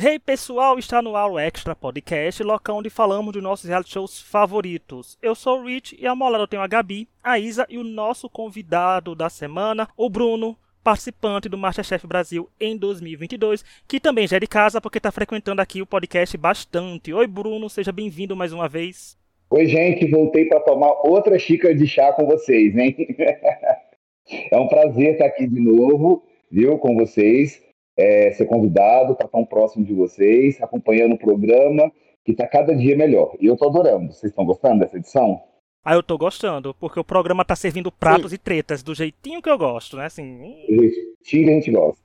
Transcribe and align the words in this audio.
Hey 0.00 0.20
pessoal, 0.20 0.78
está 0.78 1.02
no 1.02 1.16
ar 1.16 1.28
o 1.28 1.40
Extra 1.40 1.74
Podcast, 1.74 2.40
local 2.44 2.76
onde 2.76 2.88
falamos 2.88 3.32
dos 3.32 3.42
nossos 3.42 3.68
reality 3.68 3.94
shows 3.94 4.20
favoritos. 4.20 5.18
Eu 5.20 5.34
sou 5.34 5.58
o 5.58 5.66
Rich 5.66 5.98
e 6.00 6.06
ao 6.06 6.14
meu 6.14 6.28
lado 6.28 6.44
eu 6.44 6.46
tenho 6.46 6.62
a 6.62 6.68
Gabi, 6.68 7.08
a 7.20 7.36
Isa 7.36 7.66
e 7.68 7.78
o 7.78 7.82
nosso 7.82 8.30
convidado 8.30 9.16
da 9.16 9.28
semana, 9.28 9.88
o 9.96 10.08
Bruno, 10.08 10.56
participante 10.84 11.48
do 11.48 11.58
Masterchef 11.58 12.06
Brasil 12.06 12.48
em 12.60 12.76
2022, 12.76 13.64
que 13.88 13.98
também 13.98 14.28
já 14.28 14.36
é 14.36 14.40
de 14.40 14.46
casa 14.46 14.80
porque 14.80 14.98
está 14.98 15.10
frequentando 15.10 15.60
aqui 15.60 15.82
o 15.82 15.86
podcast 15.86 16.38
bastante. 16.38 17.12
Oi 17.12 17.26
Bruno, 17.26 17.68
seja 17.68 17.90
bem-vindo 17.90 18.36
mais 18.36 18.52
uma 18.52 18.68
vez. 18.68 19.18
Oi 19.50 19.66
gente, 19.66 20.08
voltei 20.08 20.44
para 20.44 20.60
tomar 20.60 20.92
outra 21.08 21.36
xícara 21.40 21.74
de 21.74 21.88
chá 21.88 22.12
com 22.12 22.24
vocês, 22.24 22.76
hein? 22.76 22.94
é 24.52 24.56
um 24.56 24.68
prazer 24.68 25.14
estar 25.14 25.26
aqui 25.26 25.44
de 25.48 25.58
novo, 25.60 26.22
viu, 26.52 26.78
com 26.78 26.94
vocês 26.94 27.66
é, 27.98 28.30
ser 28.30 28.46
convidado 28.46 29.16
para 29.16 29.26
tão 29.26 29.44
próximo 29.44 29.84
de 29.84 29.92
vocês, 29.92 30.62
acompanhando 30.62 31.14
o 31.14 31.18
programa, 31.18 31.90
que 32.24 32.30
está 32.30 32.46
cada 32.46 32.74
dia 32.74 32.96
melhor. 32.96 33.34
E 33.40 33.46
eu 33.46 33.54
estou 33.54 33.68
adorando. 33.68 34.12
Vocês 34.12 34.30
estão 34.30 34.44
gostando 34.44 34.78
dessa 34.78 34.96
edição? 34.96 35.42
Ah, 35.84 35.94
eu 35.94 36.02
tô 36.02 36.16
gostando, 36.16 36.74
porque 36.74 37.00
o 37.00 37.04
programa 37.04 37.44
tá 37.44 37.56
servindo 37.56 37.90
pratos 37.90 38.30
Sim. 38.30 38.36
e 38.36 38.38
tretas 38.38 38.82
do 38.82 38.94
jeitinho 38.94 39.42
que 39.42 39.50
eu 39.50 39.58
gosto, 39.58 39.96
né? 39.96 40.06
Assim. 40.06 40.38
Do 40.68 40.82
jeitinho 40.82 41.44
que 41.44 41.50
a 41.50 41.54
gente 41.54 41.70
gosta. 41.72 42.02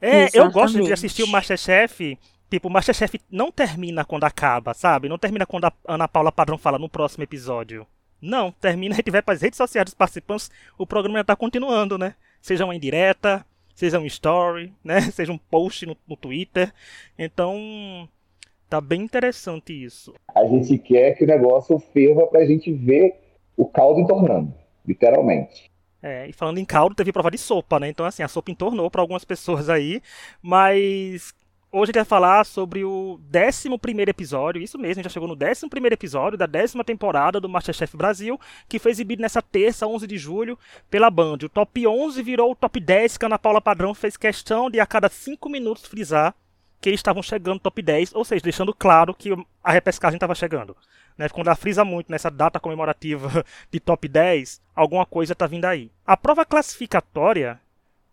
É, 0.00 0.24
Exatamente. 0.24 0.36
eu 0.36 0.50
gosto 0.50 0.82
de 0.82 0.92
assistir 0.92 1.22
o 1.22 1.28
Masterchef. 1.28 2.18
Tipo, 2.50 2.68
o 2.68 2.70
Masterchef 2.70 3.20
não 3.30 3.52
termina 3.52 4.04
quando 4.04 4.24
acaba, 4.24 4.74
sabe? 4.74 5.08
Não 5.08 5.18
termina 5.18 5.46
quando 5.46 5.66
a 5.66 5.72
Ana 5.86 6.08
Paula 6.08 6.32
Padrão 6.32 6.58
fala 6.58 6.78
no 6.78 6.88
próximo 6.88 7.22
episódio. 7.22 7.86
Não, 8.20 8.50
termina, 8.50 8.94
a 8.94 8.96
gente 8.96 9.10
vai 9.10 9.22
para 9.22 9.34
as 9.34 9.42
redes 9.42 9.58
sociais 9.58 9.84
dos 9.84 9.94
participantes, 9.94 10.50
o 10.76 10.86
programa 10.86 11.18
já 11.18 11.24
tá 11.24 11.36
continuando, 11.36 11.96
né? 11.96 12.14
Seja 12.40 12.64
uma 12.64 12.74
indireta, 12.74 13.44
seja 13.78 14.00
um 14.00 14.06
story, 14.06 14.74
né? 14.82 15.00
Seja 15.02 15.32
um 15.32 15.38
post 15.38 15.86
no, 15.86 15.96
no 16.06 16.16
Twitter. 16.16 16.72
Então, 17.16 18.08
tá 18.68 18.80
bem 18.80 19.02
interessante 19.02 19.72
isso. 19.72 20.12
A 20.34 20.44
gente 20.46 20.76
quer 20.78 21.12
que 21.14 21.22
o 21.22 21.26
negócio 21.26 21.78
ferva 21.78 22.26
pra 22.26 22.44
gente 22.44 22.72
ver 22.72 23.14
o 23.56 23.66
caldo 23.66 24.00
entornando, 24.00 24.52
literalmente. 24.84 25.70
É, 26.02 26.28
e 26.28 26.32
falando 26.32 26.58
em 26.58 26.64
caldo, 26.64 26.94
teve 26.94 27.12
prova 27.12 27.30
de 27.30 27.38
sopa, 27.38 27.78
né? 27.78 27.88
Então, 27.88 28.04
assim, 28.04 28.22
a 28.22 28.28
sopa 28.28 28.50
entornou 28.50 28.90
para 28.90 29.00
algumas 29.00 29.24
pessoas 29.24 29.68
aí, 29.68 30.02
mas 30.42 31.32
Hoje 31.70 31.90
gente 31.90 31.96
vai 31.96 32.04
falar 32.06 32.46
sobre 32.46 32.82
o 32.82 33.20
11 33.30 34.08
episódio, 34.08 34.62
isso 34.62 34.78
mesmo, 34.78 35.02
já 35.02 35.10
chegou 35.10 35.28
no 35.28 35.34
11 35.34 35.66
episódio 35.92 36.38
da 36.38 36.46
décima 36.46 36.82
temporada 36.82 37.38
do 37.38 37.48
Masterchef 37.48 37.94
Brasil, 37.94 38.40
que 38.66 38.78
foi 38.78 38.90
exibido 38.90 39.20
nessa 39.20 39.42
terça, 39.42 39.86
11 39.86 40.06
de 40.06 40.16
julho, 40.16 40.58
pela 40.88 41.10
Band. 41.10 41.36
O 41.44 41.48
top 41.48 41.86
11 41.86 42.22
virou 42.22 42.52
o 42.52 42.54
top 42.56 42.80
10, 42.80 43.18
que 43.18 43.24
a 43.26 43.28
Ana 43.28 43.38
Paula 43.38 43.60
Padrão 43.60 43.92
fez 43.92 44.16
questão 44.16 44.70
de 44.70 44.80
a 44.80 44.86
cada 44.86 45.10
5 45.10 45.46
minutos 45.50 45.84
frisar 45.84 46.34
que 46.80 46.88
eles 46.88 47.00
estavam 47.00 47.22
chegando 47.22 47.54
no 47.54 47.60
top 47.60 47.82
10, 47.82 48.14
ou 48.14 48.24
seja, 48.24 48.42
deixando 48.42 48.72
claro 48.72 49.12
que 49.12 49.36
a 49.62 49.70
repescagem 49.70 50.16
estava 50.16 50.34
chegando. 50.34 50.74
Né? 51.18 51.28
Quando 51.28 51.48
ela 51.48 51.56
frisa 51.56 51.84
muito 51.84 52.10
nessa 52.10 52.30
data 52.30 52.58
comemorativa 52.58 53.44
de 53.70 53.78
top 53.78 54.08
10, 54.08 54.62
alguma 54.74 55.04
coisa 55.04 55.34
está 55.34 55.46
vindo 55.46 55.66
aí. 55.66 55.90
A 56.06 56.16
prova 56.16 56.46
classificatória 56.46 57.60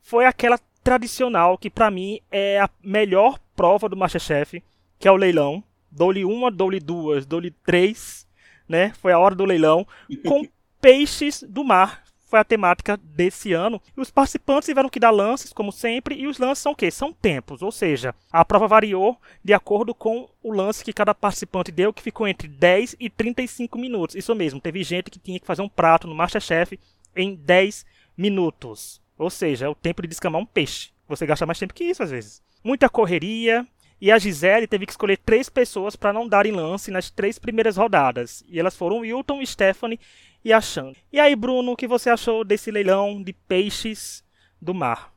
foi 0.01 0.25
aquela 0.25 0.59
tradicional 0.83 1.57
que 1.57 1.69
para 1.69 1.89
mim 1.89 2.19
é 2.29 2.59
a 2.59 2.69
melhor 2.83 3.39
prova 3.55 3.89
do 3.89 3.97
Masterchef, 3.97 4.63
que 4.99 5.07
é 5.07 5.11
o 5.11 5.15
leilão. 5.15 5.63
Dou-lhe 5.91 6.25
uma, 6.25 6.51
dou-lhe 6.51 6.79
duas, 6.79 7.25
dou-lhe 7.25 7.51
três, 7.51 8.27
né? 8.67 8.91
Foi 8.99 9.11
a 9.11 9.19
hora 9.19 9.35
do 9.35 9.45
leilão 9.45 9.87
com 10.27 10.47
peixes 10.81 11.43
do 11.47 11.63
mar. 11.63 12.03
Foi 12.25 12.39
a 12.39 12.43
temática 12.43 12.97
desse 12.97 13.53
ano. 13.53 13.81
E 13.95 14.01
os 14.01 14.11
participantes 14.11 14.65
tiveram 14.65 14.89
que 14.89 14.99
dar 14.99 15.11
lances, 15.11 15.53
como 15.53 15.71
sempre, 15.71 16.15
e 16.15 16.27
os 16.27 16.37
lances 16.37 16.63
são 16.63 16.71
o 16.71 16.75
quê? 16.75 16.89
São 16.89 17.13
tempos, 17.13 17.61
ou 17.61 17.71
seja, 17.71 18.15
a 18.31 18.43
prova 18.43 18.67
variou 18.67 19.17
de 19.43 19.53
acordo 19.53 19.93
com 19.93 20.27
o 20.43 20.51
lance 20.51 20.83
que 20.83 20.91
cada 20.91 21.13
participante 21.13 21.71
deu, 21.71 21.93
que 21.93 22.01
ficou 22.01 22.27
entre 22.27 22.47
10 22.47 22.97
e 22.99 23.09
35 23.09 23.77
minutos. 23.77 24.15
Isso 24.15 24.33
mesmo, 24.33 24.59
teve 24.59 24.83
gente 24.83 25.11
que 25.11 25.19
tinha 25.19 25.39
que 25.39 25.45
fazer 25.45 25.61
um 25.61 25.69
prato 25.69 26.07
no 26.07 26.15
Masterchef 26.15 26.79
em 27.15 27.35
10 27.35 27.85
minutos. 28.17 29.01
Ou 29.17 29.29
seja, 29.29 29.67
é 29.67 29.69
o 29.69 29.75
tempo 29.75 30.01
de 30.01 30.07
descamar 30.07 30.41
um 30.41 30.45
peixe. 30.45 30.89
Você 31.07 31.25
gasta 31.25 31.45
mais 31.45 31.59
tempo 31.59 31.73
que 31.73 31.83
isso 31.83 32.03
às 32.03 32.11
vezes. 32.11 32.41
Muita 32.65 32.89
correria. 32.89 33.63
E 34.01 34.11
a 34.11 34.17
Gisele 34.17 34.65
teve 34.67 34.87
que 34.87 34.91
escolher 34.91 35.17
três 35.17 35.49
pessoas 35.49 35.95
para 35.95 36.11
não 36.11 36.27
darem 36.27 36.51
lance 36.51 36.89
nas 36.89 37.11
três 37.11 37.37
primeiras 37.37 37.77
rodadas. 37.77 38.43
E 38.49 38.59
elas 38.59 38.75
foram 38.75 38.99
Wilton, 38.99 39.45
Stephanie 39.45 39.99
e 40.43 40.51
a 40.51 40.59
Xande. 40.59 40.97
E 41.13 41.19
aí, 41.19 41.35
Bruno, 41.35 41.73
o 41.73 41.75
que 41.75 41.87
você 41.87 42.09
achou 42.09 42.43
desse 42.43 42.71
leilão 42.71 43.21
de 43.21 43.33
peixes 43.33 44.23
do 44.59 44.73
mar? 44.73 45.13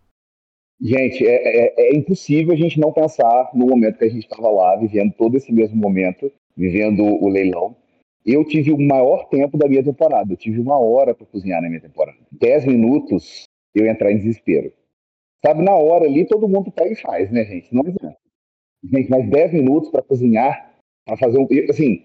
Gente, 0.81 1.27
é, 1.27 1.31
é, 1.33 1.89
é 1.89 1.97
impossível 1.97 2.53
a 2.53 2.57
gente 2.57 2.79
não 2.79 2.93
pensar 2.93 3.51
no 3.55 3.67
momento 3.67 3.99
que 3.99 4.05
a 4.05 4.11
gente 4.11 4.25
estava 4.25 4.49
lá, 4.49 4.77
vivendo 4.77 5.13
todo 5.15 5.37
esse 5.37 5.51
mesmo 5.51 5.77
momento, 5.77 6.31
vivendo 6.57 7.03
o 7.03 7.29
leilão. 7.29 7.75
Eu 8.25 8.45
tive 8.45 8.73
o 8.73 8.79
maior 8.79 9.27
tempo 9.31 9.57
da 9.57 9.67
minha 9.67 9.83
temporada. 9.83 10.33
Eu 10.33 10.37
tive 10.37 10.61
uma 10.61 10.79
hora 10.79 11.15
para 11.15 11.27
cozinhar 11.27 11.63
na 11.63 11.69
minha 11.69 11.81
temporada. 11.81 12.19
Dez 12.31 12.65
minutos 12.67 13.45
eu 13.75 13.87
entrar 13.87 14.13
em 14.13 14.19
desespero. 14.19 14.71
Sabe, 15.45 15.63
na 15.63 15.75
hora 15.75 16.05
ali 16.05 16.27
todo 16.27 16.49
mundo 16.49 16.71
pega 16.71 16.93
e 16.93 16.97
faz, 16.97 17.31
né, 17.31 17.45
gente? 17.45 17.73
Não. 17.75 17.85
Gente, 18.85 19.11
mais 19.11 19.29
10 19.29 19.53
minutos 19.53 19.91
para 19.91 20.03
cozinhar, 20.03 20.75
para 21.05 21.17
fazer 21.17 21.39
um. 21.39 21.47
Assim, 21.69 22.03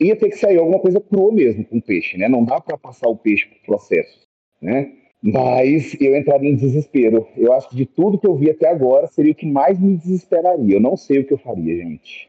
ia 0.00 0.16
ter 0.16 0.30
que 0.30 0.36
sair 0.36 0.58
alguma 0.58 0.80
coisa 0.80 1.00
crua 1.00 1.32
mesmo 1.32 1.64
com 1.64 1.78
o 1.78 1.82
peixe, 1.82 2.16
né? 2.16 2.28
Não 2.28 2.44
dá 2.44 2.60
para 2.60 2.76
passar 2.76 3.08
o 3.08 3.16
peixe 3.16 3.46
por 3.46 3.60
processo, 3.62 4.26
né? 4.60 4.92
Mas 5.22 5.96
eu 6.00 6.16
entraria 6.16 6.50
em 6.50 6.56
desespero. 6.56 7.28
Eu 7.36 7.52
acho 7.52 7.68
que 7.68 7.76
de 7.76 7.86
tudo 7.86 8.18
que 8.18 8.26
eu 8.26 8.34
vi 8.34 8.50
até 8.50 8.68
agora 8.68 9.06
seria 9.06 9.30
o 9.30 9.36
que 9.36 9.46
mais 9.46 9.78
me 9.78 9.96
desesperaria. 9.96 10.76
Eu 10.76 10.80
não 10.80 10.96
sei 10.96 11.20
o 11.20 11.24
que 11.24 11.32
eu 11.32 11.38
faria, 11.38 11.76
gente. 11.76 12.28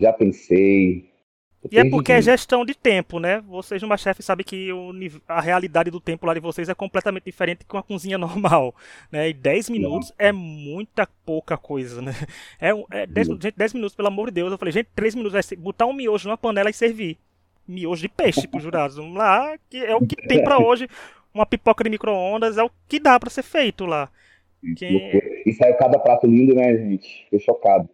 Já 0.00 0.12
pensei, 0.12 1.08
e 1.70 1.78
é 1.78 1.90
porque 1.90 2.12
é 2.12 2.22
gestão 2.22 2.64
de 2.64 2.74
tempo, 2.74 3.18
né? 3.18 3.40
Vocês 3.40 3.82
no 3.82 3.98
chefe 3.98 4.22
sabem 4.22 4.44
que 4.44 4.72
o, 4.72 4.92
a 5.26 5.40
realidade 5.40 5.90
do 5.90 6.00
tempo 6.00 6.24
lá 6.24 6.32
de 6.32 6.40
vocês 6.40 6.68
é 6.68 6.74
completamente 6.74 7.24
diferente 7.24 7.64
com 7.66 7.76
a 7.76 7.82
cozinha 7.82 8.16
normal, 8.18 8.74
né? 9.10 9.28
E 9.28 9.34
10 9.34 9.70
minutos 9.70 10.12
é 10.18 10.30
muita 10.30 11.08
pouca 11.26 11.56
coisa, 11.56 12.00
né? 12.00 12.12
É, 12.60 12.70
é 12.92 13.06
10, 13.06 13.26
gente, 13.26 13.56
10 13.56 13.74
minutos, 13.74 13.96
pelo 13.96 14.08
amor 14.08 14.28
de 14.28 14.34
Deus. 14.34 14.52
Eu 14.52 14.58
falei, 14.58 14.72
gente, 14.72 14.88
3 14.94 15.16
minutos 15.16 15.52
é 15.52 15.56
botar 15.56 15.86
um 15.86 15.92
miojo 15.92 16.28
numa 16.28 16.38
panela 16.38 16.70
e 16.70 16.74
servir. 16.74 17.18
Miojo 17.66 18.02
de 18.02 18.08
peixe 18.08 18.46
pros 18.46 18.62
jurados. 18.62 18.96
Vamos 18.96 19.16
lá, 19.16 19.58
que 19.68 19.78
é 19.78 19.94
o 19.94 20.06
que 20.06 20.16
tem 20.16 20.42
para 20.42 20.58
hoje. 20.62 20.88
Uma 21.34 21.44
pipoca 21.44 21.84
de 21.84 21.90
micro-ondas 21.90 22.56
é 22.56 22.62
o 22.62 22.70
que 22.88 22.98
dá 22.98 23.18
para 23.18 23.30
ser 23.30 23.42
feito 23.42 23.84
lá. 23.84 24.08
Que... 24.76 25.42
E 25.44 25.52
saiu 25.52 25.76
cada 25.76 25.98
prato 25.98 26.26
lindo, 26.26 26.54
né, 26.54 26.76
gente? 26.76 27.24
Fiquei 27.24 27.40
chocado. 27.40 27.88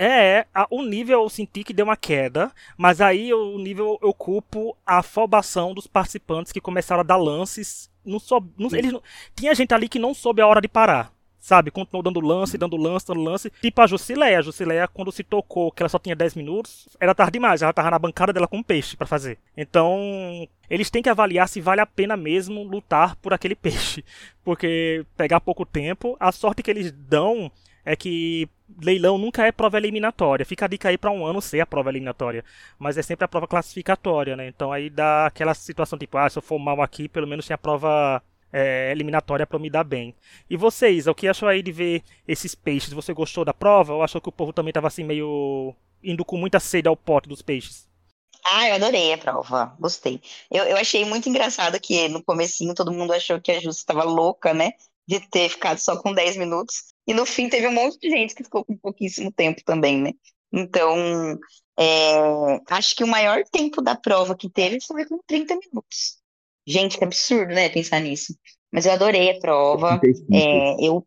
É, 0.00 0.46
a, 0.54 0.64
o 0.70 0.84
nível 0.84 1.24
eu 1.24 1.28
senti 1.28 1.64
que 1.64 1.74
deu 1.74 1.84
uma 1.84 1.96
queda, 1.96 2.52
mas 2.76 3.00
aí 3.00 3.34
o 3.34 3.58
nível 3.58 3.98
eu 4.00 4.14
culpo 4.14 4.76
a 4.86 4.98
afobação 4.98 5.74
dos 5.74 5.88
participantes 5.88 6.52
que 6.52 6.60
começaram 6.60 7.00
a 7.00 7.04
dar 7.04 7.16
lances. 7.16 7.90
Não 8.04 8.20
soube, 8.20 8.48
não, 8.56 8.68
eles, 8.72 8.94
tinha 9.34 9.52
gente 9.56 9.74
ali 9.74 9.88
que 9.88 9.98
não 9.98 10.14
soube 10.14 10.40
a 10.40 10.46
hora 10.46 10.60
de 10.60 10.68
parar. 10.68 11.12
Sabe, 11.40 11.70
continuou 11.72 12.02
dando 12.02 12.20
lance, 12.20 12.56
dando 12.56 12.76
lance, 12.76 13.06
dando 13.06 13.22
lance. 13.22 13.50
Tipo 13.60 13.80
a 13.80 13.86
Jusileia. 13.88 14.38
A 14.38 14.42
Jusileia, 14.42 14.86
quando 14.86 15.10
se 15.10 15.24
tocou 15.24 15.72
que 15.72 15.82
ela 15.82 15.88
só 15.88 15.98
tinha 15.98 16.14
10 16.14 16.34
minutos, 16.36 16.88
era 17.00 17.14
tarde 17.14 17.32
demais. 17.32 17.62
Ela 17.62 17.72
tava 17.72 17.90
na 17.90 17.98
bancada 17.98 18.32
dela 18.32 18.46
com 18.46 18.58
um 18.58 18.62
peixe 18.62 18.96
para 18.96 19.06
fazer. 19.06 19.38
Então, 19.56 20.46
eles 20.70 20.90
têm 20.90 21.02
que 21.02 21.08
avaliar 21.08 21.48
se 21.48 21.60
vale 21.60 21.80
a 21.80 21.86
pena 21.86 22.16
mesmo 22.16 22.62
lutar 22.62 23.16
por 23.16 23.32
aquele 23.32 23.54
peixe. 23.56 24.04
Porque 24.44 25.04
pegar 25.16 25.40
pouco 25.40 25.64
tempo, 25.64 26.16
a 26.20 26.30
sorte 26.30 26.62
que 26.62 26.70
eles 26.70 26.92
dão 26.92 27.50
é 27.88 27.96
que 27.96 28.46
leilão 28.82 29.16
nunca 29.16 29.46
é 29.46 29.50
prova 29.50 29.78
eliminatória. 29.78 30.44
Fica 30.44 30.66
a 30.66 30.68
dica 30.68 30.90
aí 30.90 30.98
para 30.98 31.10
um 31.10 31.24
ano 31.24 31.40
ser 31.40 31.60
a 31.60 31.66
prova 31.66 31.88
eliminatória. 31.88 32.44
Mas 32.78 32.98
é 32.98 33.02
sempre 33.02 33.24
a 33.24 33.28
prova 33.28 33.48
classificatória, 33.48 34.36
né? 34.36 34.46
Então 34.46 34.70
aí 34.70 34.90
dá 34.90 35.24
aquela 35.24 35.54
situação 35.54 35.98
tipo, 35.98 36.18
ah, 36.18 36.28
se 36.28 36.36
eu 36.36 36.42
for 36.42 36.58
mal 36.58 36.82
aqui, 36.82 37.08
pelo 37.08 37.26
menos 37.26 37.46
tem 37.46 37.54
a 37.54 37.58
prova 37.58 38.22
é, 38.52 38.92
eliminatória 38.92 39.46
para 39.46 39.58
me 39.58 39.70
dar 39.70 39.84
bem. 39.84 40.14
E 40.50 40.56
vocês, 40.56 41.06
o 41.06 41.14
que 41.14 41.26
achou 41.26 41.48
aí 41.48 41.62
de 41.62 41.72
ver 41.72 42.02
esses 42.26 42.54
peixes? 42.54 42.92
Você 42.92 43.14
gostou 43.14 43.42
da 43.42 43.54
prova 43.54 43.94
ou 43.94 44.02
achou 44.02 44.20
que 44.20 44.28
o 44.28 44.32
povo 44.32 44.52
também 44.52 44.68
estava 44.70 44.88
assim 44.88 45.02
meio 45.02 45.74
indo 46.04 46.26
com 46.26 46.36
muita 46.36 46.60
sede 46.60 46.88
ao 46.88 46.96
pote 46.96 47.26
dos 47.26 47.40
peixes? 47.40 47.88
Ah, 48.44 48.68
eu 48.68 48.74
adorei 48.74 49.14
a 49.14 49.18
prova, 49.18 49.74
gostei. 49.80 50.20
Eu, 50.50 50.64
eu 50.64 50.76
achei 50.76 51.06
muito 51.06 51.26
engraçado 51.26 51.80
que 51.80 52.06
no 52.08 52.22
comecinho 52.22 52.74
todo 52.74 52.92
mundo 52.92 53.14
achou 53.14 53.40
que 53.40 53.50
a 53.50 53.60
Justa 53.60 53.80
estava 53.80 54.04
louca, 54.04 54.52
né? 54.52 54.72
De 55.06 55.20
ter 55.20 55.48
ficado 55.48 55.78
só 55.78 55.96
com 55.96 56.12
10 56.12 56.36
minutos. 56.36 56.92
E 57.08 57.14
no 57.14 57.24
fim 57.24 57.48
teve 57.48 57.66
um 57.66 57.72
monte 57.72 57.98
de 57.98 58.10
gente 58.10 58.34
que 58.34 58.44
ficou 58.44 58.62
com 58.62 58.76
pouquíssimo 58.76 59.32
tempo 59.32 59.62
também, 59.64 59.98
né? 59.98 60.12
Então, 60.52 61.38
é, 61.80 62.60
acho 62.68 62.94
que 62.94 63.02
o 63.02 63.08
maior 63.08 63.42
tempo 63.50 63.80
da 63.80 63.96
prova 63.96 64.36
que 64.36 64.50
teve 64.50 64.78
foi 64.86 65.06
com 65.06 65.18
30 65.26 65.56
minutos. 65.56 66.18
Gente, 66.66 66.98
que 66.98 67.04
absurdo, 67.04 67.54
né, 67.54 67.70
pensar 67.70 68.00
nisso. 68.00 68.36
Mas 68.70 68.84
eu 68.84 68.92
adorei 68.92 69.30
a 69.30 69.40
prova. 69.40 69.98
35. 69.98 70.34
É, 70.34 70.86
eu 70.86 71.06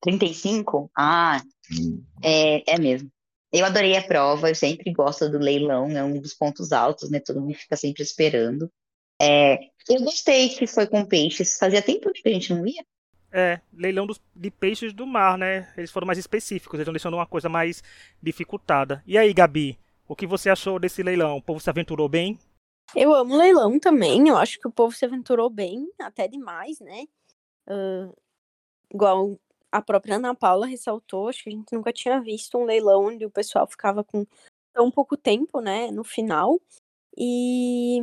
35? 0.00 0.90
Ah, 0.96 1.42
hum. 1.70 2.02
é, 2.22 2.74
é 2.74 2.78
mesmo. 2.78 3.10
Eu 3.52 3.66
adorei 3.66 3.98
a 3.98 4.02
prova, 4.02 4.48
eu 4.48 4.54
sempre 4.54 4.92
gosto 4.94 5.28
do 5.28 5.38
leilão, 5.38 5.90
é 5.90 6.02
um 6.02 6.18
dos 6.18 6.32
pontos 6.32 6.72
altos, 6.72 7.10
né? 7.10 7.20
Todo 7.20 7.42
mundo 7.42 7.54
fica 7.54 7.76
sempre 7.76 8.02
esperando. 8.02 8.72
É, 9.20 9.58
eu 9.90 10.02
gostei 10.02 10.48
que 10.48 10.66
foi 10.66 10.86
com 10.86 11.04
peixes. 11.04 11.58
Fazia 11.58 11.82
tempo 11.82 12.10
que 12.12 12.26
a 12.26 12.32
gente 12.32 12.54
não 12.54 12.66
ia. 12.66 12.82
É, 13.36 13.60
leilão 13.72 14.06
dos, 14.06 14.20
de 14.36 14.48
peixes 14.48 14.92
do 14.92 15.04
mar, 15.04 15.36
né? 15.36 15.72
Eles 15.76 15.90
foram 15.90 16.06
mais 16.06 16.18
específicos, 16.18 16.74
eles 16.74 16.82
estão 16.82 16.92
deixando 16.92 17.14
uma 17.14 17.26
coisa 17.26 17.48
mais 17.48 17.82
dificultada. 18.22 19.02
E 19.04 19.18
aí, 19.18 19.34
Gabi, 19.34 19.76
o 20.06 20.14
que 20.14 20.24
você 20.24 20.48
achou 20.48 20.78
desse 20.78 21.02
leilão? 21.02 21.38
O 21.38 21.42
povo 21.42 21.58
se 21.58 21.68
aventurou 21.68 22.08
bem? 22.08 22.38
Eu 22.94 23.12
amo 23.12 23.36
leilão 23.36 23.76
também, 23.80 24.28
eu 24.28 24.36
acho 24.36 24.60
que 24.60 24.68
o 24.68 24.70
povo 24.70 24.94
se 24.94 25.04
aventurou 25.04 25.50
bem, 25.50 25.90
até 25.98 26.28
demais, 26.28 26.78
né? 26.78 27.06
Uh, 27.68 28.14
igual 28.92 29.36
a 29.72 29.82
própria 29.82 30.14
Ana 30.14 30.32
Paula 30.36 30.66
ressaltou, 30.66 31.28
acho 31.28 31.42
que 31.42 31.48
a 31.48 31.52
gente 31.52 31.72
nunca 31.72 31.92
tinha 31.92 32.20
visto 32.20 32.56
um 32.56 32.64
leilão 32.64 33.06
onde 33.06 33.26
o 33.26 33.30
pessoal 33.30 33.66
ficava 33.66 34.04
com 34.04 34.24
tão 34.72 34.88
pouco 34.92 35.16
tempo, 35.16 35.60
né, 35.60 35.90
no 35.90 36.04
final. 36.04 36.60
E 37.16 38.00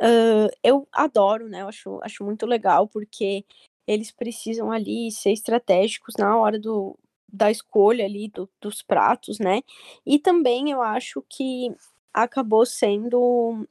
uh, 0.00 0.48
eu 0.62 0.88
adoro, 0.90 1.48
né? 1.48 1.60
Eu 1.62 1.68
acho, 1.68 2.00
acho 2.02 2.24
muito 2.24 2.46
legal, 2.46 2.88
porque 2.88 3.44
eles 3.88 4.12
precisam 4.12 4.70
ali 4.70 5.10
ser 5.10 5.32
estratégicos 5.32 6.14
na 6.18 6.36
hora 6.36 6.58
do, 6.60 6.96
da 7.32 7.50
escolha 7.50 8.04
ali 8.04 8.28
do, 8.28 8.48
dos 8.60 8.82
pratos, 8.82 9.38
né? 9.38 9.62
E 10.06 10.18
também 10.18 10.70
eu 10.70 10.82
acho 10.82 11.24
que 11.28 11.74
acabou 12.12 12.66
sendo 12.66 13.66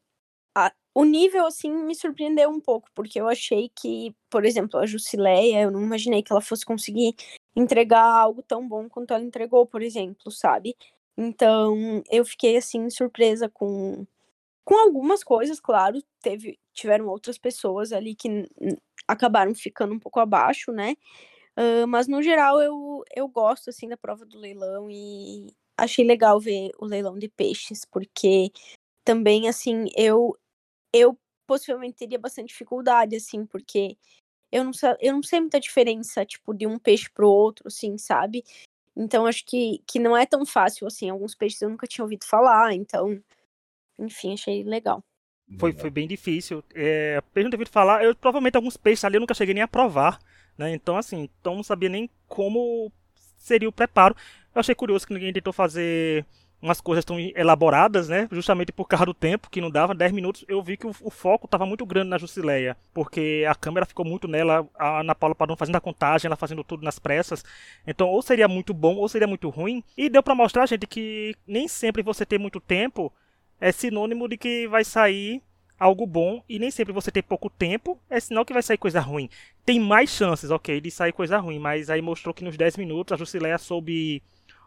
a, 0.56 0.74
o 0.96 1.06
nível 1.06 1.46
assim 1.46 1.72
me 1.72 1.96
surpreendeu 1.96 2.50
um 2.50 2.60
pouco, 2.60 2.90
porque 2.96 3.22
eu 3.22 3.28
achei 3.28 3.70
que, 3.76 4.16
por 4.30 4.46
exemplo, 4.46 4.80
a 4.80 4.86
Jusileia, 4.88 5.64
eu 5.64 5.72
não 5.72 5.82
imaginei 5.84 6.24
que 6.24 6.32
ela 6.34 6.42
fosse 6.42 6.66
conseguir 6.66 7.16
entregar 7.56 8.04
algo 8.04 8.44
tão 8.44 8.68
bom 8.68 8.90
quanto 8.90 9.14
ela 9.14 9.24
entregou, 9.24 9.66
por 9.68 9.82
exemplo, 9.84 10.32
sabe? 10.32 10.76
Então, 11.18 12.04
eu 12.12 12.26
fiquei 12.26 12.58
assim 12.58 12.90
surpresa 12.90 13.50
com 13.50 14.06
com 14.66 14.76
algumas 14.76 15.24
coisas, 15.24 15.60
claro, 15.62 16.02
teve 16.22 16.60
tiveram 16.74 17.08
outras 17.08 17.38
pessoas 17.38 17.94
ali 17.94 18.16
que 18.16 18.30
acabaram 19.08 19.54
ficando 19.56 19.94
um 19.94 20.00
pouco 20.00 20.20
abaixo, 20.20 20.72
né? 20.72 20.96
Uh, 21.58 21.88
mas 21.88 22.08
no 22.08 22.22
geral 22.22 22.62
eu, 22.62 23.04
eu 23.16 23.28
gosto 23.28 23.70
assim 23.70 23.88
da 23.88 23.98
prova 23.98 24.26
do 24.26 24.38
leilão 24.38 24.90
e 24.92 25.48
achei 25.78 26.06
legal 26.06 26.40
ver 26.40 26.72
o 26.80 26.86
leilão 26.86 27.18
de 27.18 27.30
peixes, 27.30 27.86
porque 27.86 28.52
também 29.04 29.50
assim 29.50 29.88
eu 29.96 30.38
eu 30.94 31.18
possivelmente 31.48 31.98
teria 31.98 32.20
bastante 32.20 32.50
dificuldade 32.50 33.16
assim, 33.16 33.46
porque 33.46 33.98
eu 34.52 34.64
não, 34.64 34.72
eu 35.02 35.14
não 35.14 35.24
sei 35.24 35.40
muita 35.42 35.60
diferença 35.60 36.26
tipo 36.26 36.54
de 36.54 36.68
um 36.68 36.80
peixe 36.80 37.10
pro 37.10 37.30
outro, 37.30 37.68
assim, 37.68 37.98
sabe? 37.98 38.44
Então 38.96 39.26
acho 39.28 39.46
que, 39.46 39.84
que 39.88 40.00
não 40.00 40.18
é 40.18 40.26
tão 40.26 40.46
fácil 40.46 40.88
assim, 40.88 41.10
alguns 41.10 41.36
peixes 41.36 41.62
eu 41.62 41.70
nunca 41.70 41.88
tinha 41.88 42.04
ouvido 42.06 42.26
falar, 42.26 42.74
então 42.74 43.22
enfim, 44.00 44.34
achei 44.34 44.64
legal. 44.64 45.04
Foi, 45.58 45.72
foi 45.74 45.90
bem 45.90 46.08
difícil. 46.08 46.64
É, 46.76 47.22
peixe 47.34 47.46
não 47.46 47.52
ter 47.52 47.58
ouvido 47.58 47.72
falar, 47.72 48.04
eu 48.04 48.14
provavelmente 48.16 48.58
alguns 48.58 48.76
peixes 48.76 49.06
ali 49.06 49.16
eu 49.16 49.22
nunca 49.22 49.34
cheguei 49.34 49.54
nem 49.54 49.64
a 49.64 49.68
provar, 49.68 50.20
né? 50.58 50.74
Então, 50.74 50.98
assim, 50.98 51.30
então 51.40 51.56
não 51.56 51.64
sabia 51.64 51.88
nem 51.88 52.10
como 52.28 52.92
seria 53.38 53.70
o 53.70 53.72
preparo. 53.72 54.16
Eu 54.54 54.60
achei 54.60 54.76
curioso 54.76 55.08
que 55.08 55.14
ninguém 55.14 55.32
tentou 55.32 55.54
fazer 55.54 56.26
umas 56.62 56.82
coisas 56.82 57.06
tão 57.06 57.20
elaboradas, 57.20 58.10
né? 58.10 58.28
Justamente 58.32 58.72
por 58.72 58.86
causa 58.88 59.06
do 59.06 59.14
tempo, 59.14 59.50
que 59.50 59.62
não 59.62 59.70
dava 59.70 59.94
10 59.94 60.12
minutos. 60.12 60.44
Eu 60.48 60.62
vi 60.62 60.76
que 60.76 60.88
o, 60.88 60.94
o 61.02 61.10
foco 61.10 61.46
estava 61.46 61.66
muito 61.66 61.86
grande 61.86 62.10
na 62.10 62.18
Jusileia, 62.18 62.76
porque 62.94 63.46
a 63.48 63.56
câmera 63.56 63.86
ficou 63.86 64.04
muito 64.04 64.28
nela, 64.28 64.68
a 64.78 65.02
Ana 65.02 65.16
Paula 65.16 65.36
Padrão 65.36 65.56
fazendo 65.56 65.76
a 65.76 65.82
contagem, 65.82 66.28
ela 66.28 66.36
fazendo 66.36 66.64
tudo 66.64 66.84
nas 66.84 67.00
pressas. 67.00 67.46
Então, 67.86 68.08
ou 68.10 68.22
seria 68.22 68.48
muito 68.48 68.74
bom, 68.74 68.96
ou 68.96 69.08
seria 69.08 69.28
muito 69.28 69.50
ruim. 69.50 69.84
E 69.96 70.10
deu 70.10 70.24
para 70.24 70.36
mostrar, 70.36 70.66
gente, 70.66 70.88
que 70.88 71.36
nem 71.48 71.68
sempre 71.68 72.02
você 72.02 72.26
ter 72.26 72.40
muito 72.40 72.60
tempo 72.60 73.14
é 73.60 73.72
sinônimo 73.72 74.28
de 74.28 74.38
que 74.38 74.68
vai 74.68 74.84
sair 74.84 75.42
algo 75.80 76.08
bom 76.08 76.44
e 76.50 76.58
nem 76.58 76.72
sempre 76.72 76.94
você 76.94 77.12
ter 77.12 77.22
pouco 77.22 77.50
tempo 77.50 78.00
é 78.10 78.20
sinal 78.20 78.46
que 78.46 78.54
vai 78.54 78.64
sair 78.64 78.78
coisa 78.78 79.00
ruim. 79.00 79.30
Tem 79.66 79.80
mais 79.80 80.10
chances, 80.10 80.50
ok, 80.50 80.82
de 80.82 80.90
sair 80.90 81.12
coisa 81.12 81.38
ruim, 81.38 81.60
mas 81.60 81.90
aí 81.90 82.02
mostrou 82.02 82.34
que 82.34 82.44
nos 82.44 82.58
10 82.58 82.78
minutos 82.78 83.14
a 83.14 83.18
Jusileia 83.18 83.58
soube 83.58 84.24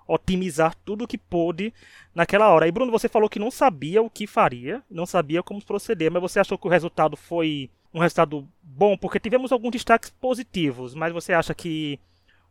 otimizar 0.06 0.74
tudo 0.84 1.04
o 1.04 1.08
que 1.08 1.18
pôde 1.18 1.72
naquela 2.14 2.48
hora. 2.48 2.66
E 2.66 2.72
Bruno, 2.72 2.90
você 2.90 3.08
falou 3.08 3.28
que 3.28 3.38
não 3.38 3.50
sabia 3.50 4.02
o 4.02 4.10
que 4.10 4.26
faria, 4.26 4.82
não 4.90 5.06
sabia 5.06 5.42
como 5.42 5.64
proceder, 5.64 6.10
mas 6.10 6.22
você 6.22 6.40
achou 6.40 6.58
que 6.58 6.66
o 6.66 6.70
resultado 6.70 7.16
foi 7.16 7.70
um 7.94 8.00
resultado 8.00 8.46
bom? 8.62 8.96
Porque 8.96 9.20
tivemos 9.20 9.52
alguns 9.52 9.72
destaques 9.72 10.10
positivos, 10.10 10.94
mas 10.94 11.12
você 11.12 11.32
acha 11.32 11.54
que 11.54 11.98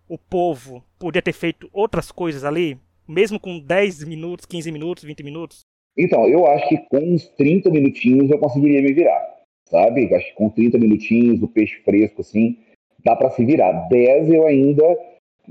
o 0.07 0.17
povo 0.17 0.83
podia 0.97 1.21
ter 1.21 1.33
feito 1.33 1.69
outras 1.71 2.11
coisas 2.11 2.43
ali? 2.43 2.79
Mesmo 3.07 3.39
com 3.39 3.59
10 3.59 4.03
minutos, 4.03 4.45
15 4.45 4.71
minutos, 4.71 5.03
20 5.03 5.23
minutos? 5.23 5.68
Então, 5.99 6.25
eu 6.29 6.47
acho 6.47 6.69
que 6.69 6.77
com 6.89 6.99
uns 6.99 7.27
30 7.27 7.69
minutinhos 7.69 8.31
eu 8.31 8.39
conseguiria 8.39 8.81
me 8.81 8.93
virar, 8.93 9.35
sabe? 9.65 10.15
Acho 10.15 10.27
que 10.27 10.33
com 10.33 10.49
30 10.49 10.77
minutinhos, 10.77 11.41
do 11.41 11.47
peixe 11.47 11.75
fresco, 11.81 12.21
assim, 12.21 12.57
dá 13.03 13.17
para 13.17 13.29
se 13.31 13.43
virar. 13.43 13.73
10 13.89 14.31
eu 14.31 14.47
ainda, 14.47 14.97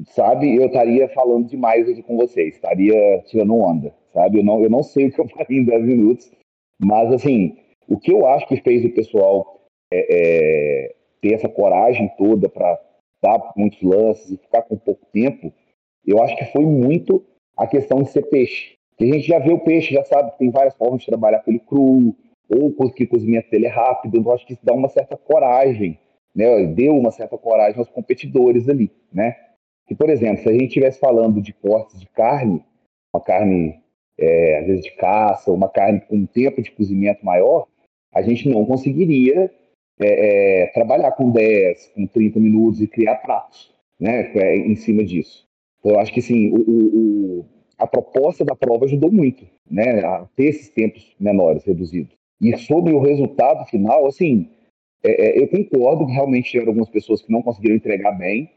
sabe, 0.06 0.56
eu 0.56 0.64
estaria 0.64 1.06
falando 1.10 1.48
demais 1.48 1.86
aqui 1.86 2.02
com 2.02 2.16
vocês, 2.16 2.54
estaria 2.54 3.22
tirando 3.26 3.56
onda, 3.56 3.94
sabe? 4.14 4.38
Eu 4.38 4.42
não, 4.42 4.62
eu 4.62 4.70
não 4.70 4.82
sei 4.82 5.08
o 5.08 5.12
que 5.12 5.20
eu 5.20 5.28
faria 5.28 5.60
em 5.60 5.64
10 5.64 5.84
minutos, 5.84 6.32
mas, 6.80 7.12
assim, 7.12 7.58
o 7.86 7.98
que 7.98 8.10
eu 8.10 8.26
acho 8.26 8.48
que 8.48 8.56
fez 8.56 8.82
o 8.86 8.94
pessoal 8.94 9.60
é, 9.92 10.06
é, 10.08 10.94
ter 11.20 11.34
essa 11.34 11.48
coragem 11.48 12.10
toda 12.16 12.48
para 12.48 12.80
dar 13.22 13.52
muitos 13.54 13.82
lances 13.82 14.30
e 14.30 14.38
ficar 14.38 14.62
com 14.62 14.78
pouco 14.78 15.04
tempo, 15.12 15.52
eu 16.06 16.22
acho 16.22 16.34
que 16.38 16.46
foi 16.46 16.64
muito 16.64 17.22
a 17.54 17.66
questão 17.66 18.02
de 18.02 18.08
ser 18.08 18.22
peixe, 18.30 18.77
a 19.04 19.04
gente 19.06 19.26
já 19.26 19.38
vê 19.38 19.52
o 19.52 19.60
peixe, 19.60 19.94
já 19.94 20.04
sabe 20.04 20.32
que 20.32 20.38
tem 20.38 20.50
várias 20.50 20.74
formas 20.74 21.00
de 21.00 21.06
trabalhar 21.06 21.40
com 21.40 21.50
ele 21.50 21.60
cru, 21.60 22.14
ou 22.48 22.90
que 22.90 23.04
o 23.04 23.08
cozimento 23.08 23.50
dele 23.50 23.66
é 23.66 23.70
rápido. 23.70 24.18
Então, 24.18 24.32
acho 24.32 24.46
que 24.46 24.54
isso 24.54 24.64
dá 24.64 24.72
uma 24.72 24.88
certa 24.88 25.16
coragem, 25.16 25.98
né? 26.34 26.66
Deu 26.66 26.96
uma 26.96 27.10
certa 27.10 27.36
coragem 27.36 27.78
aos 27.78 27.88
competidores 27.88 28.68
ali, 28.68 28.90
né? 29.12 29.36
Que, 29.86 29.94
por 29.94 30.08
exemplo, 30.10 30.42
se 30.42 30.48
a 30.48 30.52
gente 30.52 30.66
estivesse 30.66 30.98
falando 30.98 31.40
de 31.40 31.52
cortes 31.52 32.00
de 32.00 32.06
carne, 32.08 32.64
uma 33.14 33.22
carne, 33.22 33.80
é, 34.18 34.58
às 34.58 34.66
vezes 34.66 34.84
de 34.84 34.90
caça, 34.92 35.52
uma 35.52 35.68
carne 35.68 36.00
com 36.00 36.16
um 36.16 36.26
tempo 36.26 36.60
de 36.62 36.70
cozimento 36.72 37.24
maior, 37.24 37.66
a 38.12 38.22
gente 38.22 38.48
não 38.48 38.64
conseguiria 38.64 39.50
é, 40.00 40.62
é, 40.62 40.66
trabalhar 40.68 41.12
com 41.12 41.30
10, 41.30 41.92
com 41.94 42.06
30 42.06 42.40
minutos 42.40 42.80
e 42.80 42.86
criar 42.86 43.16
pratos, 43.16 43.72
né? 44.00 44.32
É, 44.34 44.56
em 44.56 44.74
cima 44.74 45.04
disso. 45.04 45.46
Então, 45.78 45.92
eu 45.92 46.00
acho 46.00 46.12
que, 46.12 46.20
sim, 46.20 46.50
o, 46.52 47.40
o 47.40 47.46
a 47.78 47.86
proposta 47.86 48.44
da 48.44 48.56
prova 48.56 48.84
ajudou 48.84 49.10
muito, 49.10 49.46
né, 49.70 50.00
a 50.04 50.26
ter 50.34 50.46
esses 50.46 50.68
tempos 50.68 51.14
menores, 51.18 51.64
reduzidos. 51.64 52.16
E 52.40 52.56
sobre 52.56 52.92
o 52.92 53.00
resultado 53.00 53.64
final, 53.66 54.06
assim, 54.06 54.48
é, 55.02 55.38
é, 55.38 55.42
eu 55.42 55.48
concordo 55.48 56.06
que 56.06 56.12
realmente 56.12 56.50
tiveram 56.50 56.70
algumas 56.70 56.90
pessoas 56.90 57.22
que 57.22 57.32
não 57.32 57.42
conseguiram 57.42 57.76
entregar 57.76 58.12
bem, 58.12 58.50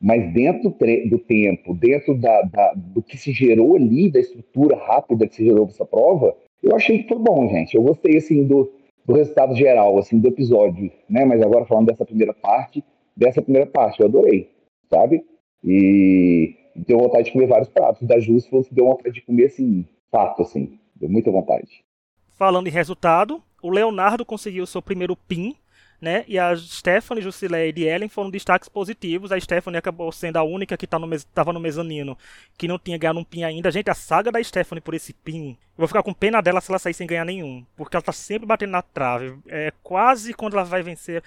mas 0.00 0.32
dentro 0.32 0.70
do 0.70 1.18
tempo, 1.18 1.74
dentro 1.74 2.18
da, 2.18 2.42
da, 2.42 2.72
do 2.74 3.02
que 3.02 3.16
se 3.16 3.32
gerou 3.32 3.76
ali, 3.76 4.10
da 4.10 4.18
estrutura 4.18 4.76
rápida 4.76 5.28
que 5.28 5.36
se 5.36 5.44
gerou 5.44 5.66
essa 5.66 5.84
prova, 5.84 6.34
eu 6.62 6.74
achei 6.74 7.02
que 7.02 7.08
foi 7.08 7.18
bom, 7.18 7.48
gente. 7.48 7.76
Eu 7.76 7.82
gostei, 7.82 8.16
assim, 8.16 8.44
do, 8.44 8.72
do 9.04 9.14
resultado 9.14 9.54
geral, 9.54 9.96
assim, 9.98 10.18
do 10.18 10.28
episódio, 10.28 10.90
né? 11.08 11.24
Mas 11.24 11.40
agora 11.40 11.66
falando 11.66 11.86
dessa 11.86 12.04
primeira 12.04 12.34
parte, 12.34 12.82
dessa 13.16 13.40
primeira 13.40 13.66
parte, 13.66 14.00
eu 14.00 14.06
adorei, 14.06 14.50
sabe? 14.90 15.24
E 15.62 16.56
deu 16.74 16.98
vontade 16.98 17.24
de 17.24 17.32
comer 17.32 17.46
vários 17.46 17.68
pratos. 17.68 18.06
Da 18.06 18.18
Jus 18.18 18.48
deu 18.70 18.86
vontade 18.86 19.14
de 19.14 19.22
comer 19.22 19.46
assim, 19.46 19.86
fato, 20.10 20.42
assim. 20.42 20.78
Deu 20.94 21.08
muita 21.08 21.30
vontade. 21.30 21.84
Falando 22.32 22.66
em 22.66 22.70
resultado, 22.70 23.42
o 23.62 23.70
Leonardo 23.70 24.24
conseguiu 24.24 24.66
seu 24.66 24.82
primeiro 24.82 25.16
PIN, 25.16 25.54
né? 26.00 26.24
E 26.26 26.38
a 26.38 26.56
Stephanie, 26.56 27.22
Jusileia 27.22 27.72
e 27.74 27.84
Ellen 27.84 28.08
foram 28.08 28.28
destaques 28.28 28.68
positivos. 28.68 29.30
A 29.30 29.38
Stephanie 29.38 29.78
acabou 29.78 30.10
sendo 30.10 30.36
a 30.36 30.42
única 30.42 30.76
que 30.76 30.84
estava 30.84 31.06
tá 31.34 31.44
no, 31.46 31.52
no 31.52 31.60
mezanino 31.60 32.18
que 32.58 32.66
não 32.66 32.78
tinha 32.78 32.98
ganhado 32.98 33.20
um 33.20 33.24
PIN 33.24 33.44
ainda. 33.44 33.70
Gente, 33.70 33.88
a 33.90 33.94
saga 33.94 34.32
da 34.32 34.42
Stephanie 34.42 34.80
por 34.80 34.94
esse 34.94 35.12
PIN, 35.12 35.50
eu 35.50 35.56
vou 35.78 35.86
ficar 35.86 36.02
com 36.02 36.12
pena 36.12 36.40
dela 36.40 36.60
se 36.60 36.70
ela 36.70 36.78
sair 36.78 36.94
sem 36.94 37.06
ganhar 37.06 37.24
nenhum. 37.24 37.64
Porque 37.76 37.96
ela 37.96 38.02
tá 38.02 38.12
sempre 38.12 38.46
batendo 38.46 38.70
na 38.70 38.82
trave. 38.82 39.38
É 39.46 39.72
quase 39.82 40.34
quando 40.34 40.54
ela 40.54 40.64
vai 40.64 40.82
vencer 40.82 41.22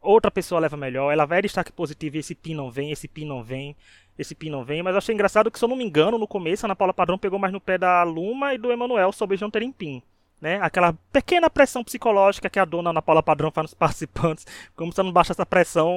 outra 0.00 0.30
pessoa 0.30 0.60
leva 0.60 0.76
melhor, 0.76 1.12
ela 1.12 1.26
vai 1.26 1.42
destaque 1.42 1.72
positivo 1.72 2.16
e 2.16 2.20
esse 2.20 2.34
pin 2.34 2.54
não 2.54 2.70
vem, 2.70 2.90
esse 2.90 3.06
pin 3.06 3.26
não 3.26 3.42
vem, 3.42 3.76
esse 4.20 4.34
pin 4.34 4.50
não 4.50 4.64
vem. 4.64 4.82
Mas 4.82 4.92
eu 4.92 4.98
achei 4.98 5.14
engraçado 5.14 5.50
que, 5.50 5.58
se 5.58 5.64
eu 5.64 5.68
não 5.68 5.76
me 5.76 5.84
engano, 5.84 6.18
no 6.18 6.26
começo 6.26 6.64
a 6.64 6.66
Ana 6.66 6.76
Paula 6.76 6.92
Padrão 6.92 7.18
pegou 7.18 7.38
mais 7.38 7.52
no 7.52 7.60
pé 7.60 7.78
da 7.78 8.02
Luma 8.02 8.54
e 8.54 8.58
do 8.58 8.70
Emanuel 8.70 9.12
sobre 9.12 9.34
eles 9.34 9.40
não 9.40 9.50
terem 9.50 9.72
pin. 9.72 10.02
Né? 10.40 10.58
Aquela 10.62 10.94
pequena 11.12 11.50
pressão 11.50 11.84
psicológica 11.84 12.48
que 12.48 12.58
a 12.58 12.64
dona 12.64 12.90
Ana 12.90 13.02
Paula 13.02 13.22
Padrão 13.22 13.50
faz 13.50 13.64
nos 13.64 13.74
participantes, 13.74 14.46
como 14.74 14.92
se 14.92 15.02
não 15.02 15.12
baixa 15.12 15.32
essa 15.32 15.44
pressão 15.44 15.92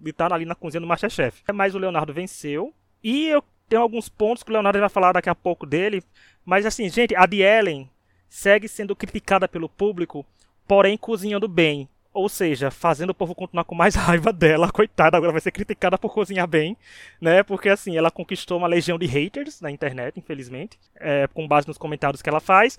de 0.00 0.10
estar 0.10 0.32
ali 0.32 0.44
na 0.44 0.54
cozinha 0.54 0.80
do 0.80 0.86
Masterchef. 0.86 1.42
Mas 1.52 1.74
o 1.74 1.78
Leonardo 1.78 2.12
venceu. 2.12 2.72
E 3.02 3.28
eu 3.28 3.42
tenho 3.68 3.82
alguns 3.82 4.08
pontos 4.08 4.42
que 4.42 4.50
o 4.50 4.52
Leonardo 4.52 4.78
vai 4.78 4.88
falar 4.88 5.12
daqui 5.12 5.28
a 5.28 5.34
pouco 5.34 5.66
dele. 5.66 6.02
Mas 6.44 6.66
assim, 6.66 6.88
gente, 6.88 7.14
a 7.16 7.26
de 7.26 7.40
Ellen 7.40 7.88
segue 8.28 8.66
sendo 8.68 8.96
criticada 8.96 9.46
pelo 9.46 9.68
público, 9.68 10.26
porém 10.66 10.96
cozinhando 10.96 11.46
bem. 11.46 11.88
Ou 12.14 12.28
seja, 12.28 12.70
fazendo 12.70 13.10
o 13.10 13.14
povo 13.14 13.34
continuar 13.34 13.64
com 13.64 13.74
mais 13.74 13.94
raiva 13.96 14.32
dela, 14.32 14.70
coitada, 14.70 15.16
agora 15.16 15.32
vai 15.32 15.40
ser 15.40 15.50
criticada 15.50 15.98
por 15.98 16.14
cozinhar 16.14 16.46
bem, 16.46 16.76
né? 17.20 17.42
Porque 17.42 17.68
assim, 17.68 17.96
ela 17.96 18.10
conquistou 18.10 18.56
uma 18.56 18.68
legião 18.68 18.96
de 18.96 19.04
haters 19.04 19.60
na 19.60 19.70
internet, 19.70 20.16
infelizmente, 20.16 20.78
é, 20.94 21.26
com 21.26 21.46
base 21.48 21.66
nos 21.66 21.76
comentários 21.76 22.22
que 22.22 22.28
ela 22.28 22.40
faz. 22.40 22.78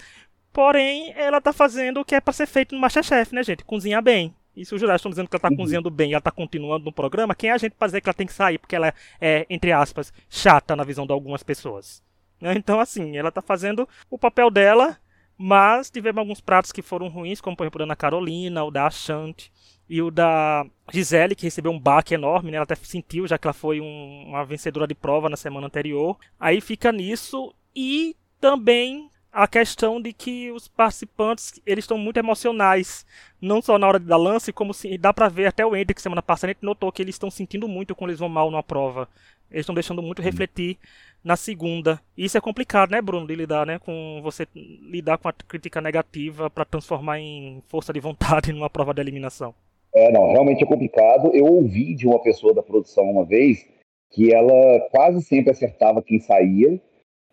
Porém, 0.54 1.14
ela 1.18 1.42
tá 1.42 1.52
fazendo 1.52 2.00
o 2.00 2.06
que 2.06 2.16
é 2.16 2.22
para 2.22 2.32
ser 2.32 2.48
feito 2.48 2.74
no 2.74 2.80
Masterchef, 2.80 3.36
né, 3.36 3.44
gente? 3.44 3.66
Cozinhar 3.66 4.02
bem. 4.02 4.34
E 4.56 4.64
se 4.64 4.74
os 4.74 4.80
jurados 4.80 5.02
estão 5.02 5.10
dizendo 5.10 5.28
que 5.28 5.36
ela 5.36 5.40
está 5.40 5.50
uhum. 5.50 5.58
cozinhando 5.58 5.92
bem 5.92 6.12
e 6.12 6.14
ela 6.14 6.20
está 6.20 6.32
continuando 6.32 6.86
no 6.86 6.94
programa, 6.94 7.36
quem 7.36 7.50
é 7.50 7.54
a 7.54 7.58
gente 7.58 7.74
para 7.74 7.90
dizer 7.90 8.00
que 8.00 8.08
ela 8.08 8.14
tem 8.14 8.26
que 8.26 8.32
sair 8.32 8.58
porque 8.58 8.76
ela 8.76 8.94
é, 9.20 9.46
entre 9.50 9.74
aspas, 9.74 10.14
chata 10.30 10.76
na 10.78 10.86
visão 10.86 11.06
de 11.06 11.12
algumas 11.12 11.44
pessoas? 11.44 12.02
Né? 12.40 12.54
Então, 12.56 12.80
assim, 12.80 13.18
ela 13.18 13.30
está 13.30 13.42
fazendo 13.42 13.88
o 14.10 14.18
papel 14.18 14.50
dela, 14.50 14.98
mas 15.38 15.90
tivemos 15.90 16.20
alguns 16.20 16.42
pratos 16.42 16.72
que 16.72 16.82
foram 16.82 17.08
ruins, 17.08 17.42
como 17.42 17.56
por 17.56 17.64
exemplo 17.64 17.78
o 17.78 17.80
da 17.80 17.86
Ana 17.86 17.96
Carolina, 17.96 18.64
o 18.64 18.72
da 18.72 18.88
Ashanti 18.88 19.52
e 19.90 20.02
o 20.02 20.10
da 20.10 20.66
Gisele, 20.92 21.36
que 21.36 21.46
recebeu 21.46 21.72
um 21.72 21.80
baque 21.80 22.14
enorme, 22.14 22.52
né? 22.52 22.58
Ela 22.58 22.64
até 22.64 22.76
sentiu, 22.76 23.28
já 23.28 23.38
que 23.38 23.46
ela 23.46 23.54
foi 23.54 23.80
um, 23.82 24.26
uma 24.28 24.44
vencedora 24.46 24.88
de 24.88 24.96
prova 24.96 25.30
na 25.30 25.38
semana 25.38 25.68
anterior. 25.68 26.18
Aí 26.40 26.60
fica 26.62 26.92
nisso. 26.92 27.54
E 27.76 28.16
também 28.40 29.10
a 29.36 29.48
questão 29.50 30.02
de 30.02 30.14
que 30.14 30.50
os 30.52 30.70
participantes 30.70 31.62
eles 31.66 31.84
estão 31.84 31.98
muito 31.98 32.16
emocionais, 32.16 33.06
não 33.42 33.62
só 33.62 33.78
na 33.78 33.86
hora 33.86 34.00
da 34.00 34.16
lance, 34.16 34.54
como 34.54 34.74
se 34.74 34.98
dá 34.98 35.14
para 35.14 35.28
ver 35.28 35.48
até 35.48 35.66
o 35.66 35.76
Ender 35.76 35.94
que 35.94 36.02
semana 36.02 36.22
passada 36.22 36.52
a 36.52 36.54
gente 36.54 36.64
notou 36.64 36.90
que 36.90 37.02
eles 37.02 37.16
estão 37.16 37.30
sentindo 37.30 37.68
muito 37.68 37.94
quando 37.94 38.12
eles 38.12 38.20
vão 38.20 38.30
mal 38.30 38.50
numa 38.50 38.64
prova. 38.64 39.10
Eles 39.50 39.62
estão 39.62 39.76
deixando 39.76 40.02
muito 40.02 40.22
refletir 40.22 40.78
na 41.24 41.36
segunda. 41.36 42.00
E 42.16 42.26
isso 42.26 42.38
é 42.38 42.42
complicado, 42.42 42.92
né, 42.92 43.02
Bruno, 43.02 43.26
de 43.26 43.36
lidar, 43.36 43.66
né, 43.66 43.80
com 43.80 44.20
você 44.22 44.48
lidar 44.54 45.18
com 45.18 45.28
a 45.28 45.34
crítica 45.34 45.82
negativa 45.82 46.50
para 46.50 46.66
transformar 46.66 47.20
em 47.20 47.62
força 47.68 47.92
de 47.92 48.00
vontade 48.00 48.52
numa 48.54 48.70
prova 48.70 48.94
de 48.94 49.02
eliminação. 49.02 49.54
É, 49.94 50.12
não, 50.12 50.32
realmente 50.32 50.64
é 50.64 50.68
complicado. 50.68 51.32
Eu 51.34 51.46
ouvi 51.46 51.96
de 51.96 52.06
uma 52.06 52.22
pessoa 52.22 52.54
da 52.54 52.62
produção 52.62 53.10
uma 53.10 53.26
vez 53.26 53.66
que 54.12 54.34
ela 54.34 54.80
quase 54.92 55.22
sempre 55.22 55.52
acertava 55.52 56.02
quem 56.02 56.20
saía 56.20 56.80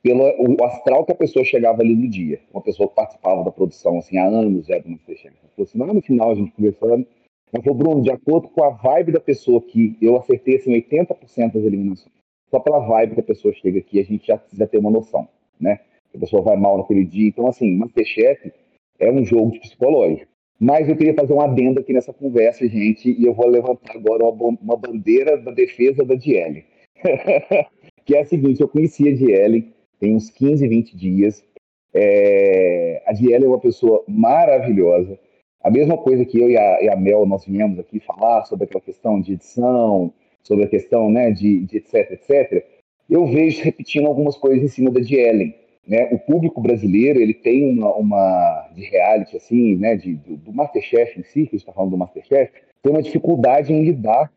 pelo 0.02 0.25
o 0.38 0.64
astral 0.64 1.04
que 1.04 1.12
a 1.12 1.16
pessoa 1.16 1.45
chegava 1.45 1.83
ali 1.83 1.95
no 1.95 2.09
dia. 2.09 2.40
Uma 2.52 2.62
pessoa 2.62 2.88
que 2.88 2.95
participava 2.95 3.45
da 3.45 3.52
produção 3.52 3.99
assim, 3.99 4.16
há 4.19 4.26
anos 4.26 4.66
já 4.66 4.78
do 4.78 4.88
Masterchef. 4.88 5.37
Ela 5.40 5.50
falou 5.54 5.69
assim, 5.69 5.78
lá 5.78 5.87
no 5.87 6.02
final 6.02 6.31
a 6.31 6.35
gente 6.35 6.52
conversando, 6.52 7.07
ela 7.52 7.62
falou, 7.62 7.78
Bruno, 7.78 8.02
de 8.02 8.11
acordo 8.11 8.49
com 8.49 8.64
a 8.64 8.71
vibe 8.71 9.12
da 9.12 9.21
pessoa 9.21 9.61
que 9.61 9.97
eu 10.00 10.16
acertei 10.16 10.56
assim, 10.56 10.73
80% 10.73 11.52
das 11.52 11.62
eliminações. 11.62 12.12
Só 12.50 12.59
pela 12.59 12.80
vibe 12.80 13.14
que 13.14 13.21
a 13.21 13.25
pessoa 13.25 13.52
chega 13.54 13.78
aqui, 13.78 14.00
a 14.00 14.04
gente 14.04 14.26
já, 14.26 14.40
já 14.52 14.66
tem 14.66 14.80
uma 14.80 14.90
noção, 14.90 15.28
né? 15.61 15.80
A 16.14 16.18
pessoa 16.18 16.42
vai 16.42 16.56
mal 16.56 16.78
naquele 16.78 17.04
dia. 17.04 17.28
Então, 17.28 17.47
assim, 17.47 17.76
Masterchef 17.76 18.52
é 18.99 19.11
um 19.11 19.25
jogo 19.25 19.52
de 19.52 19.61
psicológico. 19.61 20.30
Mas 20.59 20.88
eu 20.88 20.97
queria 20.97 21.14
fazer 21.14 21.32
um 21.32 21.40
adendo 21.40 21.80
aqui 21.80 21.92
nessa 21.92 22.12
conversa, 22.12 22.68
gente, 22.68 23.11
e 23.11 23.25
eu 23.25 23.35
vou 23.35 23.49
levantar 23.49 23.97
agora 23.97 24.25
uma, 24.25 24.56
uma 24.62 24.76
bandeira 24.76 25.37
da 25.37 25.50
defesa 25.50 26.04
da 26.04 26.14
Diele. 26.14 26.64
que 28.04 28.14
é 28.14 28.21
a 28.21 28.25
seguinte, 28.25 28.61
eu 28.61 28.68
conheci 28.68 29.09
a 29.09 29.14
Diele, 29.14 29.73
tem 29.99 30.14
uns 30.14 30.30
15, 30.30 30.66
20 30.68 30.97
dias. 30.97 31.44
É, 31.92 33.02
a 33.06 33.12
Diela 33.12 33.44
é 33.44 33.49
uma 33.49 33.61
pessoa 33.61 34.04
maravilhosa. 34.06 35.18
A 35.62 35.71
mesma 35.71 35.97
coisa 35.97 36.25
que 36.25 36.40
eu 36.40 36.50
e 36.50 36.57
a, 36.57 36.83
e 36.83 36.88
a, 36.88 36.97
Mel, 36.97 37.25
nós 37.25 37.45
viemos 37.45 37.78
aqui 37.78 38.00
falar 38.00 38.45
sobre 38.45 38.64
aquela 38.64 38.81
questão 38.81 39.21
de 39.21 39.35
edição, 39.35 40.12
sobre 40.42 40.64
a 40.64 40.69
questão 40.69 41.09
né, 41.11 41.31
de, 41.31 41.61
de 41.61 41.76
etc, 41.76 42.11
etc. 42.11 42.66
Eu 43.09 43.26
vejo 43.26 43.62
repetindo 43.62 44.07
algumas 44.07 44.37
coisas 44.37 44.62
em 44.62 44.69
cima 44.69 44.90
da 44.90 45.00
Dielen. 45.00 45.54
Né? 45.87 46.09
O 46.12 46.19
público 46.19 46.61
brasileiro 46.61 47.21
ele 47.21 47.35
tem 47.35 47.71
uma, 47.71 47.95
uma 47.95 48.71
de 48.75 48.83
reality, 48.83 49.37
assim, 49.37 49.76
né, 49.76 49.97
de, 49.97 50.14
do, 50.14 50.37
do 50.37 50.52
Masterchef 50.52 51.19
em 51.19 51.23
si, 51.23 51.33
que 51.33 51.40
a 51.40 51.42
gente 51.42 51.57
está 51.57 51.73
falando 51.73 51.90
do 51.90 51.99
Masterchef, 51.99 52.52
tem 52.83 52.92
uma 52.92 53.02
dificuldade 53.02 53.73
em 53.73 53.85
lidar 53.85 54.33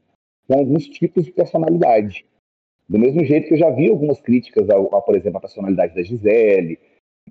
com 0.48 0.60
alguns 0.60 0.88
tipos 0.88 1.26
de 1.26 1.32
personalidade. 1.32 2.26
Do 2.88 3.00
mesmo 3.00 3.24
jeito 3.24 3.48
que 3.48 3.56
eu 3.56 3.58
já 3.58 3.70
vi 3.72 3.90
algumas 3.90 4.22
críticas, 4.22 4.70
ao, 4.70 4.94
ao 4.94 5.02
por 5.02 5.16
exemplo, 5.16 5.38
a 5.38 5.42
personalidade 5.42 5.96
da 5.96 6.04
Gisele, 6.04 6.80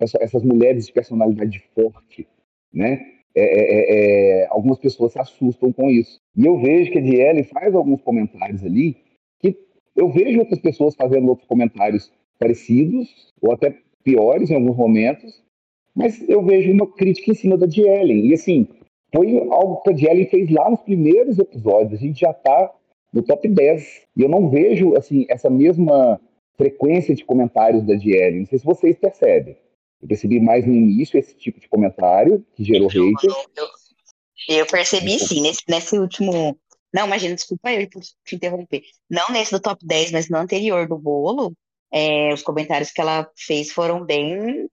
essas 0.01 0.43
mulheres 0.43 0.87
de 0.87 0.93
personalidade 0.93 1.63
forte, 1.75 2.27
né? 2.73 3.15
É, 3.37 3.43
é, 3.43 3.63
é, 3.63 4.43
é, 4.43 4.47
algumas 4.49 4.79
pessoas 4.79 5.13
se 5.13 5.19
assustam 5.19 5.73
com 5.73 5.91
isso. 5.91 6.21
E 6.37 6.47
eu 6.47 6.57
vejo 6.59 6.93
que 6.93 6.99
a 6.99 7.03
Diele 7.03 7.43
faz 7.43 7.75
alguns 7.75 8.01
comentários 8.01 8.65
ali 8.65 8.97
que 9.41 9.59
eu 9.97 10.09
vejo 10.09 10.39
outras 10.39 10.61
pessoas 10.61 10.95
fazendo 10.95 11.29
outros 11.29 11.49
comentários 11.49 12.13
parecidos, 12.39 13.33
ou 13.41 13.53
até 13.53 13.77
piores 14.05 14.51
em 14.51 14.55
alguns 14.55 14.77
momentos, 14.77 15.43
mas 15.95 16.27
eu 16.29 16.43
vejo 16.43 16.73
uma 16.73 16.87
crítica 16.87 17.31
em 17.31 17.35
cima 17.35 17.57
da 17.57 17.67
Dielen. 17.67 18.27
E 18.27 18.35
assim, 18.35 18.67
foi 19.15 19.39
algo 19.51 19.83
que 19.83 19.91
a 19.91 19.93
Dielen 19.93 20.27
fez 20.27 20.51
lá 20.51 20.71
nos 20.71 20.81
primeiros 20.81 21.39
episódios. 21.39 22.01
A 22.01 22.03
gente 22.05 22.21
já 22.21 22.31
está 22.31 22.73
no 23.13 23.23
top 23.23 23.49
10. 23.49 24.03
E 24.17 24.23
eu 24.23 24.29
não 24.29 24.51
vejo 24.51 24.97
assim 24.97 25.25
essa 25.29 25.49
mesma 25.49 26.21
frequência 26.57 27.15
de 27.15 27.25
comentários 27.25 27.85
da 27.85 27.95
DL. 27.95 28.41
Não 28.41 28.47
sei 28.47 28.59
se 28.59 28.65
vocês 28.65 28.97
percebem. 28.97 29.57
Eu 30.05 30.09
percebi 30.09 30.39
mais 30.39 30.67
no 30.67 30.75
início 30.75 31.19
esse 31.19 31.35
tipo 31.35 31.59
de 31.59 31.67
comentário 31.67 32.45
que 32.55 32.63
gerou 32.63 32.91
eu, 32.93 33.09
hate. 33.09 33.27
Eu, 33.27 34.59
eu 34.59 34.67
percebi 34.67 35.19
sim, 35.19 35.41
nesse, 35.41 35.63
nesse 35.67 35.99
último. 35.99 36.59
Não, 36.93 37.07
imagina, 37.07 37.35
desculpa 37.35 37.73
eu 37.73 37.89
te 37.89 38.37
interromper. 38.37 38.83
Não 39.11 39.27
nesse 39.33 39.51
do 39.51 39.61
top 39.61 39.85
10, 39.85 40.13
mas 40.13 40.29
no 40.29 40.37
anterior 40.37 40.87
do 40.87 40.99
bolo, 40.99 41.55
é, 41.91 42.35
os 42.35 42.43
comentários 42.43 42.93
que 42.93 43.01
ela 43.01 43.27
fez 43.35 43.73
foram 43.73 44.05
bem. 44.05 44.69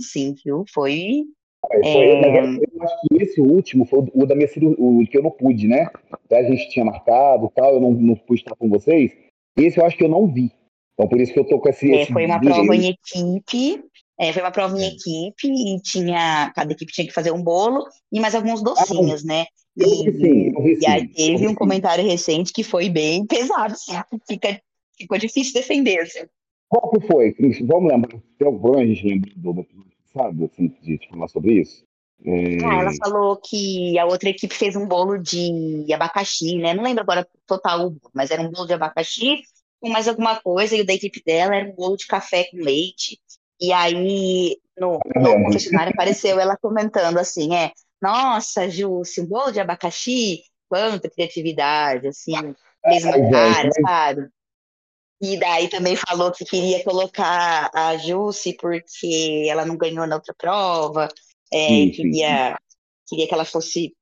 Sim, 0.00 0.34
viu? 0.44 0.64
Foi 0.70 1.24
foi, 1.66 1.82
é... 1.82 2.22
eu 2.22 2.82
acho 2.82 2.96
que 3.00 3.22
esse 3.22 3.40
último 3.40 3.84
foi 3.84 4.06
o 4.14 4.26
da 4.26 4.34
minha 4.34 4.48
o 4.78 5.06
que 5.06 5.18
eu 5.18 5.22
não 5.22 5.30
pude, 5.30 5.66
né? 5.66 5.88
A 6.30 6.42
gente 6.42 6.68
tinha 6.68 6.84
marcado 6.84 7.50
tal, 7.54 7.74
eu 7.74 7.80
não, 7.80 7.92
não 7.92 8.14
pude 8.14 8.42
estar 8.42 8.54
com 8.54 8.68
vocês. 8.68 9.16
Esse 9.56 9.80
eu 9.80 9.84
acho 9.84 9.96
que 9.96 10.04
eu 10.04 10.08
não 10.08 10.26
vi. 10.26 10.52
Então 10.94 11.08
por 11.08 11.20
isso 11.20 11.32
que 11.32 11.38
eu 11.38 11.44
tô 11.44 11.58
com 11.58 11.68
esse. 11.68 11.92
É, 11.92 12.06
foi 12.06 12.26
uma 12.26 12.40
prova 12.40 12.76
em 12.76 12.90
equipe. 12.90 13.82
É, 14.18 14.32
foi 14.32 14.42
uma 14.42 14.50
prova 14.50 14.76
em 14.78 14.84
é. 14.84 14.88
equipe 14.88 15.46
e 15.46 15.80
tinha. 15.80 16.50
Cada 16.54 16.72
equipe 16.72 16.92
tinha 16.92 17.06
que 17.06 17.12
fazer 17.12 17.30
um 17.30 17.42
bolo 17.42 17.86
e 18.10 18.20
mais 18.20 18.34
alguns 18.34 18.62
docinhos, 18.62 19.24
ah, 19.24 19.28
né? 19.28 19.46
Eu 19.76 19.88
vi 19.88 20.12
sim, 20.12 20.52
sim. 20.54 20.78
E 20.80 20.86
aí 20.86 21.06
teve 21.06 21.46
um 21.46 21.54
comentário 21.54 22.04
recente 22.04 22.52
que 22.52 22.64
foi 22.64 22.88
bem 22.88 23.24
pesado, 23.24 23.74
fica, 24.28 24.60
ficou 24.96 25.18
difícil 25.18 25.54
defender. 25.54 26.00
Assim. 26.00 26.26
Qual 26.68 26.90
que 26.90 27.06
foi, 27.06 27.32
Cris? 27.32 27.60
Vamos 27.60 27.92
lembrar. 27.92 28.20
Tem 28.38 28.46
algum 28.46 28.78
a 28.78 28.84
gente 28.84 29.06
lembra 29.06 29.30
do 29.36 29.66
sabe, 30.12 30.44
assim, 30.46 30.68
de, 30.82 30.98
de 30.98 31.08
falar 31.08 31.28
sobre 31.28 31.60
isso? 31.60 31.84
É... 32.24 32.64
Ah, 32.64 32.80
ela 32.80 32.90
falou 33.00 33.36
que 33.36 33.96
a 33.98 34.04
outra 34.04 34.30
equipe 34.30 34.52
fez 34.52 34.74
um 34.74 34.86
bolo 34.86 35.16
de 35.18 35.86
abacaxi, 35.92 36.56
né? 36.56 36.74
Não 36.74 36.82
lembro 36.82 37.02
agora 37.02 37.28
total, 37.46 37.94
mas 38.12 38.32
era 38.32 38.42
um 38.42 38.50
bolo 38.50 38.66
de 38.66 38.74
abacaxi 38.74 39.42
com 39.80 39.88
mais 39.88 40.08
alguma 40.08 40.40
coisa, 40.40 40.74
e 40.76 40.80
o 40.80 40.86
da 40.86 40.92
equipe 40.92 41.22
dela 41.24 41.54
era 41.54 41.68
um 41.68 41.74
bolo 41.74 41.96
de 41.96 42.06
café 42.06 42.44
com 42.50 42.56
leite. 42.56 43.20
E 43.60 43.72
aí, 43.72 44.56
no, 44.78 44.98
no 45.16 45.44
confessionário, 45.44 45.92
apareceu 45.92 46.38
ela 46.38 46.56
comentando 46.56 47.18
assim, 47.18 47.54
é, 47.54 47.72
nossa, 48.00 48.68
Ju, 48.68 49.02
um 49.18 49.26
bolo 49.26 49.50
de 49.50 49.60
abacaxi, 49.60 50.42
quanta 50.68 51.10
criatividade, 51.10 52.08
assim, 52.08 52.32
fez 52.84 53.04
uma 53.04 53.30
cara, 53.30 53.70
sabe? 53.82 54.28
E 55.20 55.36
daí 55.36 55.68
também 55.68 55.96
falou 55.96 56.30
que 56.30 56.44
queria 56.44 56.82
colocar 56.84 57.70
a 57.74 57.96
Jussi 57.96 58.56
porque 58.56 59.46
ela 59.50 59.64
não 59.64 59.76
ganhou 59.76 60.06
na 60.06 60.14
outra 60.14 60.32
prova, 60.36 61.08
é, 61.52 61.66
sim, 61.66 61.90
queria, 61.90 62.50
sim. 62.50 62.56
queria 63.08 63.26
que 63.26 63.34
ela 63.34 63.44
fosse 63.44 63.92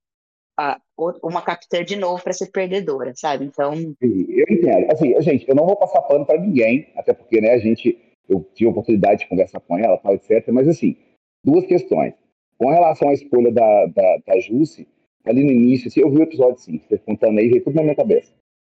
a, 0.58 0.78
uma 1.22 1.40
capitã 1.40 1.82
de 1.82 1.96
novo 1.96 2.22
para 2.22 2.34
ser 2.34 2.50
perdedora, 2.50 3.12
sabe? 3.14 3.46
Então. 3.46 3.74
Sim, 3.74 3.96
eu 4.28 4.46
entendo. 4.50 4.92
Assim, 4.92 5.22
gente, 5.22 5.48
eu 5.48 5.54
não 5.54 5.66
vou 5.66 5.76
passar 5.76 6.02
pano 6.02 6.26
para 6.26 6.38
ninguém, 6.38 6.92
até 6.96 7.14
porque, 7.14 7.40
né, 7.40 7.52
a 7.52 7.58
gente, 7.58 7.98
eu 8.28 8.44
tive 8.54 8.68
a 8.68 8.72
oportunidade 8.72 9.20
de 9.20 9.28
conversar 9.28 9.60
com 9.60 9.78
ela, 9.78 9.98
tal, 9.98 10.14
etc. 10.14 10.48
Mas, 10.52 10.68
assim, 10.68 10.96
duas 11.44 11.66
questões. 11.66 12.14
Com 12.58 12.70
relação 12.70 13.08
à 13.08 13.12
escolha 13.12 13.52
da, 13.52 13.86
da, 13.86 14.16
da 14.26 14.34
ali 15.24 15.44
no 15.44 15.52
início, 15.52 15.88
assim, 15.88 16.00
eu 16.00 16.10
vi 16.10 16.18
o 16.18 16.22
episódio, 16.22 16.58
sim, 16.58 16.78
você 16.78 16.96
contando 16.98 17.38
aí, 17.38 17.48
veio 17.48 17.62
tudo 17.62 17.74
na 17.74 17.82
minha 17.82 17.94
cabeça. 17.94 18.32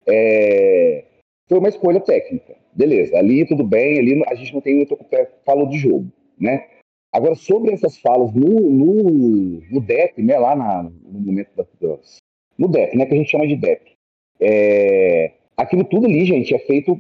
É, 0.08 1.04
foi 1.48 1.60
uma 1.60 1.70
escolha 1.70 2.00
técnica. 2.00 2.56
Beleza, 2.74 3.18
ali 3.18 3.46
tudo 3.46 3.63
bem, 3.63 4.00
ali 4.00 4.24
a 4.27 4.36
gente 4.36 4.54
não 4.54 4.62
tem 4.62 4.75
muito 4.75 4.98
falo 5.46 5.68
de 5.68 5.77
jogo, 5.77 6.12
né? 6.39 6.68
Agora, 7.12 7.36
sobre 7.36 7.72
essas 7.72 7.98
falas 7.98 8.34
no, 8.34 8.70
no, 8.70 9.62
no 9.72 9.82
DEP, 9.82 10.22
né, 10.22 10.38
lá 10.38 10.56
na, 10.56 10.84
no 10.84 11.20
momento 11.20 11.50
das, 11.56 12.20
no 12.58 12.68
DEP, 12.68 12.96
né, 12.96 13.06
que 13.06 13.13
a 13.13 13.18
gente 13.18 13.32
chama 13.32 13.48
de 13.48 13.56
DEP, 13.56 13.94
é, 14.39 15.34
aquilo 15.57 15.83
tudo 15.83 16.05
ali, 16.05 16.23
gente, 16.23 16.53
é 16.53 16.59
feito 16.59 16.97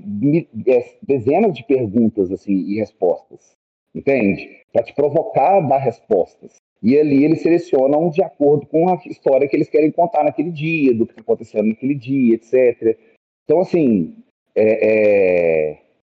é, 0.67 0.95
dezenas 1.01 1.53
de 1.53 1.63
perguntas 1.63 2.31
assim 2.31 2.53
e 2.53 2.75
respostas, 2.79 3.55
entende? 3.93 4.63
Para 4.73 4.83
te 4.83 4.93
provocar 4.93 5.57
a 5.57 5.61
dar 5.61 5.77
respostas. 5.77 6.55
E 6.81 6.97
ali 6.97 7.23
eles 7.23 7.41
selecionam 7.41 8.09
de 8.09 8.21
acordo 8.21 8.65
com 8.67 8.89
a 8.89 8.99
história 9.05 9.47
que 9.47 9.55
eles 9.55 9.69
querem 9.69 9.91
contar 9.91 10.23
naquele 10.23 10.51
dia, 10.51 10.93
do 10.93 11.05
que 11.05 11.13
está 11.13 11.21
acontecendo 11.21 11.69
naquele 11.69 11.95
dia, 11.95 12.35
etc. 12.35 12.97
Então, 13.43 13.59
assim, 13.59 14.15
é, 14.55 15.71
é, 15.71 15.77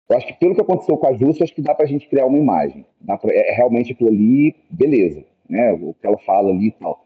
eu 0.10 0.18
acho 0.18 0.28
que 0.28 0.34
pelo 0.34 0.56
que 0.56 0.62
aconteceu 0.62 0.98
com 0.98 1.08
a 1.08 1.14
Justa, 1.14 1.44
acho 1.44 1.54
que 1.54 1.62
dá 1.62 1.76
para 1.76 1.86
a 1.86 1.88
gente 1.88 2.08
criar 2.08 2.26
uma 2.26 2.38
imagem. 2.38 2.86
Pra, 3.06 3.20
é, 3.32 3.52
é, 3.52 3.54
realmente 3.54 3.94
aquilo 3.94 4.10
ali, 4.10 4.56
beleza, 4.70 5.24
né? 5.48 5.72
O 5.74 5.94
que 5.94 6.08
ela 6.08 6.18
fala 6.18 6.50
ali 6.50 6.68
e 6.68 6.72
tal. 6.72 7.06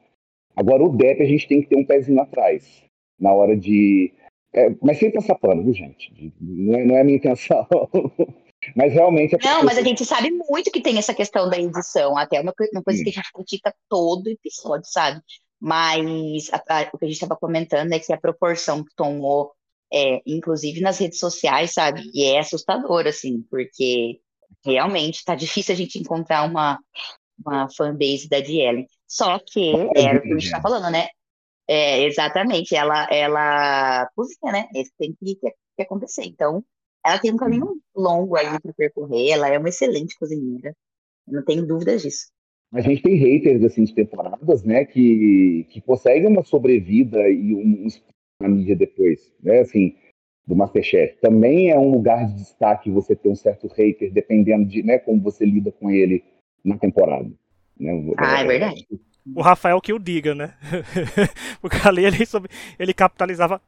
Agora, 0.56 0.84
o 0.84 0.90
DEP 0.90 1.22
a 1.22 1.26
gente 1.26 1.48
tem 1.48 1.62
que 1.62 1.68
ter 1.68 1.76
um 1.76 1.84
pezinho 1.84 2.22
atrás, 2.22 2.84
na 3.20 3.34
hora 3.34 3.58
de. 3.58 4.14
É, 4.54 4.70
mas 4.82 5.00
sem 5.00 5.12
passar 5.12 5.36
pano, 5.36 5.64
viu, 5.64 5.74
gente? 5.74 6.34
Não 6.40 6.76
é, 6.76 6.86
não 6.86 6.96
é 6.96 7.02
a 7.02 7.04
minha 7.04 7.18
intenção. 7.18 7.68
mas 8.76 8.94
realmente. 8.94 9.36
Não, 9.44 9.64
mas 9.64 9.78
a 9.78 9.82
gente 9.82 10.06
sabe 10.06 10.30
muito 10.32 10.72
que 10.72 10.82
tem 10.82 10.98
essa 10.98 11.14
questão 11.14 11.50
da 11.50 11.58
edição. 11.58 12.18
Até 12.18 12.40
uma, 12.40 12.54
uma 12.74 12.84
coisa 12.84 13.00
Sim. 13.00 13.04
que 13.04 13.10
a 13.10 13.14
gente 13.14 13.32
critica 13.34 13.74
todo 13.90 14.28
episódio, 14.28 14.86
sabe? 14.86 15.22
Mas 15.60 16.50
a, 16.52 16.58
a, 16.70 16.90
o 16.94 16.98
que 16.98 17.06
a 17.06 17.08
gente 17.08 17.16
estava 17.16 17.36
comentando 17.36 17.92
é 17.94 18.00
que 18.00 18.14
a 18.14 18.20
proporção 18.20 18.84
que 18.84 18.94
tomou, 18.96 19.52
é, 19.92 20.22
inclusive 20.26 20.82
nas 20.82 21.00
redes 21.00 21.20
sociais, 21.20 21.74
sabe? 21.74 22.12
E 22.14 22.26
é 22.26 22.40
assustador, 22.40 23.08
assim, 23.08 23.44
porque 23.50 24.20
realmente 24.64 25.16
está 25.16 25.36
difícil 25.36 25.74
a 25.74 25.78
gente 25.78 25.98
encontrar 25.98 26.44
uma, 26.44 26.80
uma 27.44 27.68
fanbase 27.70 28.30
da 28.30 28.40
Ellen. 28.40 28.88
Só 29.08 29.40
que 29.40 29.72
é 29.96 30.16
o 30.16 30.22
que 30.22 30.28
a 30.28 30.34
gente 30.34 30.46
está 30.46 30.62
falando, 30.62 30.90
né? 30.92 31.08
É, 31.68 32.04
exatamente, 32.06 32.76
ela, 32.76 33.08
ela 33.10 34.10
cozinha, 34.16 34.52
né? 34.52 34.68
Isso 34.76 34.92
tem 34.98 35.14
que, 35.14 35.36
que 35.36 35.82
acontecer. 35.82 36.24
Então, 36.26 36.64
ela 37.06 37.20
tem 37.20 37.34
um 37.34 37.38
caminho 37.38 37.78
longo 37.96 38.36
aí 38.38 38.60
para 38.60 38.74
percorrer, 38.74 39.32
ela 39.32 39.50
é 39.50 39.58
uma 39.58 39.70
excelente 39.70 40.18
cozinheira, 40.18 40.76
eu 41.28 41.34
não 41.34 41.44
tenho 41.44 41.66
dúvidas 41.66 42.02
disso. 42.02 42.28
A 42.72 42.82
gente 42.82 43.04
tem 43.04 43.16
haters 43.16 43.64
assim, 43.64 43.84
de 43.84 43.94
temporadas, 43.94 44.64
né, 44.64 44.84
que, 44.84 45.68
que 45.70 45.80
conseguem 45.82 46.28
uma 46.28 46.44
sobrevida 46.44 47.30
e 47.30 47.54
um, 47.54 47.86
um 47.86 47.88
na 48.42 48.50
mídia 48.50 48.76
depois, 48.76 49.32
né, 49.42 49.60
assim, 49.60 49.96
do 50.46 50.56
Masterchef. 50.56 51.18
Também 51.22 51.70
é 51.70 51.78
um 51.78 51.92
lugar 51.92 52.26
de 52.26 52.36
destaque 52.36 52.90
você 52.90 53.16
ter 53.16 53.30
um 53.30 53.36
certo 53.36 53.68
hater, 53.68 54.12
dependendo 54.12 54.66
de 54.66 54.82
né, 54.82 54.98
como 54.98 55.22
você 55.22 55.46
lida 55.46 55.72
com 55.72 55.90
ele 55.92 56.24
na 56.64 56.78
temporada. 56.78 57.32
Né? 57.80 57.92
Ah, 58.18 58.42
é 58.42 58.48
verdade. 58.48 58.88
O 59.34 59.42
Rafael 59.42 59.80
que 59.80 59.94
o 59.94 60.00
diga, 60.00 60.36
né? 60.36 60.54
Porque 61.62 61.88
ali 61.88 62.04
ele, 62.06 62.18
ele 62.78 62.94
capitalizava 62.94 63.62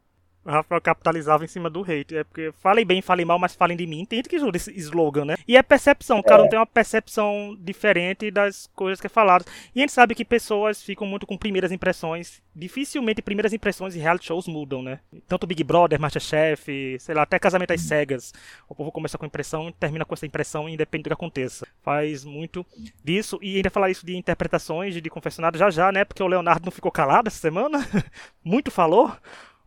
o 0.46 0.52
Rafael 0.52 0.80
capitalizava 0.80 1.44
em 1.44 1.48
cima 1.48 1.70
do 1.70 1.82
hate. 1.82 2.16
É 2.16 2.24
porque 2.24 2.52
falem 2.60 2.86
bem, 2.86 3.02
falem 3.02 3.25
mal, 3.25 3.40
mas 3.40 3.56
falem 3.56 3.75
de 3.75 3.88
mim. 3.88 4.06
Tem 4.06 4.18
gente 4.18 4.30
que 4.30 4.38
jura 4.38 4.56
esse 4.56 4.72
slogan, 4.78 5.25
né? 5.25 5.36
E 5.48 5.58
é 5.58 5.64
percepção. 5.64 6.20
O 6.20 6.24
cara 6.24 6.44
não 6.44 6.50
tem 6.50 6.60
uma 6.60 6.68
percepção 6.68 7.58
diferente 7.60 8.30
das 8.30 8.68
coisas 8.75 9.02
que 9.02 9.08
é 9.08 9.10
falado. 9.10 9.46
E 9.74 9.80
a 9.80 9.82
gente 9.82 9.92
sabe 9.92 10.14
que 10.14 10.24
pessoas 10.24 10.84
ficam 10.84 11.08
muito 11.08 11.25
com 11.25 11.36
primeiras 11.36 11.72
impressões. 11.72 12.44
Dificilmente 12.56 13.24
primeiras 13.24 13.54
impressões 13.54 13.96
em 13.96 14.00
reality 14.00 14.28
shows 14.28 14.48
mudam, 14.48 14.84
né? 14.84 15.00
Tanto 15.28 15.48
Big 15.48 15.64
Brother, 15.64 16.00
Masterchef, 16.00 16.98
sei 17.00 17.16
lá, 17.16 17.24
até 17.24 17.40
casamento 17.40 17.74
às 17.74 17.82
cegas. 17.82 18.32
O 18.70 18.75
povo 18.75 18.92
começa 18.92 19.18
com 19.18 19.25
impressão 19.25 19.70
e 19.70 19.74
termina 19.74 20.06
com 20.06 20.14
essa 20.14 20.28
impressão, 20.28 20.70
independente 20.70 21.06
do 21.06 21.08
que 21.10 21.14
aconteça. 21.14 21.68
Faz 21.82 22.24
muito 22.24 22.64
disso. 23.04 23.40
E 23.42 23.56
ainda 23.56 23.72
falar 23.72 23.90
isso 23.90 24.06
de 24.06 24.16
interpretações, 24.16 24.94
de 24.94 25.10
confessionário 25.10 25.58
já 25.58 25.72
já, 25.72 25.92
né? 25.92 26.06
Porque 26.06 26.22
o 26.22 26.28
Leonardo 26.28 26.66
não 26.66 26.72
ficou 26.72 26.92
calado 26.92 27.30
essa 27.30 27.40
semana. 27.40 27.80
muito 28.44 28.70
falou 28.70 29.12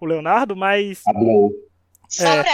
o 0.06 0.08
Leonardo, 0.08 0.56
mas. 0.56 1.02
Só 2.08 2.26
é... 2.26 2.44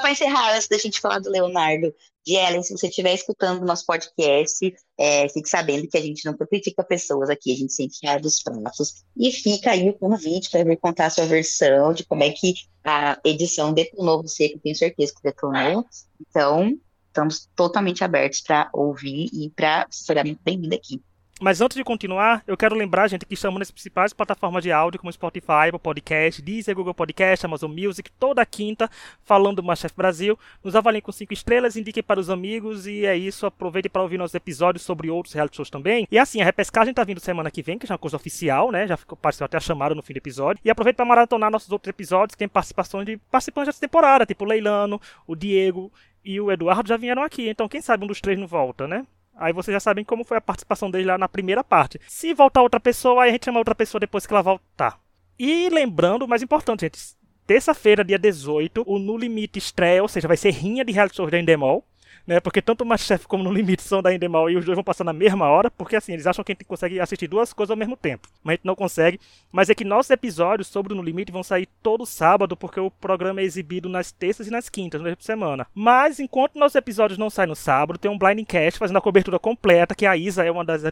para 0.00 0.10
encerrar, 0.10 0.54
antes 0.54 0.68
da 0.68 0.78
gente 0.78 1.00
falar 1.00 1.20
do 1.20 1.30
Leonardo, 1.30 1.94
de 2.24 2.34
Ellen, 2.34 2.62
se 2.62 2.76
você 2.76 2.88
estiver 2.88 3.14
escutando 3.14 3.62
o 3.62 3.66
nosso 3.66 3.84
podcast, 3.84 4.74
é, 4.98 5.28
fique 5.28 5.48
sabendo 5.48 5.86
que 5.86 5.96
a 5.96 6.00
gente 6.00 6.24
não 6.24 6.34
critica 6.34 6.82
pessoas 6.82 7.28
aqui, 7.28 7.52
a 7.52 7.56
gente 7.56 7.72
sempre 7.72 7.96
fala 8.02 8.18
dos 8.18 8.42
pratos. 8.42 9.04
E 9.16 9.30
fica 9.30 9.72
aí 9.72 9.90
o 9.90 9.98
convite 9.98 10.50
para 10.50 10.64
vir 10.64 10.78
contar 10.78 11.06
a 11.06 11.10
sua 11.10 11.26
versão 11.26 11.92
de 11.92 12.04
como 12.04 12.22
é 12.22 12.30
que 12.30 12.54
a 12.82 13.20
edição 13.24 13.74
detonou 13.74 14.22
você, 14.22 14.48
que 14.48 14.56
eu 14.56 14.60
tenho 14.60 14.74
certeza 14.74 15.12
que 15.14 15.22
detonou. 15.22 15.84
Então, 16.28 16.78
estamos 17.06 17.48
totalmente 17.54 18.02
abertos 18.02 18.40
para 18.40 18.70
ouvir 18.72 19.28
e 19.32 19.50
para 19.50 19.86
ser 19.90 20.24
muito 20.24 20.40
bem-vindo 20.42 20.74
aqui. 20.74 21.02
Mas 21.40 21.60
antes 21.60 21.76
de 21.76 21.82
continuar, 21.82 22.44
eu 22.46 22.56
quero 22.56 22.76
lembrar, 22.76 23.08
gente, 23.08 23.26
que 23.26 23.34
estamos 23.34 23.58
nas 23.58 23.68
principais 23.68 24.12
plataformas 24.12 24.62
de 24.62 24.70
áudio, 24.70 25.00
como 25.00 25.12
Spotify, 25.12 25.66
Apple 25.68 25.80
Podcast, 25.80 26.40
Deezer, 26.40 26.76
Google 26.76 26.94
Podcast, 26.94 27.44
Amazon 27.44 27.72
Music, 27.72 28.08
toda 28.12 28.46
quinta, 28.46 28.88
falando 29.24 29.56
do 29.56 29.62
Masterchef 29.62 29.96
Brasil. 29.96 30.38
Nos 30.62 30.76
avaliem 30.76 31.02
com 31.02 31.10
cinco 31.10 31.32
estrelas, 31.32 31.76
indiquem 31.76 32.04
para 32.04 32.20
os 32.20 32.30
amigos 32.30 32.86
e 32.86 33.04
é 33.04 33.16
isso. 33.16 33.46
Aproveite 33.46 33.88
para 33.88 34.02
ouvir 34.02 34.16
nossos 34.16 34.34
episódios 34.36 34.84
sobre 34.84 35.10
outros 35.10 35.34
reality 35.34 35.56
shows 35.56 35.70
também. 35.70 36.06
E 36.08 36.18
assim, 36.18 36.40
a 36.40 36.44
repescagem 36.44 36.94
tá 36.94 37.02
vindo 37.02 37.18
semana 37.18 37.50
que 37.50 37.62
vem, 37.62 37.78
que 37.78 37.86
já 37.86 37.94
é 37.94 37.96
uma 37.96 37.98
coisa 37.98 38.16
oficial, 38.16 38.70
né? 38.70 38.86
Já 38.86 38.96
ficou, 38.96 39.16
apareceu 39.16 39.44
até 39.44 39.56
a 39.56 39.60
chamada 39.60 39.92
no 39.92 40.02
fim 40.02 40.12
do 40.12 40.18
episódio. 40.18 40.60
E 40.64 40.70
aproveite 40.70 40.96
para 40.96 41.04
maratonar 41.04 41.50
nossos 41.50 41.70
outros 41.72 41.90
episódios, 41.90 42.36
que 42.36 42.38
tem 42.38 42.48
participações 42.48 43.06
de 43.06 43.16
participantes 43.16 43.70
dessa 43.70 43.80
temporada, 43.80 44.24
tipo 44.24 44.44
o 44.44 44.48
Leilano, 44.48 45.00
o 45.26 45.34
Diego 45.34 45.92
e 46.24 46.40
o 46.40 46.50
Eduardo 46.50 46.88
já 46.88 46.96
vieram 46.96 47.24
aqui. 47.24 47.48
Então, 47.48 47.68
quem 47.68 47.82
sabe 47.82 48.04
um 48.04 48.06
dos 48.06 48.20
três 48.20 48.38
não 48.38 48.46
volta, 48.46 48.86
né? 48.86 49.04
Aí 49.36 49.52
vocês 49.52 49.72
já 49.72 49.80
sabem 49.80 50.04
como 50.04 50.24
foi 50.24 50.36
a 50.36 50.40
participação 50.40 50.90
dele 50.90 51.06
lá 51.06 51.18
na 51.18 51.28
primeira 51.28 51.64
parte. 51.64 52.00
Se 52.06 52.32
voltar 52.32 52.62
outra 52.62 52.80
pessoa, 52.80 53.22
aí 53.22 53.30
a 53.30 53.32
gente 53.32 53.44
chama 53.44 53.58
outra 53.58 53.74
pessoa 53.74 54.00
depois 54.00 54.26
que 54.26 54.32
ela 54.32 54.42
voltar. 54.42 55.00
E 55.38 55.68
lembrando, 55.70 56.24
o 56.24 56.28
mais 56.28 56.42
importante, 56.42 56.82
gente, 56.82 56.98
terça-feira, 57.46 58.04
dia 58.04 58.18
18, 58.18 58.84
o 58.86 58.98
No 58.98 59.16
Limite 59.16 59.58
estreia, 59.58 60.02
ou 60.02 60.08
seja, 60.08 60.28
vai 60.28 60.36
ser 60.36 60.50
rinha 60.50 60.84
de 60.84 60.92
reality 60.92 61.16
show 61.16 61.28
da 61.28 61.38
Endemol 61.38 61.84
né? 62.26 62.40
Porque 62.40 62.62
tanto 62.62 62.82
o 62.82 62.86
Masterchef 62.86 63.26
como 63.26 63.44
No 63.44 63.52
Limite 63.52 63.82
são 63.82 64.02
da 64.02 64.14
Endemol 64.14 64.50
e 64.50 64.56
os 64.56 64.64
dois 64.64 64.76
vão 64.76 64.84
passar 64.84 65.04
na 65.04 65.12
mesma 65.12 65.46
hora, 65.48 65.70
porque 65.70 65.96
assim, 65.96 66.12
eles 66.12 66.26
acham 66.26 66.44
que 66.44 66.52
a 66.52 66.54
gente 66.54 66.64
consegue 66.64 67.00
assistir 67.00 67.28
duas 67.28 67.52
coisas 67.52 67.70
ao 67.70 67.76
mesmo 67.76 67.96
tempo. 67.96 68.28
Mas 68.42 68.52
a 68.52 68.56
gente 68.56 68.66
não 68.66 68.74
consegue. 68.74 69.20
Mas 69.52 69.70
é 69.70 69.74
que 69.74 69.84
nossos 69.84 70.10
episódios 70.10 70.68
sobre 70.68 70.92
o 70.92 70.96
No 70.96 71.02
Limite 71.02 71.32
vão 71.32 71.42
sair 71.42 71.68
todo 71.82 72.06
sábado, 72.06 72.56
porque 72.56 72.80
o 72.80 72.90
programa 72.90 73.40
é 73.40 73.44
exibido 73.44 73.88
nas 73.88 74.12
terças 74.12 74.46
e 74.46 74.50
nas 74.50 74.68
quintas, 74.68 75.00
no 75.00 75.14
por 75.16 75.22
semana. 75.22 75.66
Mas 75.74 76.18
enquanto 76.18 76.58
nossos 76.58 76.74
episódios 76.74 77.18
não 77.18 77.30
saem 77.30 77.48
no 77.48 77.56
sábado, 77.56 77.98
tem 77.98 78.10
um 78.10 78.18
Blind 78.18 78.46
Cast 78.46 78.78
fazendo 78.78 78.96
a 78.96 79.00
cobertura 79.00 79.38
completa, 79.38 79.94
que 79.94 80.06
a 80.06 80.16
Isa 80.16 80.44
é 80.44 80.50
uma 80.50 80.64
das, 80.64 80.82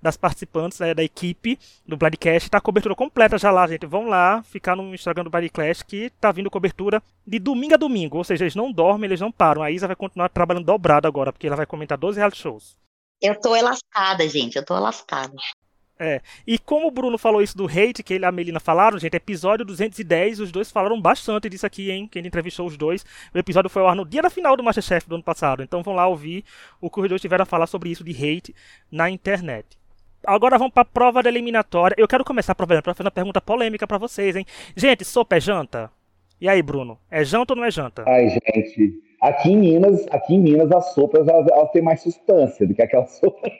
das 0.00 0.16
participantes 0.16 0.78
né, 0.78 0.94
da 0.94 1.02
equipe 1.02 1.58
do 1.86 1.96
Blind 1.96 2.14
Cast. 2.16 2.50
Tá 2.50 2.58
a 2.58 2.60
cobertura 2.60 2.94
completa 2.94 3.38
já 3.38 3.50
lá, 3.50 3.66
gente. 3.66 3.86
Vão 3.86 4.06
lá, 4.06 4.42
ficar 4.42 4.76
no 4.76 4.94
Instagram 4.94 5.24
do 5.24 5.30
Blind 5.30 5.50
Cast, 5.50 5.84
que 5.84 6.10
tá 6.20 6.30
vindo 6.30 6.50
cobertura 6.50 7.02
de 7.26 7.38
domingo 7.38 7.74
a 7.74 7.76
domingo. 7.76 8.18
Ou 8.18 8.24
seja, 8.24 8.44
eles 8.44 8.54
não 8.54 8.72
dormem, 8.72 9.08
eles 9.08 9.20
não 9.20 9.32
param. 9.32 9.62
A 9.62 9.70
Isa 9.70 9.86
vai 9.86 9.96
continuar 9.96 10.28
trabalhando 10.28 10.63
dobrado 10.64 11.06
agora, 11.06 11.32
porque 11.32 11.46
ela 11.46 11.56
vai 11.56 11.66
comentar 11.66 11.98
12 11.98 12.18
reality 12.18 12.40
shows. 12.40 12.76
Eu 13.20 13.38
tô 13.40 13.50
lascada, 13.50 14.28
gente, 14.28 14.56
eu 14.56 14.64
tô 14.64 14.78
lascada. 14.78 15.34
É, 15.98 16.20
e 16.44 16.58
como 16.58 16.88
o 16.88 16.90
Bruno 16.90 17.16
falou 17.16 17.40
isso 17.40 17.56
do 17.56 17.66
hate, 17.66 18.02
que 18.02 18.14
ele 18.14 18.24
e 18.24 18.26
a 18.26 18.32
Melina 18.32 18.58
falaram, 18.58 18.98
gente, 18.98 19.14
episódio 19.14 19.64
210, 19.64 20.40
os 20.40 20.50
dois 20.50 20.70
falaram 20.70 21.00
bastante 21.00 21.48
disso 21.48 21.64
aqui, 21.64 21.90
hein, 21.90 22.08
quem 22.10 22.26
entrevistou 22.26 22.66
os 22.66 22.76
dois. 22.76 23.06
O 23.32 23.38
episódio 23.38 23.70
foi 23.70 23.82
ao 23.82 23.88
ar 23.88 23.94
no 23.94 24.04
dia 24.04 24.20
da 24.20 24.28
final 24.28 24.56
do 24.56 24.64
Masterchef 24.64 25.08
do 25.08 25.14
ano 25.14 25.24
passado, 25.24 25.62
então 25.62 25.82
vão 25.82 25.94
lá 25.94 26.06
ouvir 26.06 26.44
o 26.80 26.90
que 26.90 27.00
os 27.00 27.08
dois 27.08 27.20
tiveram 27.20 27.44
a 27.44 27.46
falar 27.46 27.68
sobre 27.68 27.90
isso 27.90 28.02
de 28.02 28.10
hate 28.10 28.54
na 28.90 29.08
internet. 29.08 29.78
Agora 30.26 30.58
vamos 30.58 30.72
pra 30.72 30.84
prova 30.84 31.22
da 31.22 31.28
eliminatória. 31.28 31.94
Eu 31.98 32.08
quero 32.08 32.24
começar 32.24 32.52
a 32.52 32.54
prova 32.54 32.82
fazer 32.82 33.02
uma 33.02 33.10
pergunta 33.10 33.40
polêmica 33.40 33.86
para 33.86 33.98
vocês, 33.98 34.34
hein. 34.34 34.44
Gente, 34.74 35.04
sopa 35.04 35.36
é 35.36 35.40
janta? 35.40 35.90
E 36.40 36.48
aí, 36.48 36.60
Bruno, 36.62 36.98
é 37.10 37.24
janta 37.24 37.52
ou 37.52 37.56
não 37.56 37.64
é 37.64 37.70
janta? 37.70 38.04
Ai, 38.06 38.30
gente, 38.30 39.03
Aqui 39.24 39.52
em 39.52 39.56
Minas, 39.56 40.06
aqui 40.10 40.34
em 40.34 40.38
Minas 40.38 40.70
as 40.70 40.92
sopas 40.92 41.26
elas, 41.26 41.46
elas 41.50 41.70
têm 41.70 41.80
mais 41.80 42.02
substância 42.02 42.66
do 42.66 42.74
que 42.74 42.82
aquelas 42.82 43.12
sopas, 43.16 43.52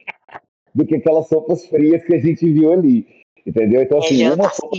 do 0.74 0.85
que 0.85 0.96
aquelas 0.96 1.27
sopas 1.27 1.66
frias 1.66 2.05
que 2.05 2.14
a 2.14 2.20
gente 2.20 2.44
viu 2.53 2.70
ali, 2.70 3.07
entendeu? 3.46 3.81
Então 3.81 3.96
assim, 3.96 4.29
uma 4.29 4.50
sopa, 4.50 4.77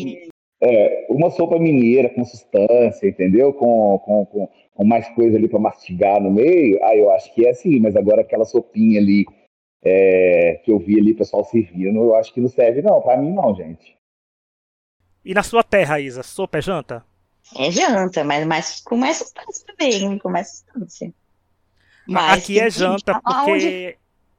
é, 0.61 1.07
uma 1.09 1.31
sopa 1.31 1.57
mineira 1.57 2.07
com 2.09 2.23
substância, 2.23 3.07
entendeu? 3.07 3.51
Com, 3.51 3.97
com, 3.97 4.25
com, 4.27 4.49
com 4.75 4.85
mais 4.85 5.09
coisa 5.15 5.37
ali 5.37 5.47
para 5.47 5.57
mastigar 5.57 6.21
no 6.21 6.29
meio, 6.29 6.77
aí 6.83 6.99
eu 6.99 7.09
acho 7.09 7.33
que 7.33 7.47
é 7.47 7.49
assim. 7.49 7.79
Mas 7.79 7.95
agora 7.95 8.21
aquela 8.21 8.45
sopinha 8.45 8.99
ali 8.99 9.25
é, 9.83 10.61
que 10.63 10.71
eu 10.71 10.77
vi 10.77 10.99
ali 10.99 11.13
o 11.13 11.17
pessoal 11.17 11.43
servindo, 11.45 11.97
eu 11.97 12.15
acho 12.15 12.31
que 12.31 12.39
não 12.39 12.47
serve 12.47 12.83
não, 12.83 13.01
para 13.01 13.17
mim 13.17 13.33
não, 13.33 13.55
gente. 13.55 13.97
E 15.23 15.33
na 15.33 15.41
sua 15.41 15.63
terra, 15.63 15.99
Isa, 15.99 16.21
sopa 16.21 16.59
é 16.59 16.61
janta? 16.61 17.03
É 17.53 17.69
janta, 17.69 18.23
mas, 18.23 18.45
mas 18.45 18.81
com 18.81 18.97
mais 18.97 19.17
substância 19.17 19.65
também, 19.67 20.17
com 20.17 20.29
mais 20.29 20.49
substância. 20.49 21.13
Mas 22.07 22.43
Aqui 22.43 22.59
é 22.59 22.69
janta 22.69 23.19
porque 23.19 23.51
aonde... 23.51 23.97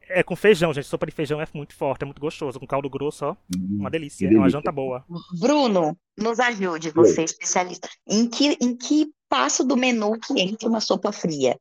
é 0.09 0.23
com 0.23 0.37
feijão, 0.37 0.73
gente. 0.73 0.87
Sopa 0.87 1.07
de 1.07 1.12
feijão 1.12 1.40
é 1.40 1.47
muito 1.53 1.75
forte, 1.75 2.03
é 2.03 2.05
muito 2.05 2.21
gostoso. 2.21 2.59
Com 2.59 2.66
caldo 2.66 2.88
grosso, 2.88 3.27
ó. 3.27 3.37
Hum, 3.55 3.79
uma 3.81 3.90
delícia. 3.90 4.29
É 4.29 4.37
uma 4.37 4.49
janta 4.49 4.73
boa. 4.73 5.05
Bruno, 5.38 5.97
nos 6.16 6.40
ajude, 6.40 6.90
você 6.90 7.25
especialista. 7.25 7.88
Em 8.09 8.29
que, 8.29 8.57
em 8.61 8.77
que 8.77 9.12
passo 9.29 9.64
do 9.64 9.77
menu 9.77 10.19
que 10.19 10.40
entra 10.40 10.69
uma 10.69 10.81
sopa 10.81 11.12
fria? 11.12 11.57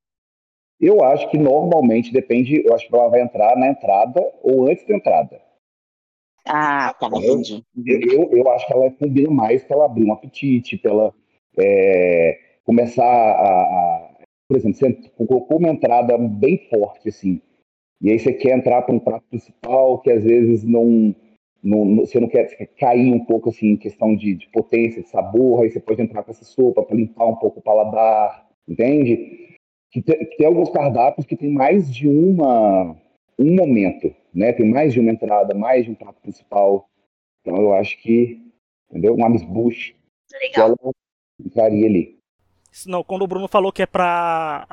Eu 0.80 1.04
acho 1.04 1.30
que 1.30 1.38
normalmente 1.38 2.12
depende, 2.12 2.62
eu 2.66 2.76
acho 2.76 2.88
que 2.88 2.94
ela 2.94 3.10
vai 3.10 3.22
entrar 3.22 3.56
na 3.58 3.68
entrada 3.68 4.22
ou 4.44 4.70
antes 4.70 4.86
da 4.86 4.96
entrada. 4.96 5.42
Ah, 6.46 6.94
tá, 6.94 7.08
entendi. 7.08 7.64
Eu, 7.86 8.02
eu, 8.02 8.38
eu 8.38 8.52
acho 8.52 8.68
que 8.68 8.74
ela 8.74 8.92
combina 8.92 9.32
mais 9.32 9.64
para 9.64 9.78
ela 9.78 9.86
abrir 9.86 10.04
um 10.04 10.14
apetite, 10.14 10.78
pela 10.78 11.14
é, 11.60 12.40
começar 12.64 13.04
a, 13.04 13.62
a, 13.62 14.10
por 14.48 14.58
exemplo, 14.58 14.78
você 14.78 14.94
colocou 15.18 15.58
uma 15.58 15.70
entrada 15.70 16.18
bem 16.18 16.58
forte, 16.70 17.10
assim, 17.10 17.42
e 18.02 18.12
aí 18.12 18.20
você 18.20 18.34
quer 18.34 18.58
entrar 18.58 18.82
para 18.82 18.94
um 18.94 19.00
prato 19.00 19.26
principal 19.30 20.00
que 20.00 20.12
às 20.12 20.24
vezes 20.24 20.64
não, 20.64 21.16
não, 21.64 21.96
você 21.98 22.20
não 22.20 22.28
quer, 22.28 22.50
você 22.50 22.56
quer 22.56 22.68
cair 22.78 23.12
um 23.12 23.24
pouco 23.24 23.50
assim 23.50 23.70
em 23.70 23.78
questão 23.78 24.16
de, 24.16 24.36
de 24.36 24.48
potência, 24.50 25.02
de 25.02 25.10
sabor, 25.10 25.64
aí 25.64 25.72
você 25.72 25.80
pode 25.80 26.02
entrar 26.02 26.24
com 26.24 26.32
essa 26.32 26.44
sopa 26.44 26.84
para 26.84 26.96
limpar 26.96 27.26
um 27.26 27.36
pouco 27.36 27.60
o 27.60 27.64
paladar, 27.64 28.48
entende? 28.68 29.58
Que 29.92 30.02
tem, 30.02 30.20
que 30.20 30.38
tem, 30.38 30.46
alguns 30.46 30.70
cardápios 30.70 31.26
que 31.26 31.38
tem 31.38 31.50
mais 31.50 31.94
de 31.94 32.08
uma 32.08 32.96
um 33.40 33.56
momento, 33.56 34.14
né? 34.34 34.54
Tem 34.54 34.70
mais 34.70 34.94
de 34.94 35.00
uma 35.00 35.12
entrada, 35.12 35.54
mais 35.54 35.86
de 35.86 35.92
um 35.92 35.96
prato 35.96 36.22
principal. 36.22 36.88
Então 37.42 37.58
eu 37.58 37.74
acho 37.74 38.02
que, 38.02 38.42
entendeu? 38.90 39.16
Uma 39.16 39.28
amuse 39.28 39.96
Legal. 40.42 40.76
ela 40.84 40.94
entraria 41.40 41.88
ali. 41.88 42.20
Não, 42.86 43.04
quando 43.04 43.22
o 43.22 43.28
Bruno 43.28 43.48
falou 43.48 43.72
que 43.72 43.82
é 43.82 43.86
pra 43.86 44.68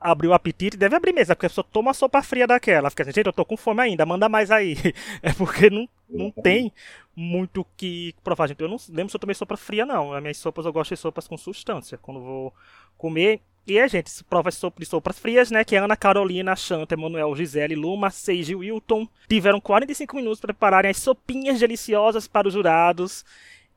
abriu 0.00 0.30
o 0.30 0.34
apetite, 0.34 0.76
deve 0.76 0.94
abrir 0.94 1.12
mesmo, 1.12 1.32
é 1.32 1.34
porque 1.34 1.46
a 1.46 1.50
pessoa 1.50 1.66
toma 1.72 1.92
sopa 1.92 2.22
fria 2.22 2.46
daquela. 2.46 2.90
Fica 2.90 3.02
assim, 3.02 3.12
gente, 3.12 3.26
eu 3.26 3.32
tô 3.32 3.44
com 3.44 3.56
fome 3.56 3.82
ainda, 3.82 4.06
manda 4.06 4.28
mais 4.28 4.50
aí. 4.50 4.76
É 5.22 5.32
porque 5.32 5.68
não, 5.68 5.88
não 6.08 6.30
tem 6.30 6.72
muito 7.14 7.66
que 7.76 8.14
provar, 8.22 8.46
gente. 8.46 8.60
Eu 8.60 8.68
não 8.68 8.76
lembro 8.90 9.10
se 9.10 9.16
eu 9.16 9.20
tomei 9.20 9.34
sopa 9.34 9.56
fria, 9.56 9.84
não. 9.84 10.12
As 10.12 10.22
minhas 10.22 10.36
sopas, 10.36 10.64
eu 10.64 10.72
gosto 10.72 10.94
de 10.94 11.00
sopas 11.00 11.26
com 11.26 11.36
substância. 11.36 11.98
Quando 11.98 12.20
vou 12.20 12.54
comer. 12.96 13.40
E 13.66 13.76
é, 13.76 13.86
gente, 13.86 14.10
prova 14.24 14.50
de 14.50 14.86
sopas 14.86 15.18
frias, 15.18 15.50
né? 15.50 15.62
Que 15.62 15.76
é 15.76 15.78
Ana 15.78 15.96
Carolina, 15.96 16.56
Chanta, 16.56 16.94
Emanuel, 16.94 17.36
Gisele, 17.36 17.74
Luma, 17.74 18.08
Seiji 18.08 18.52
e 18.52 18.56
Wilton 18.56 19.06
tiveram 19.28 19.60
45 19.60 20.16
minutos 20.16 20.40
para 20.40 20.54
prepararem 20.54 20.90
as 20.90 20.96
sopinhas 20.96 21.60
deliciosas 21.60 22.26
para 22.26 22.48
os 22.48 22.54
jurados. 22.54 23.26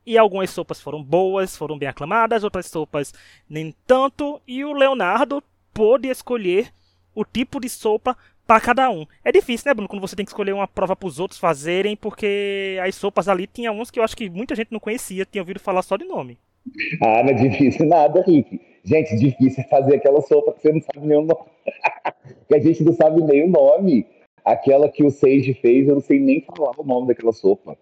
E 0.04 0.18
algumas 0.18 0.50
sopas 0.50 0.80
foram 0.80 1.02
boas, 1.02 1.56
foram 1.56 1.78
bem 1.78 1.88
aclamadas, 1.88 2.44
outras 2.44 2.66
sopas 2.66 3.12
nem 3.48 3.74
tanto. 3.86 4.40
E 4.46 4.64
o 4.64 4.72
Leonardo 4.72 5.42
pôde 5.72 6.08
escolher 6.08 6.72
o 7.14 7.24
tipo 7.24 7.60
de 7.60 7.68
sopa 7.68 8.16
para 8.46 8.60
cada 8.60 8.90
um. 8.90 9.06
É 9.24 9.30
difícil, 9.30 9.68
né, 9.68 9.74
Bruno, 9.74 9.88
quando 9.88 10.00
você 10.00 10.16
tem 10.16 10.24
que 10.24 10.30
escolher 10.30 10.52
uma 10.52 10.66
prova 10.66 10.96
para 10.96 11.06
os 11.06 11.20
outros 11.20 11.38
fazerem, 11.38 11.96
porque 11.96 12.78
as 12.82 12.94
sopas 12.94 13.28
ali 13.28 13.46
tinha 13.46 13.72
uns 13.72 13.90
que 13.90 13.98
eu 13.98 14.04
acho 14.04 14.16
que 14.16 14.28
muita 14.28 14.54
gente 14.54 14.72
não 14.72 14.80
conhecia, 14.80 15.24
tinha 15.24 15.42
ouvido 15.42 15.60
falar 15.60 15.82
só 15.82 15.96
de 15.96 16.04
nome. 16.04 16.38
Ah, 17.00 17.22
não 17.22 17.30
é 17.30 17.34
difícil 17.34 17.86
nada, 17.86 18.22
Rick. 18.22 18.60
Gente, 18.84 19.16
difícil 19.16 19.64
fazer 19.70 19.96
aquela 19.96 20.20
sopa 20.22 20.52
que 20.52 20.62
você 20.62 20.72
não 20.72 20.80
sabe 20.80 21.06
nem 21.06 21.18
o 21.18 21.22
nome. 21.22 21.44
que 22.48 22.54
a 22.54 22.58
gente 22.58 22.82
não 22.82 22.92
sabe 22.92 23.22
nem 23.22 23.44
o 23.44 23.48
nome. 23.48 24.06
Aquela 24.44 24.88
que 24.88 25.04
o 25.04 25.10
Sage 25.10 25.54
fez, 25.54 25.86
eu 25.86 25.94
não 25.94 26.02
sei 26.02 26.18
nem 26.18 26.40
falar 26.40 26.72
o 26.76 26.84
nome 26.84 27.06
daquela 27.06 27.32
sopa. 27.32 27.76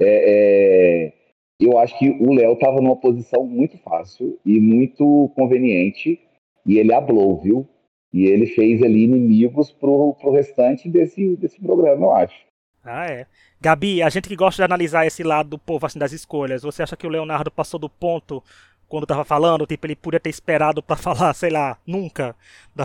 É, 0.00 1.08
é... 1.08 1.12
Eu 1.58 1.78
acho 1.78 1.98
que 1.98 2.10
o 2.10 2.34
Léo 2.34 2.52
estava 2.52 2.80
numa 2.80 2.96
posição 2.96 3.44
muito 3.44 3.78
fácil 3.78 4.38
e 4.44 4.60
muito 4.60 5.30
conveniente. 5.34 6.20
E 6.64 6.78
ele 6.78 6.92
hablou, 6.92 7.40
viu? 7.40 7.66
E 8.12 8.26
ele 8.26 8.46
fez 8.46 8.82
ali 8.82 9.04
inimigos 9.04 9.70
pro, 9.72 10.14
pro 10.14 10.32
restante 10.32 10.88
desse, 10.88 11.36
desse 11.36 11.60
programa, 11.60 12.06
eu 12.06 12.12
acho. 12.12 12.46
Ah, 12.84 13.06
é. 13.06 13.26
Gabi, 13.60 14.02
a 14.02 14.08
gente 14.08 14.28
que 14.28 14.36
gosta 14.36 14.62
de 14.62 14.64
analisar 14.64 15.06
esse 15.06 15.22
lado 15.22 15.50
do 15.50 15.58
povo, 15.58 15.84
assim, 15.86 15.98
das 15.98 16.12
escolhas, 16.12 16.62
você 16.62 16.82
acha 16.82 16.96
que 16.96 17.06
o 17.06 17.10
Leonardo 17.10 17.50
passou 17.50 17.80
do 17.80 17.88
ponto 17.88 18.42
quando 18.88 19.06
tava 19.06 19.24
falando? 19.24 19.66
Tipo, 19.66 19.86
ele 19.86 19.96
podia 19.96 20.20
ter 20.20 20.30
esperado 20.30 20.82
para 20.82 20.96
falar, 20.96 21.34
sei 21.34 21.50
lá, 21.50 21.78
nunca, 21.86 22.36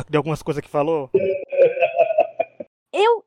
de 0.09 0.17
algumas 0.17 0.41
coisas 0.41 0.63
que 0.63 0.69
falou? 0.69 1.09
Eu, 2.93 3.23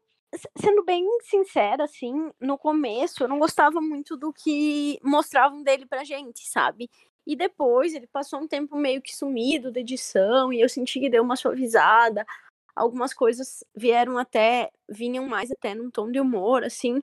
sendo 0.56 0.84
bem 0.84 1.06
sincera, 1.22 1.84
assim, 1.84 2.30
no 2.40 2.58
começo 2.58 3.22
eu 3.22 3.28
não 3.28 3.38
gostava 3.38 3.80
muito 3.80 4.16
do 4.16 4.32
que 4.32 4.98
mostravam 5.02 5.62
dele 5.62 5.86
pra 5.86 6.04
gente, 6.04 6.48
sabe? 6.48 6.90
E 7.26 7.34
depois 7.34 7.94
ele 7.94 8.06
passou 8.06 8.40
um 8.40 8.48
tempo 8.48 8.76
meio 8.76 9.00
que 9.00 9.14
sumido 9.14 9.72
da 9.72 9.80
edição 9.80 10.52
e 10.52 10.60
eu 10.60 10.68
senti 10.68 11.00
que 11.00 11.08
deu 11.08 11.22
uma 11.22 11.36
suavizada. 11.36 12.26
Algumas 12.76 13.14
coisas 13.14 13.64
vieram 13.74 14.18
até, 14.18 14.70
vinham 14.88 15.26
mais 15.26 15.50
até 15.50 15.74
num 15.74 15.90
tom 15.90 16.10
de 16.10 16.20
humor, 16.20 16.64
assim. 16.64 17.02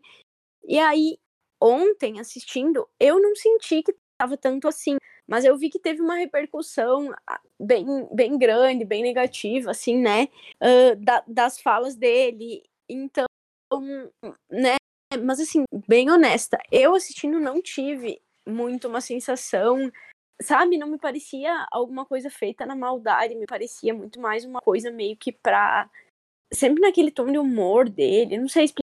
E 0.64 0.78
aí, 0.80 1.18
ontem, 1.60 2.20
assistindo, 2.20 2.88
eu 3.00 3.20
não 3.20 3.36
senti 3.36 3.82
que 3.82 3.96
estava 4.14 4.38
tanto 4.38 4.68
assim, 4.68 4.98
mas 5.28 5.46
eu 5.46 5.58
vi 5.58 5.70
que 5.70 5.80
teve 5.80 6.02
uma 6.02 6.16
repercussão 6.16 7.14
ah, 7.26 7.40
bem, 7.60 7.86
bem 8.14 8.38
grande, 8.38 8.86
bem 8.86 9.02
negativa, 9.02 9.72
assim, 9.72 9.98
né, 9.98 10.28
uh, 10.62 10.96
da, 10.98 11.24
das 11.28 11.60
falas 11.60 11.96
dele. 11.96 12.64
Então, 12.92 13.26
né, 14.50 14.76
mas 15.24 15.40
assim, 15.40 15.64
bem 15.88 16.10
honesta, 16.10 16.58
eu 16.72 16.94
assistindo 16.94 17.40
não 17.40 17.62
tive 17.62 18.22
muito 18.46 18.88
uma 18.88 19.02
sensação 19.02 19.92
sabe, 20.42 20.78
não 20.78 20.88
me 20.88 20.98
parecia 20.98 21.68
alguma 21.72 22.06
coisa 22.06 22.30
feita 22.30 22.66
na 22.66 22.76
maldade, 22.76 23.36
me 23.36 23.46
parecia 23.46 23.94
muito 23.94 24.20
mais 24.20 24.44
uma 24.44 24.62
coisa 24.62 24.92
meio 24.92 25.16
que 25.16 25.32
pra. 25.32 25.90
Sempre 26.54 26.82
naquele 26.82 27.12
tom 27.12 27.32
de 27.32 27.38
humor 27.38 27.88
dele, 27.90 28.38
não 28.38 28.50
sei 28.50 28.66
explicar, 28.66 28.88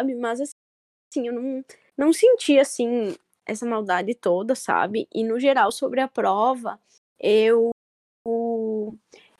sabe, 0.00 0.14
mas 0.14 0.40
assim, 0.40 1.26
eu 1.28 1.32
não, 1.32 1.64
não 1.96 2.12
senti 2.12 2.58
assim 2.58 3.16
essa 3.46 3.64
maldade 3.64 4.14
toda, 4.14 4.54
sabe? 4.54 5.08
E 5.14 5.24
no 5.24 5.40
geral, 5.40 5.72
sobre 5.72 6.00
a 6.00 6.08
prova, 6.08 6.78
eu. 7.18 7.70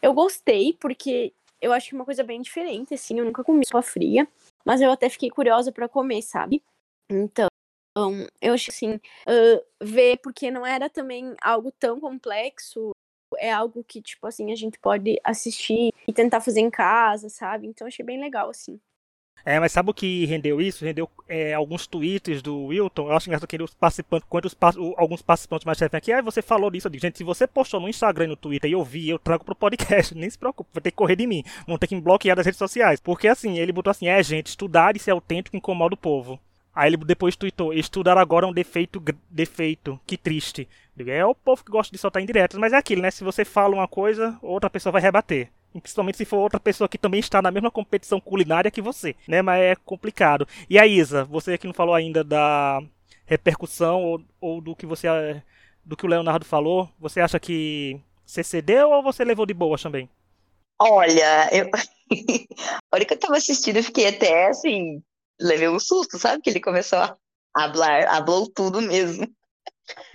Eu 0.01 0.15
gostei, 0.15 0.73
porque 0.75 1.35
eu 1.61 1.73
acho 1.73 1.89
que 1.89 1.95
é 1.95 1.99
uma 1.99 2.05
coisa 2.05 2.23
bem 2.23 2.41
diferente, 2.41 2.95
assim, 2.95 3.19
eu 3.19 3.25
nunca 3.25 3.45
comi 3.45 3.67
sopa 3.67 3.83
fria, 3.83 4.27
mas 4.65 4.81
eu 4.81 4.91
até 4.91 5.09
fiquei 5.09 5.31
curiosa 5.31 5.73
para 5.73 5.89
comer, 5.89 6.23
sabe? 6.23 6.63
Então, 7.11 7.49
eu 8.41 8.55
acho 8.55 8.71
assim, 8.71 8.95
uh, 8.95 9.65
ver, 9.83 10.19
porque 10.23 10.51
não 10.51 10.65
era 10.65 10.89
também 10.89 11.35
algo 11.43 11.73
tão 11.73 11.99
complexo, 12.01 12.91
é 13.37 13.53
algo 13.53 13.85
que, 13.85 14.01
tipo 14.01 14.27
assim, 14.27 14.53
a 14.53 14.57
gente 14.57 14.79
pode 14.79 15.19
assistir 15.25 15.93
e 16.07 16.13
tentar 16.13 16.41
fazer 16.41 16.61
em 16.61 16.71
casa, 16.71 17.29
sabe? 17.29 17.67
Então, 17.67 17.87
achei 17.87 18.05
bem 18.05 18.21
legal, 18.21 18.51
assim. 18.51 18.81
É, 19.45 19.59
mas 19.59 19.73
sabe 19.73 19.91
o 19.91 19.95
que 19.95 20.27
rendeu 20.27 20.61
isso? 20.61 20.85
Rendeu 20.85 21.09
é, 21.29 21.55
alguns 21.55 21.87
tweets 21.87 22.43
do 22.43 22.67
Wilton. 22.67 23.09
Eu 23.09 23.17
acho 23.17 23.29
engraçado 23.29 23.49
que 23.49 23.63
os 23.63 23.75
participantes, 23.75 24.27
quando 24.29 24.45
os, 24.45 24.57
alguns 24.97 25.23
participantes 25.23 25.65
mais 25.65 25.79
chefes 25.79 25.95
aqui, 25.95 26.13
ah, 26.13 26.21
você 26.21 26.43
falou 26.43 26.71
disso. 26.71 26.87
Eu 26.87 26.91
digo, 26.91 27.03
gente, 27.03 27.19
se 27.19 27.25
você 27.25 27.47
postou 27.47 27.81
no 27.81 27.89
Instagram 27.89 28.27
e 28.27 28.29
no 28.29 28.37
Twitter 28.37 28.69
e 28.69 28.75
eu 28.75 28.85
vi, 28.85 29.09
eu 29.09 29.19
trago 29.19 29.45
pro 29.45 29.55
podcast. 29.55 30.15
Nem 30.19 30.29
se 30.29 30.39
preocupe, 30.39 30.71
vai 30.73 30.83
ter 30.83 30.91
que 30.91 30.97
correr 30.97 31.17
de 31.17 31.27
mim. 31.27 31.43
Vão 31.67 31.79
ter 31.79 31.87
que 31.87 31.95
me 31.95 32.01
bloquear 32.01 32.37
das 32.37 32.47
redes 32.47 32.59
sociais. 32.59 33.01
Porque 33.01 33.29
assim, 33.29 33.59
ele 33.59 33.73
botou 33.73 33.91
assim: 33.91 34.09
é, 34.09 34.23
gente, 34.23 34.49
estudar 34.49 34.97
e 34.97 34.99
ser 34.99 35.13
autêntico 35.13 35.57
incomoda 35.57 35.95
o 35.95 35.99
povo. 35.99 36.39
Aí 36.75 36.91
ele 36.91 36.97
depois 36.99 37.35
tweetou, 37.35 37.75
estudar 37.75 38.17
agora 38.17 38.47
é 38.47 38.49
um 38.49 38.53
defeito, 38.53 39.03
defeito, 39.29 39.99
que 40.07 40.17
triste. 40.17 40.69
É 41.07 41.25
o 41.25 41.35
povo 41.35 41.65
que 41.65 41.73
gosta 41.73 41.91
de 41.91 41.99
soltar 41.99 42.23
indiretas, 42.23 42.59
mas 42.59 42.73
é 42.73 42.77
aquilo, 42.77 43.03
né? 43.03 43.11
Se 43.11 43.25
você 43.25 43.45
fala 43.45 43.75
uma 43.75 43.89
coisa, 43.89 44.39
outra 44.41 44.71
pessoa 44.71 44.93
vai 44.93 45.03
rebater. 45.03 45.51
Principalmente 45.73 46.19
se 46.19 46.25
for 46.25 46.39
outra 46.39 46.59
pessoa 46.59 46.89
que 46.89 46.99
também 46.99 47.21
está 47.21 47.43
na 47.43 47.51
mesma 47.51 47.71
competição 47.71 48.21
culinária 48.21 48.71
que 48.71 48.81
você, 48.81 49.15
né? 49.27 49.43
Mas 49.43 49.63
é 49.63 49.77
complicado. 49.77 50.47
E 50.69 50.79
a 50.79 50.87
Isa, 50.87 51.25
você 51.25 51.59
que 51.59 51.67
não 51.67 51.75
falou 51.75 51.95
ainda 51.95 52.25
da 52.25 52.81
repercussão 53.27 54.03
ou, 54.03 54.21
ou 54.41 54.61
do 54.61 54.75
que 54.75 54.87
você 54.87 55.43
do 55.85 55.97
que 55.97 56.05
o 56.05 56.09
Leonardo 56.09 56.45
falou, 56.45 56.89
você 56.99 57.21
acha 57.21 57.41
que 57.41 58.01
você 58.25 58.45
cedeu 58.45 58.91
ou 58.91 59.03
você 59.03 59.25
levou 59.25 59.47
de 59.47 59.55
boa 59.55 59.79
também? 59.79 60.09
Olha, 60.79 61.49
eu. 61.51 61.71
a 62.93 62.97
hora 62.97 63.05
que 63.05 63.15
eu 63.15 63.19
tava 63.19 63.37
assistindo, 63.37 63.79
eu 63.79 63.85
fiquei 63.85 64.07
até 64.07 64.49
assim, 64.49 65.03
levei 65.41 65.69
um 65.69 65.81
susto, 65.81 66.19
sabe? 66.19 66.43
Que 66.43 66.51
ele 66.51 66.61
começou 66.61 66.99
a 66.99 67.17
hablar, 67.55 68.07
hablou 68.09 68.49
tudo 68.51 68.81
mesmo. 68.83 69.27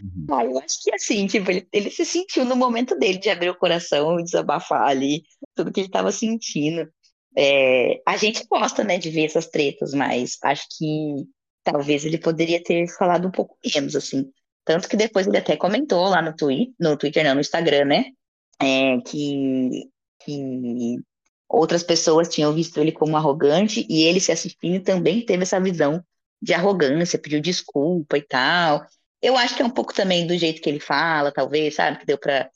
Uhum. 0.01 0.25
Ah, 0.29 0.45
eu 0.45 0.57
acho 0.59 0.81
que 0.81 0.93
assim, 0.93 1.27
tipo, 1.27 1.49
ele, 1.49 1.67
ele 1.71 1.89
se 1.89 2.05
sentiu 2.05 2.45
no 2.45 2.55
momento 2.55 2.97
dele 2.97 3.17
de 3.17 3.29
abrir 3.29 3.49
o 3.49 3.57
coração 3.57 4.19
e 4.19 4.23
desabafar 4.23 4.87
ali 4.87 5.23
tudo 5.55 5.71
que 5.71 5.79
ele 5.79 5.87
estava 5.87 6.11
sentindo. 6.11 6.89
É, 7.35 8.01
a 8.07 8.15
gente 8.17 8.45
gosta, 8.47 8.83
né, 8.83 8.97
de 8.97 9.09
ver 9.09 9.25
essas 9.25 9.47
tretas, 9.47 9.93
mas 9.93 10.37
acho 10.43 10.65
que 10.77 11.25
talvez 11.63 12.05
ele 12.05 12.17
poderia 12.17 12.61
ter 12.61 12.87
falado 12.97 13.27
um 13.27 13.31
pouco 13.31 13.57
menos, 13.65 13.95
assim. 13.95 14.29
Tanto 14.65 14.87
que 14.87 14.95
depois 14.95 15.27
ele 15.27 15.37
até 15.37 15.57
comentou 15.57 16.07
lá 16.07 16.21
no 16.21 16.35
Twitter, 16.35 16.73
no 16.79 16.95
Twitter 16.95 17.23
não, 17.23 17.35
no 17.35 17.41
Instagram, 17.41 17.85
né, 17.85 18.05
é, 18.61 19.01
que, 19.01 19.89
que 20.23 20.97
outras 21.49 21.83
pessoas 21.83 22.29
tinham 22.29 22.53
visto 22.53 22.79
ele 22.79 22.91
como 22.91 23.17
arrogante 23.17 23.85
e 23.89 24.03
ele 24.03 24.19
se 24.19 24.31
assistindo 24.31 24.83
também 24.83 25.25
teve 25.25 25.43
essa 25.43 25.59
visão 25.59 26.03
de 26.41 26.53
arrogância, 26.53 27.19
pediu 27.19 27.39
desculpa 27.39 28.17
e 28.17 28.21
tal. 28.21 28.85
Eu 29.23 29.37
acho 29.37 29.55
que 29.55 29.61
é 29.61 29.65
um 29.65 29.69
pouco 29.69 29.93
também 29.93 30.27
do 30.27 30.37
jeito 30.37 30.61
que 30.61 30.69
ele 30.69 30.81
fala, 30.81 31.31
talvez, 31.31 31.75
sabe? 31.75 31.97
Que 31.99 32.05
deu 32.05 32.17
para 32.17 32.51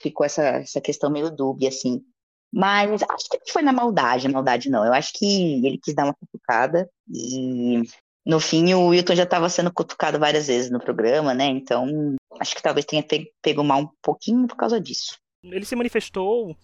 ficou 0.00 0.24
essa, 0.24 0.42
essa 0.58 0.80
questão 0.80 1.10
meio 1.10 1.28
dúbia, 1.28 1.68
assim. 1.68 2.00
Mas 2.52 3.02
acho 3.02 3.28
que 3.28 3.52
foi 3.52 3.62
na 3.62 3.72
maldade, 3.72 4.28
maldade 4.28 4.70
não. 4.70 4.84
Eu 4.84 4.92
acho 4.92 5.12
que 5.14 5.66
ele 5.66 5.76
quis 5.82 5.92
dar 5.92 6.04
uma 6.04 6.14
cutucada 6.14 6.88
e 7.12 7.82
no 8.24 8.38
fim 8.38 8.72
o 8.74 8.88
Wilton 8.88 9.16
já 9.16 9.24
estava 9.24 9.48
sendo 9.48 9.72
cutucado 9.72 10.18
várias 10.20 10.46
vezes 10.46 10.70
no 10.70 10.78
programa, 10.78 11.34
né? 11.34 11.46
Então 11.46 11.88
acho 12.38 12.54
que 12.54 12.62
talvez 12.62 12.86
tenha 12.86 13.04
pego 13.42 13.64
mal 13.64 13.80
um 13.80 13.88
pouquinho 14.00 14.46
por 14.46 14.56
causa 14.56 14.80
disso. 14.80 15.18
Ele 15.42 15.64
se 15.64 15.74
manifestou 15.74 16.56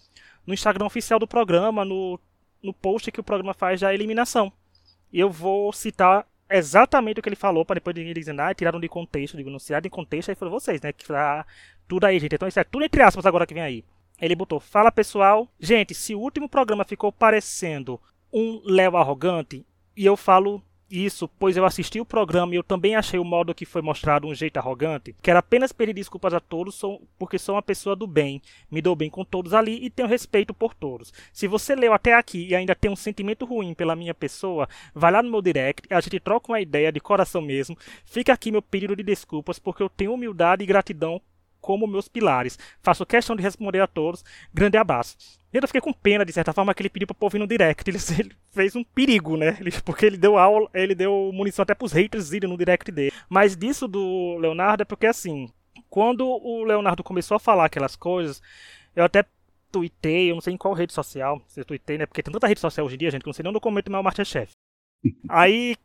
no 0.47 0.53
Instagram 0.53 0.85
oficial 0.85 1.19
do 1.19 1.27
programa, 1.27 1.83
no, 1.83 2.17
no 2.63 2.73
post 2.73 3.11
que 3.11 3.19
o 3.19 3.23
programa 3.23 3.53
faz 3.53 3.81
da 3.81 3.93
eliminação. 3.93 4.51
E 5.11 5.19
eu 5.19 5.29
vou 5.29 5.73
citar 5.73 6.25
exatamente 6.57 7.19
o 7.19 7.23
que 7.23 7.29
ele 7.29 7.35
falou, 7.35 7.65
para 7.65 7.75
depois 7.75 7.95
ninguém 7.95 8.13
dizer, 8.13 8.39
ah, 8.39 8.53
tiraram 8.53 8.79
de 8.79 8.87
contexto, 8.87 9.37
digo, 9.37 9.49
não 9.49 9.57
tiraram 9.57 9.83
de 9.83 9.89
contexto, 9.89 10.29
aí 10.29 10.35
foram 10.35 10.51
vocês, 10.51 10.81
né, 10.81 10.91
que 10.91 11.05
tá 11.05 11.45
tudo 11.87 12.05
aí, 12.05 12.19
gente. 12.19 12.35
Então 12.35 12.47
isso 12.47 12.59
é 12.59 12.63
tudo 12.63 12.85
entre 12.85 13.01
aspas 13.01 13.25
agora 13.25 13.45
que 13.45 13.53
vem 13.53 13.63
aí. 13.63 13.85
Ele 14.19 14.35
botou, 14.35 14.59
fala 14.59 14.91
pessoal, 14.91 15.47
gente, 15.59 15.95
se 15.95 16.13
o 16.13 16.19
último 16.19 16.47
programa 16.47 16.85
ficou 16.85 17.11
parecendo 17.11 17.99
um 18.31 18.61
Léo 18.65 18.95
arrogante, 18.95 19.65
e 19.95 20.05
eu 20.05 20.15
falo 20.15 20.63
isso, 20.91 21.27
pois 21.27 21.55
eu 21.55 21.65
assisti 21.65 21.99
o 21.99 22.05
programa 22.05 22.53
e 22.53 22.57
eu 22.57 22.63
também 22.63 22.95
achei 22.95 23.19
o 23.19 23.23
modo 23.23 23.55
que 23.55 23.65
foi 23.65 23.81
mostrado 23.81 24.27
um 24.27 24.35
jeito 24.35 24.57
arrogante. 24.57 25.15
Quero 25.21 25.39
apenas 25.39 25.71
pedir 25.71 25.93
desculpas 25.93 26.33
a 26.33 26.39
todos, 26.39 26.75
sou, 26.75 27.01
porque 27.17 27.39
sou 27.39 27.55
uma 27.55 27.61
pessoa 27.61 27.95
do 27.95 28.05
bem, 28.05 28.41
me 28.69 28.81
dou 28.81 28.95
bem 28.95 29.09
com 29.09 29.23
todos 29.23 29.53
ali 29.53 29.83
e 29.83 29.89
tenho 29.89 30.07
respeito 30.07 30.53
por 30.53 30.73
todos. 30.73 31.13
Se 31.31 31.47
você 31.47 31.75
leu 31.75 31.93
até 31.93 32.13
aqui 32.13 32.47
e 32.47 32.55
ainda 32.55 32.75
tem 32.75 32.91
um 32.91 32.95
sentimento 32.95 33.45
ruim 33.45 33.73
pela 33.73 33.95
minha 33.95 34.13
pessoa, 34.13 34.67
vai 34.93 35.11
lá 35.11 35.23
no 35.23 35.31
meu 35.31 35.41
direct, 35.41 35.91
a 35.93 36.01
gente 36.01 36.19
troca 36.19 36.51
uma 36.51 36.59
ideia 36.59 36.91
de 36.91 36.99
coração 36.99 37.41
mesmo. 37.41 37.77
Fica 38.05 38.33
aqui 38.33 38.51
meu 38.51 38.61
pedido 38.61 38.95
de 38.95 39.03
desculpas, 39.03 39.59
porque 39.59 39.81
eu 39.81 39.89
tenho 39.89 40.13
humildade 40.13 40.63
e 40.63 40.67
gratidão 40.67 41.21
como 41.61 41.87
meus 41.87 42.07
pilares. 42.07 42.57
Faço 42.81 43.05
questão 43.05 43.35
de 43.35 43.43
responder 43.43 43.79
a 43.79 43.87
todos. 43.87 44.25
Grande 44.53 44.77
abraço. 44.77 45.15
Eu 45.53 45.67
fiquei 45.67 45.81
com 45.81 45.91
pena, 45.91 46.25
de 46.25 46.31
certa 46.31 46.53
forma, 46.53 46.73
que 46.73 46.81
ele 46.81 46.89
pediu 46.89 47.05
pra 47.05 47.13
povo 47.13 47.35
ir 47.35 47.39
no 47.39 47.47
direct. 47.47 47.89
Ele, 47.89 47.97
ele 48.19 48.35
fez 48.51 48.75
um 48.75 48.83
perigo, 48.83 49.37
né? 49.37 49.57
Ele, 49.59 49.71
porque 49.83 50.05
ele 50.05 50.17
deu 50.17 50.37
aula, 50.37 50.69
ele 50.73 50.95
deu 50.95 51.31
munição 51.33 51.63
até 51.63 51.75
pros 51.75 51.91
haters 51.91 52.31
irem 52.31 52.49
no 52.49 52.57
direct 52.57 52.91
dele. 52.91 53.11
Mas 53.29 53.55
disso 53.55 53.87
do 53.87 54.37
Leonardo 54.39 54.83
é 54.83 54.85
porque, 54.85 55.05
assim, 55.05 55.49
quando 55.89 56.25
o 56.25 56.63
Leonardo 56.63 57.03
começou 57.03 57.35
a 57.35 57.39
falar 57.39 57.65
aquelas 57.65 57.95
coisas, 57.95 58.41
eu 58.95 59.03
até 59.03 59.25
tuitei, 59.71 60.31
eu 60.31 60.35
não 60.35 60.41
sei 60.41 60.53
em 60.53 60.57
qual 60.57 60.73
rede 60.73 60.93
social, 60.93 61.41
se 61.47 61.59
eu 61.59 61.65
tuitei, 61.65 61.97
né? 61.97 62.05
Porque 62.05 62.23
tem 62.23 62.31
tanta 62.31 62.47
rede 62.47 62.59
social 62.59 62.85
hoje 62.85 62.95
em 62.95 62.99
dia, 62.99 63.11
gente, 63.11 63.21
que 63.21 63.27
não 63.27 63.33
sei 63.33 63.43
nem 63.43 63.49
onde 63.49 63.57
eu 63.57 63.61
comento 63.61 63.89
o 63.89 63.91
meu 63.91 64.03
Masterchef. 64.03 64.51
Aí 65.29 65.75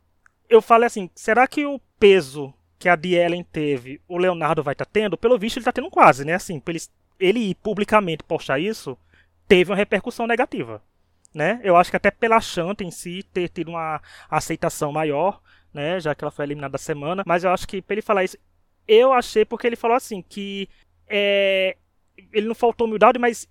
eu 0.49 0.61
falei 0.61 0.87
assim, 0.87 1.09
será 1.13 1.47
que 1.47 1.65
o 1.65 1.79
peso 1.99 2.53
que 2.79 2.89
a 2.89 2.95
Dielen 2.95 3.43
teve, 3.43 3.99
o 4.07 4.17
Leonardo 4.17 4.63
vai 4.63 4.73
estar 4.73 4.85
tá 4.85 4.91
tendo? 4.91 5.17
Pelo 5.17 5.37
visto 5.37 5.57
ele 5.57 5.61
está 5.61 5.71
tendo 5.71 5.89
quase, 5.89 6.23
né? 6.23 6.33
Assim, 6.33 6.61
ele, 6.67 6.79
ele 7.19 7.55
publicamente 7.55 8.23
postar 8.23 8.59
isso, 8.59 8.97
teve 9.47 9.71
uma 9.71 9.77
repercussão 9.77 10.27
negativa. 10.27 10.81
Né? 11.33 11.59
Eu 11.63 11.75
acho 11.75 11.91
que 11.91 11.97
até 11.97 12.09
pela 12.09 12.41
Chanta 12.41 12.83
em 12.83 12.89
si 12.89 13.21
ter 13.31 13.49
tido 13.49 13.69
uma 13.69 14.01
aceitação 14.29 14.91
maior, 14.91 15.39
né? 15.73 15.99
Já 15.99 16.15
que 16.15 16.23
ela 16.23 16.31
foi 16.31 16.45
eliminada 16.45 16.71
da 16.71 16.77
semana. 16.77 17.23
Mas 17.27 17.43
eu 17.43 17.51
acho 17.51 17.67
que 17.67 17.81
pra 17.81 17.93
ele 17.93 18.01
falar 18.01 18.23
isso, 18.23 18.37
eu 18.87 19.13
achei 19.13 19.45
porque 19.45 19.67
ele 19.67 19.75
falou 19.75 19.95
assim 19.95 20.23
que 20.27 20.67
é, 21.07 21.75
ele 22.33 22.47
não 22.47 22.55
faltou 22.55 22.87
humildade, 22.87 23.19
mas 23.19 23.47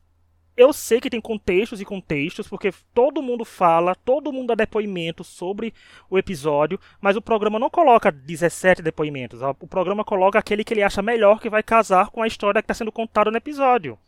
eu 0.57 0.73
sei 0.73 1.01
que 1.01 1.11
tem 1.11 1.21
contextos 1.21 1.81
e 1.81 1.85
contextos, 1.85 2.49
porque 2.49 2.73
todo 2.95 3.23
mundo 3.23 3.45
fala, 3.45 3.95
todo 3.95 4.33
mundo 4.33 4.49
dá 4.49 4.55
depoimento 4.55 5.23
sobre 5.23 5.75
o 6.09 6.19
episódio, 6.19 6.81
mas 7.01 7.15
o 7.15 7.21
programa 7.23 7.59
não 7.59 7.69
coloca 7.69 8.11
17 8.11 8.81
depoimentos. 8.81 9.41
O 9.43 9.67
programa 9.67 10.05
coloca 10.05 10.39
aquele 10.39 10.65
que 10.65 10.73
ele 10.73 10.83
acha 10.83 11.03
melhor 11.03 11.41
que 11.41 11.51
vai 11.51 11.63
casar 11.63 12.09
com 12.11 12.23
a 12.23 12.27
história 12.27 12.63
que 12.63 12.65
está 12.65 12.75
sendo 12.75 12.91
contada 12.91 13.31
no 13.31 13.37
episódio. 13.37 13.99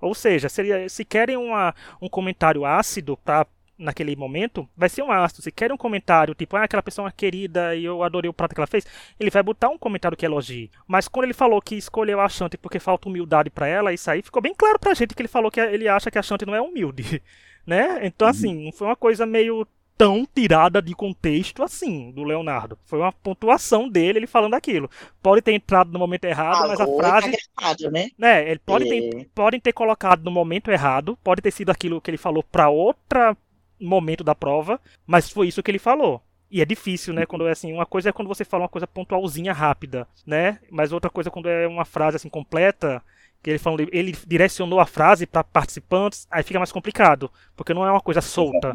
Ou 0.00 0.14
seja, 0.14 0.48
se 0.48 1.04
querem 1.04 1.36
uma, 1.36 1.74
um 2.00 2.08
comentário 2.08 2.64
ácido 2.64 3.16
para 3.16 3.46
naquele 3.78 4.16
momento, 4.16 4.68
vai 4.76 4.88
ser 4.88 5.02
um 5.02 5.12
ácido. 5.12 5.42
Se 5.42 5.52
querem 5.52 5.74
um 5.74 5.78
comentário 5.78 6.34
tipo, 6.34 6.56
ah, 6.56 6.64
aquela 6.64 6.82
pessoa 6.82 7.08
é 7.08 7.12
querida 7.12 7.74
e 7.74 7.84
eu 7.84 8.02
adorei 8.02 8.28
o 8.28 8.32
prato 8.32 8.54
que 8.54 8.60
ela 8.60 8.66
fez, 8.66 8.84
ele 9.18 9.30
vai 9.30 9.42
botar 9.42 9.68
um 9.68 9.78
comentário 9.78 10.16
que 10.16 10.26
elogie. 10.26 10.70
Mas 10.86 11.06
quando 11.06 11.24
ele 11.24 11.34
falou 11.34 11.62
que 11.62 11.76
escolheu 11.76 12.20
a 12.20 12.28
Shanti 12.28 12.58
porque 12.58 12.78
falta 12.78 13.08
humildade 13.08 13.50
para 13.50 13.68
ela, 13.68 13.92
isso 13.92 14.10
aí 14.10 14.20
ficou 14.22 14.42
bem 14.42 14.54
claro 14.54 14.78
pra 14.78 14.94
gente 14.94 15.14
que 15.14 15.22
ele 15.22 15.28
falou 15.28 15.50
que 15.50 15.60
ele 15.60 15.86
acha 15.86 16.10
que 16.10 16.18
a 16.18 16.22
Shanti 16.22 16.44
não 16.44 16.54
é 16.54 16.60
humilde, 16.60 17.22
né? 17.66 18.00
Então 18.02 18.26
uhum. 18.26 18.30
assim, 18.30 18.64
não 18.64 18.72
foi 18.72 18.88
uma 18.88 18.96
coisa 18.96 19.24
meio 19.24 19.66
tão 19.98 20.24
tirada 20.32 20.80
de 20.80 20.94
contexto 20.94 21.62
assim 21.62 22.12
do 22.12 22.22
Leonardo. 22.22 22.78
Foi 22.84 23.00
uma 23.00 23.12
pontuação 23.12 23.88
dele, 23.88 24.20
ele 24.20 24.26
falando 24.28 24.54
aquilo. 24.54 24.88
Pode 25.20 25.42
ter 25.42 25.52
entrado 25.52 25.90
no 25.92 25.98
momento 25.98 26.24
errado, 26.24 26.64
ah, 26.64 26.68
mas 26.68 26.80
a 26.80 26.86
frase. 26.86 27.36
Errado, 27.60 27.90
né? 27.90 28.08
né? 28.16 28.48
Ele 28.48 28.60
pode 28.64 28.86
é. 28.86 28.88
ter, 28.88 29.28
podem 29.34 29.58
ter 29.58 29.72
colocado 29.72 30.22
no 30.22 30.30
momento 30.30 30.70
errado, 30.70 31.18
pode 31.22 31.42
ter 31.42 31.50
sido 31.50 31.70
aquilo 31.70 32.00
que 32.00 32.08
ele 32.08 32.16
falou 32.16 32.44
para 32.44 32.68
outra 32.68 33.36
momento 33.80 34.24
da 34.24 34.34
prova, 34.34 34.80
mas 35.06 35.30
foi 35.30 35.48
isso 35.48 35.62
que 35.62 35.70
ele 35.70 35.78
falou. 35.78 36.22
E 36.50 36.62
é 36.62 36.64
difícil, 36.64 37.12
né? 37.12 37.26
Quando 37.26 37.46
é 37.46 37.50
assim, 37.50 37.72
uma 37.72 37.84
coisa 37.84 38.08
é 38.08 38.12
quando 38.12 38.28
você 38.28 38.44
fala 38.44 38.62
uma 38.62 38.68
coisa 38.68 38.86
pontualzinha 38.86 39.52
rápida, 39.52 40.08
né? 40.26 40.58
Mas 40.70 40.92
outra 40.92 41.10
coisa 41.10 41.28
é 41.28 41.32
quando 41.32 41.48
é 41.48 41.66
uma 41.66 41.84
frase 41.84 42.16
assim 42.16 42.28
completa, 42.28 43.02
que 43.42 43.50
ele 43.50 43.58
falou, 43.58 43.78
ele 43.92 44.16
direcionou 44.26 44.80
a 44.80 44.86
frase 44.86 45.26
para 45.26 45.44
participantes, 45.44 46.26
aí 46.30 46.42
fica 46.42 46.58
mais 46.58 46.72
complicado, 46.72 47.30
porque 47.54 47.74
não 47.74 47.86
é 47.86 47.90
uma 47.90 48.00
coisa 48.00 48.20
solta. 48.20 48.74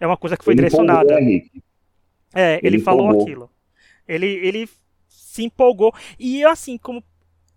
É 0.00 0.06
uma 0.06 0.16
coisa 0.16 0.36
que 0.36 0.44
foi 0.44 0.54
ele 0.54 0.62
direcionada. 0.62 1.20
Empolgou, 1.20 1.62
é, 2.34 2.58
ele, 2.62 2.66
ele 2.76 2.78
falou 2.80 3.06
empolgou. 3.06 3.22
aquilo. 3.22 3.50
Ele 4.08 4.26
ele 4.26 4.68
se 5.08 5.44
empolgou. 5.44 5.94
E 6.18 6.44
assim, 6.44 6.78
como 6.78 7.04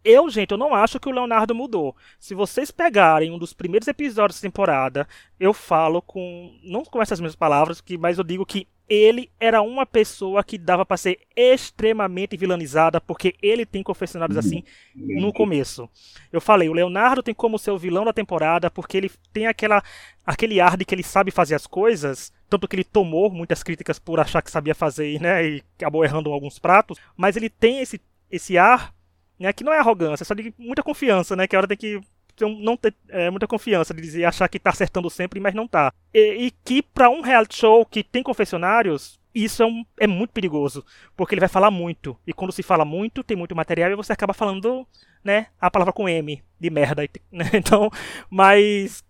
eu, 0.07 0.29
gente, 0.29 0.51
eu 0.51 0.57
não 0.57 0.73
acho 0.73 1.01
que 1.01 1.09
o 1.09 1.11
Leonardo 1.11 1.53
mudou. 1.53 1.93
Se 2.17 2.33
vocês 2.33 2.71
pegarem 2.71 3.29
um 3.29 3.37
dos 3.37 3.51
primeiros 3.51 3.89
episódios 3.89 4.39
da 4.39 4.47
temporada, 4.47 5.05
eu 5.37 5.53
falo 5.53 6.01
com. 6.01 6.57
Não 6.63 6.85
com 6.85 7.01
essas 7.01 7.19
mesmas 7.19 7.35
palavras, 7.35 7.81
que, 7.81 7.97
mas 7.97 8.17
eu 8.17 8.23
digo 8.23 8.45
que 8.45 8.65
ele 8.87 9.29
era 9.37 9.61
uma 9.61 9.85
pessoa 9.85 10.41
que 10.45 10.57
dava 10.57 10.85
para 10.85 10.95
ser 10.95 11.19
extremamente 11.35 12.37
vilanizada, 12.37 13.01
porque 13.01 13.35
ele 13.41 13.65
tem 13.65 13.83
confessionários 13.83 14.37
assim 14.37 14.63
no 14.95 15.33
começo. 15.33 15.89
Eu 16.31 16.39
falei, 16.39 16.69
o 16.69 16.73
Leonardo 16.73 17.21
tem 17.21 17.33
como 17.33 17.59
ser 17.59 17.71
o 17.71 17.77
vilão 17.77 18.05
da 18.05 18.13
temporada, 18.13 18.71
porque 18.71 18.95
ele 18.95 19.11
tem 19.33 19.45
aquela, 19.45 19.83
aquele 20.25 20.61
ar 20.61 20.77
de 20.77 20.85
que 20.85 20.95
ele 20.95 21.03
sabe 21.03 21.31
fazer 21.31 21.55
as 21.55 21.67
coisas, 21.67 22.31
tanto 22.49 22.65
que 22.65 22.77
ele 22.77 22.85
tomou 22.85 23.29
muitas 23.29 23.61
críticas 23.61 23.99
por 23.99 24.21
achar 24.21 24.41
que 24.41 24.49
sabia 24.49 24.73
fazer, 24.73 25.19
né, 25.19 25.45
e 25.45 25.63
acabou 25.77 26.05
errando 26.05 26.31
alguns 26.31 26.57
pratos, 26.57 26.97
mas 27.17 27.35
ele 27.35 27.49
tem 27.49 27.81
esse, 27.81 27.99
esse 28.31 28.57
ar 28.57 28.95
né, 29.39 29.53
que 29.53 29.63
não 29.63 29.73
é 29.73 29.79
arrogância, 29.79 30.23
é 30.23 30.25
só 30.25 30.33
de 30.33 30.53
muita 30.57 30.83
confiança, 30.83 31.35
né? 31.35 31.47
Que 31.47 31.55
a 31.55 31.59
hora 31.59 31.67
tem 31.67 31.77
que 31.77 32.01
não 32.45 32.77
ter 32.77 32.93
é, 33.09 33.29
muita 33.29 33.47
confiança 33.47 33.93
de 33.93 34.01
dizer, 34.01 34.25
achar 34.25 34.47
que 34.47 34.59
tá 34.59 34.69
acertando 34.69 35.09
sempre, 35.09 35.39
mas 35.39 35.55
não 35.55 35.67
tá. 35.67 35.91
E, 36.13 36.45
e 36.45 36.51
que 36.63 36.81
para 36.81 37.09
um 37.09 37.21
reality 37.21 37.57
show 37.57 37.85
que 37.85 38.03
tem 38.03 38.21
confessionários, 38.21 39.19
isso 39.33 39.63
é, 39.63 39.65
um, 39.65 39.85
é 39.99 40.07
muito 40.07 40.31
perigoso, 40.31 40.85
porque 41.15 41.33
ele 41.33 41.39
vai 41.39 41.49
falar 41.49 41.71
muito. 41.71 42.17
E 42.25 42.33
quando 42.33 42.51
se 42.51 42.63
fala 42.63 42.85
muito, 42.85 43.23
tem 43.23 43.37
muito 43.37 43.55
material 43.55 43.91
e 43.91 43.95
você 43.95 44.13
acaba 44.13 44.33
falando, 44.33 44.87
né, 45.23 45.47
a 45.59 45.69
palavra 45.69 45.93
com 45.93 46.07
M, 46.09 46.43
de 46.59 46.69
merda. 46.69 47.07
Né? 47.31 47.49
Então, 47.53 47.89
mas 48.29 49.03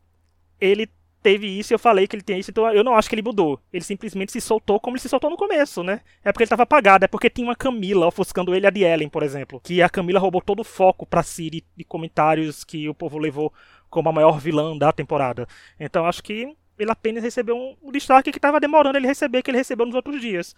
ele 0.60 0.90
teve 1.28 1.46
isso 1.46 1.74
eu 1.74 1.80
falei 1.80 2.08
que 2.08 2.16
ele 2.16 2.24
tem 2.24 2.40
isso, 2.40 2.52
então 2.52 2.72
eu 2.72 2.86
não 2.86 2.96
acho 2.96 3.10
que 3.10 3.16
ele 3.16 3.22
mudou. 3.22 3.60
Ele 3.74 3.84
simplesmente 3.84 4.32
se 4.32 4.40
soltou 4.40 4.80
como 4.80 4.96
ele 4.96 5.02
se 5.02 5.10
soltou 5.10 5.30
no 5.30 5.36
começo, 5.36 5.84
né? 5.84 6.00
É 6.24 6.32
porque 6.32 6.44
ele 6.44 6.50
tava 6.50 6.64
apagado, 6.64 7.04
é 7.04 7.08
porque 7.08 7.30
tinha 7.30 7.46
uma 7.46 7.56
Camila 7.56 8.08
ofuscando 8.08 8.56
ele 8.56 8.66
a 8.66 8.70
de 8.70 8.84
Ellen, 8.84 9.10
por 9.10 9.24
exemplo. 9.24 9.60
Que 9.60 9.82
a 9.82 9.90
Camila 9.90 10.22
roubou 10.22 10.42
todo 10.42 10.62
o 10.62 10.64
foco 10.64 11.06
pra 11.06 11.22
Siri 11.22 11.66
de 11.76 11.84
comentários 11.84 12.64
que 12.64 12.88
o 12.88 12.94
povo 12.94 13.18
levou 13.18 13.52
como 13.90 14.08
a 14.08 14.14
maior 14.14 14.40
vilã 14.40 14.78
da 14.78 14.94
temporada. 14.94 15.46
Então 15.78 16.06
acho 16.06 16.24
que 16.24 16.56
ele 16.80 16.92
apenas 16.92 17.22
recebeu 17.22 17.78
um 17.84 17.92
destaque 17.92 18.32
que 18.32 18.40
tava 18.40 18.58
demorando 18.58 18.98
ele 18.98 19.08
receber, 19.08 19.42
que 19.42 19.52
ele 19.52 19.58
recebeu 19.58 19.86
nos 19.86 19.96
outros 19.96 20.22
dias. 20.22 20.56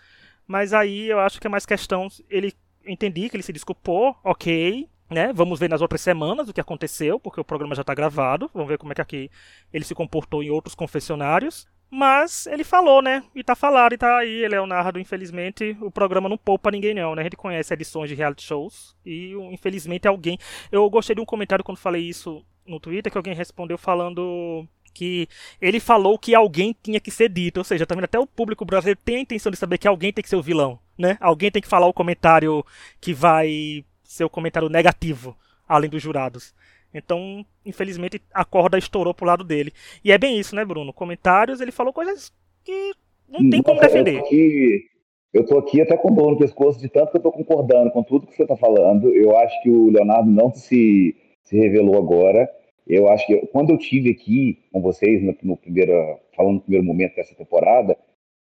Mas 0.48 0.72
aí 0.72 1.08
eu 1.08 1.20
acho 1.20 1.42
que 1.42 1.48
é 1.48 1.50
mais 1.50 1.66
questão. 1.66 2.08
Ele 2.30 2.54
entendi 2.86 3.28
que 3.28 3.36
ele 3.36 3.44
se 3.44 3.54
desculpou, 3.54 4.16
ok. 4.24 4.88
Né? 5.10 5.34
Vamos 5.34 5.60
ver 5.60 5.70
nas 5.70 5.82
outras 5.82 6.02
semanas 6.02 6.48
o 6.48 6.54
que 6.54 6.62
aconteceu, 6.62 7.20
porque 7.20 7.42
o 7.42 7.44
programa 7.44 7.74
já 7.74 7.82
está 7.82 7.96
gravado. 7.96 8.50
Vamos 8.54 8.70
ver 8.70 8.78
como 8.78 8.92
é 8.92 8.96
que 8.96 9.02
aqui 9.02 9.32
ele 9.74 9.84
se 9.84 9.96
comportou 9.96 10.44
em 10.44 10.52
outros 10.52 10.76
confessionários. 10.76 11.68
Mas 11.92 12.46
ele 12.46 12.64
falou, 12.64 13.02
né? 13.02 13.24
E 13.34 13.44
tá 13.44 13.56
falado, 13.56 13.94
e 13.94 13.98
tá 13.98 14.20
aí, 14.20 14.48
Leonardo. 14.48 15.00
Infelizmente, 15.00 15.76
o 15.82 15.90
programa 15.90 16.30
não 16.30 16.38
poupa 16.38 16.70
ninguém, 16.70 16.94
não, 16.94 17.16
né? 17.16 17.22
A 17.22 17.24
gente 17.24 17.36
conhece 17.36 17.74
edições 17.74 18.10
de 18.10 18.16
reality 18.16 18.44
shows. 18.44 18.96
E, 19.04 19.34
infelizmente, 19.52 20.08
alguém. 20.08 20.38
Eu 20.72 20.88
gostei 20.90 21.16
de 21.16 21.22
um 21.22 21.26
comentário 21.26 21.66
quando 21.66 21.80
falei 21.80 22.04
isso 22.04 22.46
no 22.66 22.80
Twitter, 22.80 23.12
que 23.12 23.18
alguém 23.18 23.34
respondeu 23.34 23.78
falando 23.78 24.68
que 24.94 25.28
ele 25.62 25.80
falou 25.80 26.18
que 26.20 26.36
alguém 26.36 26.76
tinha 26.84 27.00
que 27.00 27.10
ser 27.10 27.30
dito. 27.30 27.58
Ou 27.58 27.64
seja, 27.64 27.88
também 27.88 28.04
até 28.04 28.20
o 28.20 28.28
público 28.28 28.66
brasileiro 28.66 29.00
tem 29.04 29.18
a 29.18 29.22
intenção 29.22 29.52
de 29.52 29.58
saber 29.58 29.80
que 29.80 29.88
alguém 29.88 30.14
tem 30.14 30.22
que 30.22 30.30
ser 30.30 30.36
o 30.36 30.44
vilão, 30.44 30.80
né? 30.98 31.18
Alguém 31.20 31.50
tem 31.50 31.62
que 31.62 31.68
falar 31.68 31.88
o 31.88 31.94
comentário 31.94 32.64
que 33.02 33.14
vai 33.14 33.84
seu 34.10 34.28
comentário 34.28 34.70
negativo, 34.70 35.38
além 35.68 35.88
dos 35.88 36.02
jurados. 36.02 36.52
Então, 36.92 37.46
infelizmente, 37.64 38.20
a 38.34 38.44
corda 38.44 38.76
estourou 38.76 39.14
pro 39.14 39.28
lado 39.28 39.44
dele. 39.44 39.72
E 40.04 40.12
é 40.12 40.18
bem 40.18 40.40
isso, 40.40 40.56
né, 40.56 40.66
Bruno? 40.66 40.92
Comentários, 40.92 41.62
ele 41.62 41.72
falou 41.72 41.94
coisas 41.94 42.34
que 42.66 42.92
não 43.30 43.48
tem 43.52 43.62
como 43.62 43.80
defender. 43.80 44.16
Eu 44.16 44.22
tô, 44.22 44.26
aqui, 44.26 44.86
eu 45.32 45.46
tô 45.46 45.58
aqui 45.60 45.82
até 45.82 45.96
com 45.96 46.12
dor 46.12 46.32
no 46.32 46.40
pescoço, 46.40 46.80
de 46.82 46.90
tanto 46.90 47.12
que 47.12 47.18
eu 47.18 47.22
tô 47.22 47.32
concordando 47.32 47.92
com 47.92 48.02
tudo 48.02 48.26
que 48.26 48.36
você 48.36 48.48
tá 48.48 48.58
falando. 48.58 49.14
Eu 49.14 49.38
acho 49.38 49.62
que 49.62 49.70
o 49.70 49.92
Leonardo 49.92 50.32
não 50.32 50.52
se, 50.52 51.16
se 51.44 51.56
revelou 51.56 51.96
agora. 51.96 52.50
Eu 52.88 53.08
acho 53.10 53.28
que 53.28 53.38
quando 53.52 53.70
eu 53.70 53.78
tive 53.78 54.10
aqui 54.10 54.58
com 54.72 54.82
vocês 54.82 55.22
no, 55.22 55.38
no 55.44 55.56
primeiro, 55.56 55.94
falando 56.36 56.56
no 56.56 56.62
primeiro 56.62 56.84
momento 56.84 57.16
dessa 57.16 57.36
temporada, 57.36 57.96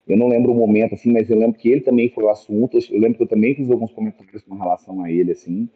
eu 0.08 0.15
não 0.15 0.28
lembro 0.28 0.52
o 0.52 0.56
momento, 0.56 0.94
assim, 0.94 1.12
mas 1.12 1.30
eu 1.30 1.38
lembro 1.38 1.58
que 1.58 1.70
ele 1.70 1.82
também 1.82 2.10
foi 2.10 2.24
o 2.24 2.30
assunto. 2.30 2.78
Eu 2.78 3.00
lembro 3.00 3.18
que 3.18 3.24
eu 3.24 3.28
também 3.28 3.56
fiz 3.56 3.70
alguns 3.72 3.91
comentários 3.91 4.44
com 4.44 4.56
relação 4.56 5.02
a 5.02 5.12
ele, 5.12 5.32
assim, 5.32 5.68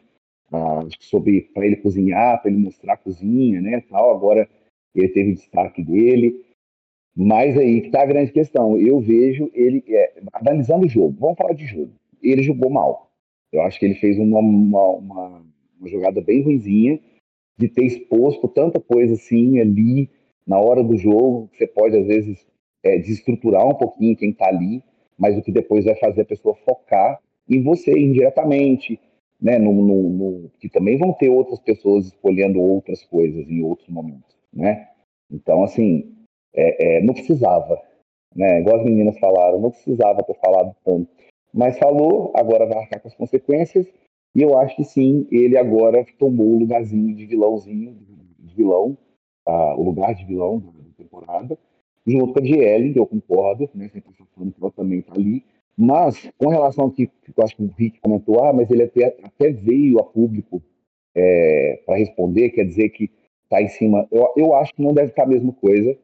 uh, 0.52 0.88
sobre 1.00 1.42
para 1.52 1.66
ele 1.66 1.76
cozinhar, 1.76 2.40
para 2.40 2.50
ele 2.50 2.60
mostrar 2.60 2.94
a 2.94 2.96
cozinha, 2.96 3.60
né, 3.60 3.82
tal. 3.88 4.14
Agora 4.14 4.48
ele 4.94 5.08
teve 5.08 5.32
destaque 5.32 5.82
dele. 5.82 6.44
Mas 7.16 7.58
aí 7.58 7.80
que 7.80 7.88
está 7.88 8.02
a 8.02 8.06
grande 8.06 8.30
questão. 8.30 8.78
Eu 8.78 9.00
vejo 9.00 9.50
ele 9.52 9.82
é, 9.88 10.22
analisando 10.32 10.86
o 10.86 10.88
jogo. 10.88 11.16
Vamos 11.18 11.36
falar 11.36 11.54
de 11.54 11.66
jogo. 11.66 11.90
Ele 12.22 12.42
jogou 12.42 12.70
mal. 12.70 13.10
Eu 13.52 13.62
acho 13.62 13.80
que 13.80 13.84
ele 13.84 13.96
fez 13.96 14.16
uma, 14.16 14.38
uma, 14.38 14.90
uma, 14.90 15.42
uma 15.78 15.88
jogada 15.88 16.20
bem 16.20 16.42
ruimzinha 16.42 17.00
de 17.58 17.68
ter 17.68 17.84
exposto 17.84 18.46
tanta 18.46 18.78
coisa 18.78 19.14
assim 19.14 19.58
ali 19.58 20.08
na 20.46 20.58
hora 20.60 20.84
do 20.84 20.96
jogo. 20.96 21.50
Você 21.52 21.66
pode 21.66 21.96
às 21.96 22.06
vezes 22.06 22.46
é, 22.82 22.98
desestruturar 22.98 23.66
um 23.66 23.74
pouquinho 23.74 24.16
quem 24.16 24.30
está 24.30 24.46
ali, 24.46 24.82
mas 25.18 25.36
o 25.36 25.42
que 25.42 25.52
depois 25.52 25.84
vai 25.84 25.94
fazer 25.96 26.22
a 26.22 26.26
pessoa 26.26 26.54
focar 26.64 27.20
em 27.48 27.62
você 27.62 27.92
indiretamente, 27.98 28.98
né? 29.40 29.58
No, 29.58 29.72
no, 29.72 30.08
no, 30.10 30.50
que 30.60 30.68
também 30.68 30.96
vão 30.96 31.12
ter 31.12 31.28
outras 31.28 31.58
pessoas 31.60 32.06
escolhendo 32.06 32.60
outras 32.60 33.02
coisas 33.04 33.48
em 33.48 33.62
outros 33.62 33.88
momentos, 33.88 34.36
né? 34.52 34.88
Então, 35.30 35.62
assim, 35.62 36.14
é, 36.54 36.98
é, 36.98 37.02
não 37.02 37.14
precisava, 37.14 37.80
né? 38.34 38.60
Igual 38.60 38.76
as 38.76 38.84
meninas 38.84 39.18
falaram, 39.18 39.60
não 39.60 39.70
precisava 39.70 40.22
ter 40.22 40.34
falado 40.34 40.74
tanto. 40.84 41.08
Mas 41.52 41.78
falou, 41.78 42.32
agora 42.34 42.66
vai 42.66 42.78
arcar 42.78 43.00
com 43.00 43.08
as 43.08 43.14
consequências. 43.14 43.86
E 44.34 44.42
eu 44.42 44.56
acho 44.56 44.76
que 44.76 44.84
sim, 44.84 45.26
ele 45.30 45.58
agora 45.58 46.06
tomou 46.18 46.46
o 46.46 46.58
lugarzinho 46.58 47.14
de 47.14 47.26
vilãozinho, 47.26 47.96
de 48.38 48.54
vilão, 48.54 48.96
uh, 49.48 49.74
o 49.76 49.82
lugar 49.82 50.14
de 50.14 50.24
vilão 50.24 50.60
da, 50.60 50.70
temporada, 50.96 51.58
junto 52.06 52.32
com 52.32 52.40
a 52.40 52.44
Gielle, 52.44 52.92
que 52.92 52.98
eu 52.98 53.06
concordo, 53.06 53.68
né? 53.74 53.88
Sempre 53.88 54.12
falando 54.34 54.52
que 54.52 54.60
ela 54.60 54.70
também 54.72 55.00
está 55.00 55.14
ali. 55.14 55.44
Mas, 55.76 56.30
com 56.36 56.48
relação 56.48 56.84
ao 56.84 56.90
que, 56.90 57.06
que 57.06 57.32
eu 57.36 57.44
acho 57.44 57.56
que 57.56 57.62
o 57.62 57.74
Rick 57.76 58.00
comentou, 58.00 58.42
ah, 58.44 58.52
mas 58.52 58.70
ele 58.70 58.82
até, 58.82 59.16
até 59.22 59.50
veio 59.50 59.98
a 59.98 60.04
público 60.04 60.62
é, 61.14 61.82
para 61.86 61.96
responder, 61.96 62.50
quer 62.50 62.64
dizer 62.64 62.90
que 62.90 63.10
está 63.44 63.62
em 63.62 63.68
cima. 63.68 64.06
Eu, 64.10 64.28
eu 64.36 64.54
acho 64.54 64.74
que 64.74 64.82
não 64.82 64.92
deve 64.92 65.08
estar 65.08 65.24
a 65.24 65.26
mesma 65.26 65.52
coisa, 65.52 65.96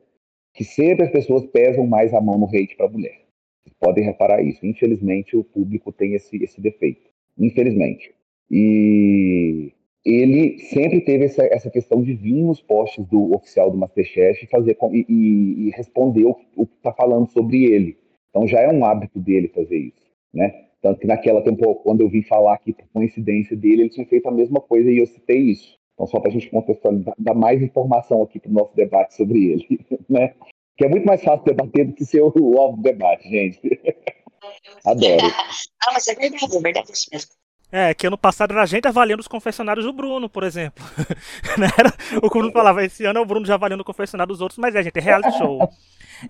que 0.54 0.64
sempre 0.64 1.04
as 1.04 1.12
pessoas 1.12 1.44
pesam 1.46 1.86
mais 1.86 2.14
a 2.14 2.20
mão 2.20 2.38
no 2.38 2.46
hate 2.46 2.76
para 2.76 2.86
a 2.86 2.90
mulher. 2.90 3.26
Vocês 3.62 3.74
podem 3.78 4.04
reparar 4.04 4.42
isso. 4.42 4.64
Infelizmente, 4.64 5.36
o 5.36 5.44
público 5.44 5.92
tem 5.92 6.14
esse, 6.14 6.42
esse 6.42 6.60
defeito. 6.60 7.10
Infelizmente. 7.38 8.14
E 8.50 9.72
ele 10.06 10.60
sempre 10.60 11.00
teve 11.00 11.24
essa, 11.24 11.44
essa 11.46 11.68
questão 11.68 12.00
de 12.00 12.14
vir 12.14 12.40
nos 12.44 12.62
posts 12.62 13.04
do 13.06 13.34
oficial 13.34 13.72
do 13.72 13.76
Masterchef 13.76 14.46
fazer, 14.46 14.78
e, 14.92 15.04
e, 15.08 15.66
e 15.66 15.70
responder 15.70 16.24
o, 16.24 16.36
o 16.56 16.64
que 16.64 16.76
está 16.76 16.92
falando 16.92 17.28
sobre 17.32 17.64
ele. 17.64 17.98
Então 18.30 18.46
já 18.46 18.60
é 18.60 18.68
um 18.68 18.84
hábito 18.84 19.18
dele 19.18 19.48
fazer 19.48 19.76
isso, 19.76 20.06
né? 20.32 20.66
Tanto 20.80 21.00
que 21.00 21.08
naquela 21.08 21.42
temporada, 21.42 21.80
quando 21.80 22.02
eu 22.02 22.08
vim 22.08 22.22
falar 22.22 22.54
aqui 22.54 22.72
por 22.72 22.86
coincidência 22.92 23.56
dele, 23.56 23.82
ele 23.82 23.88
tinha 23.88 24.06
feito 24.06 24.28
a 24.28 24.30
mesma 24.30 24.60
coisa 24.60 24.88
e 24.88 24.98
eu 24.98 25.06
citei 25.06 25.38
isso. 25.38 25.76
Então, 25.94 26.06
só 26.06 26.20
para 26.20 26.30
a 26.30 26.32
gente 26.32 26.50
contextualizar, 26.50 27.14
dar 27.18 27.34
mais 27.34 27.60
informação 27.60 28.22
aqui 28.22 28.38
para 28.38 28.50
o 28.50 28.54
nosso 28.54 28.76
debate 28.76 29.16
sobre 29.16 29.46
ele, 29.46 29.80
né? 30.08 30.34
Que 30.76 30.84
é 30.84 30.88
muito 30.88 31.06
mais 31.06 31.24
fácil 31.24 31.44
debater 31.44 31.86
do 31.86 31.94
que 31.94 32.04
ser 32.04 32.20
o 32.20 32.56
óbvio 32.56 32.82
debate, 32.82 33.28
gente. 33.28 33.58
Adoro. 34.86 35.26
ah, 35.82 35.92
mas 35.92 36.06
é 36.06 36.14
verdade, 36.14 36.56
é 36.56 36.60
verdade 36.60 36.92
isso 36.92 37.08
mesmo. 37.10 37.30
É, 37.70 37.92
que 37.92 38.06
ano 38.06 38.16
passado 38.16 38.52
era 38.52 38.62
a 38.62 38.66
gente 38.66 38.86
avaliando 38.86 39.20
os 39.20 39.28
confessionários 39.28 39.84
do 39.84 39.92
Bruno, 39.92 40.28
por 40.28 40.44
exemplo. 40.44 40.84
era, 41.78 41.92
o 42.22 42.28
Bruno 42.28 42.52
falava, 42.52 42.84
esse 42.84 43.04
ano 43.04 43.18
é 43.18 43.22
o 43.22 43.26
Bruno 43.26 43.44
já 43.44 43.54
avaliando 43.54 43.82
o 43.82 43.84
confessionário 43.84 44.32
dos 44.32 44.40
outros, 44.40 44.58
mas 44.58 44.74
é, 44.74 44.82
gente, 44.82 44.96
é 44.96 45.02
reality 45.02 45.36
show. 45.36 45.58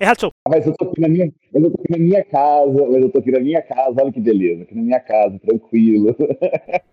É 0.01 0.05
reality 0.05 0.23
show. 0.23 0.31
Mas 0.49 0.67
eu 0.67 0.73
tô 0.75 0.87
aqui 0.87 1.01
na 1.01 1.09
minha, 1.09 1.31
eu 1.55 1.71
tô 1.71 1.81
aqui 1.83 1.93
na 1.93 1.99
minha 1.99 2.25
casa, 2.25 2.87
mas 2.91 3.03
eu 3.03 3.11
tô 3.11 3.19
aqui 3.19 3.31
na 3.31 3.41
minha 3.41 3.63
casa, 3.63 4.03
olha 4.03 4.13
que 4.13 4.21
beleza, 4.21 4.63
aqui 4.63 4.75
na 4.75 4.83
minha 4.83 5.01
casa, 5.01 5.39
tranquilo. 5.39 6.17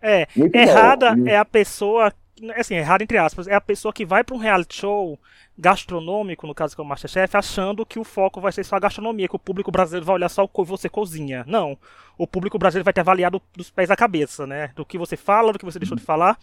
É, 0.02 0.28
Muito 0.36 0.56
errada 0.56 1.16
bom. 1.16 1.28
é 1.28 1.38
a 1.38 1.46
pessoa, 1.46 2.12
assim, 2.58 2.76
errada 2.76 3.04
entre 3.04 3.18
aspas, 3.18 3.48
é 3.48 3.56
a 3.56 3.62
pessoa 3.62 3.94
que 3.94 4.06
vai 4.06 4.26
para 4.26 4.36
um 4.36 4.40
reality 4.40 4.76
show 4.76 5.18
gastronômico, 5.58 6.48
no 6.48 6.56
caso 6.56 6.76
que 6.76 6.82
é 6.82 6.84
o 6.84 6.88
Masterchef, 6.88 7.38
achando 7.38 7.86
que 7.86 8.00
o 8.00 8.04
foco 8.04 8.42
vai 8.42 8.52
ser 8.52 8.64
só 8.64 8.76
a 8.76 8.80
gastronomia, 8.80 9.28
que 9.28 9.36
o 9.36 9.40
público 9.40 9.72
brasileiro 9.72 10.06
vai 10.06 10.16
olhar 10.16 10.30
só 10.30 10.44
o 10.44 10.48
que 10.48 10.64
você 10.64 10.90
cozinha. 10.90 11.44
Não. 11.48 11.78
O 12.18 12.26
público 12.26 12.58
brasileiro 12.58 12.86
vai 12.86 12.94
ter 12.94 13.02
avaliado 13.02 13.42
dos 13.56 13.70
pés 13.70 13.92
à 13.92 13.96
cabeça, 13.96 14.48
né? 14.48 14.70
Do 14.76 14.86
que 14.86 14.98
você 14.98 15.16
fala, 15.16 15.54
do 15.54 15.60
que 15.60 15.66
você 15.66 15.80
deixou 15.80 15.98
de 15.98 16.04
falar, 16.04 16.40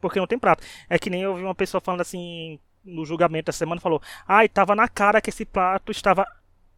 porque 0.00 0.18
não 0.18 0.26
tem 0.26 0.38
prato. 0.38 0.64
É 0.88 0.98
que 0.98 1.10
nem 1.10 1.22
eu 1.22 1.34
vi 1.36 1.42
uma 1.42 1.54
pessoa 1.54 1.80
falando 1.80 2.00
assim, 2.00 2.58
no 2.84 3.04
julgamento 3.04 3.46
da 3.46 3.52
semana, 3.52 3.80
falou: 3.80 4.02
ai, 4.26 4.48
tava 4.48 4.74
na 4.74 4.88
cara 4.88 5.20
que 5.20 5.30
esse 5.30 5.44
prato 5.44 5.92
estava 5.92 6.26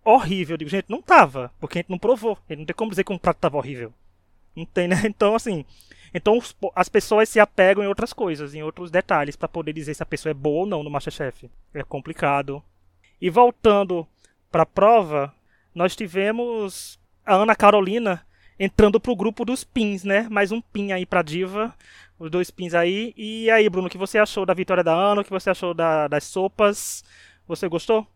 horrível. 0.05 0.55
Eu 0.55 0.59
digo, 0.59 0.71
gente, 0.71 0.87
não 0.89 1.03
tava, 1.03 1.53
porque 1.59 1.79
a 1.79 1.81
gente 1.81 1.91
não 1.91 1.99
provou. 1.99 2.39
Ele 2.49 2.61
não 2.61 2.67
tem 2.67 2.77
como 2.77 2.91
dizer 2.91 3.05
que 3.05 3.13
um 3.13 3.19
prato 3.19 3.39
tava 3.39 3.57
horrível. 3.57 3.93
Não 4.55 4.65
tem, 4.65 4.89
né? 4.89 4.97
Então, 5.07 5.35
assim, 5.35 5.65
então 6.15 6.39
as 6.77 6.89
pessoas 6.89 7.29
se 7.29 7.41
apegam 7.41 7.83
em 7.83 7.89
outras 7.89 8.13
coisas, 8.13 8.55
em 8.55 8.63
outros 8.63 8.91
detalhes, 8.91 9.35
para 9.35 9.49
poder 9.49 9.73
dizer 9.73 9.95
se 9.95 10.03
a 10.03 10.07
pessoa 10.07 10.31
é 10.31 10.35
boa 10.35 10.61
ou 10.61 10.67
não 10.67 10.83
no 10.85 10.91
Masterchef. 10.91 11.51
É 11.75 11.83
complicado. 11.83 12.63
E 13.21 13.29
voltando 13.29 14.07
para 14.51 14.63
a 14.63 14.67
prova, 14.67 15.35
nós 15.75 15.97
tivemos 15.97 17.01
a 17.27 17.35
Ana 17.35 17.57
Carolina 17.57 18.23
entrando 18.59 19.01
pro 19.01 19.17
grupo 19.17 19.45
dos 19.45 19.65
pins, 19.65 20.05
né? 20.05 20.29
Mais 20.31 20.53
um 20.53 20.61
pin 20.61 20.93
aí 20.93 21.05
pra 21.05 21.23
diva, 21.23 21.75
os 22.19 22.31
dois 22.31 22.51
pins 22.51 22.75
aí. 22.75 23.13
E 23.17 23.51
aí, 23.51 23.69
Bruno, 23.69 23.89
o 23.89 23.91
que 23.91 23.99
você 23.99 24.19
achou 24.19 24.47
da 24.47 24.55
vitória 24.55 24.85
da 24.85 24.95
Ana? 24.95 25.23
O 25.23 25.25
que 25.25 25.31
você 25.31 25.51
achou 25.51 25.75
da, 25.75 26.07
das 26.07 26.25
sopas? 26.25 27.03
Você 27.47 27.69
gostou? 27.69 28.07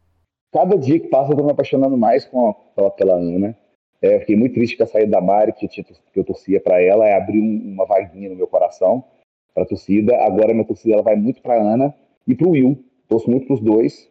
Cada 0.53 0.79
dia 0.79 0.99
que 0.99 1.09
passa 1.09 1.33
eu 1.33 1.37
tô 1.37 1.45
me 1.45 1.51
apaixonando 1.51 1.97
mais 1.97 2.25
com 2.25 2.49
a, 2.49 2.91
pela, 2.91 3.15
Ana. 3.15 3.57
É, 4.01 4.21
fiquei 4.21 4.37
muito 4.37 4.55
triste 4.55 4.77
com 4.77 4.85
a 4.85 4.87
saída 4.87 5.13
da 5.13 5.21
Mari, 5.21 5.53
que, 5.53 5.67
que 5.69 5.85
eu 6.15 6.25
torcia 6.25 6.61
para 6.61 6.81
ela, 6.81 7.07
é 7.07 7.17
abrir 7.17 7.41
um, 7.41 7.73
uma 7.73 7.85
vaguinha 7.85 8.29
no 8.29 8.37
meu 8.37 8.47
coração 8.47 9.05
para 9.53 9.65
a 9.65 9.67
torcida. 9.67 10.17
Agora 10.19 10.53
minha 10.53 10.65
torcida 10.65 10.95
ela 10.95 11.03
vai 11.03 11.17
muito 11.17 11.43
para 11.43 11.61
Ana 11.61 11.95
e 12.27 12.35
para 12.35 12.47
o 12.47 12.51
Will. 12.51 12.85
Torço 13.09 13.31
muito 13.31 13.47
para 13.47 13.55
os 13.55 13.61
dois. 13.61 14.09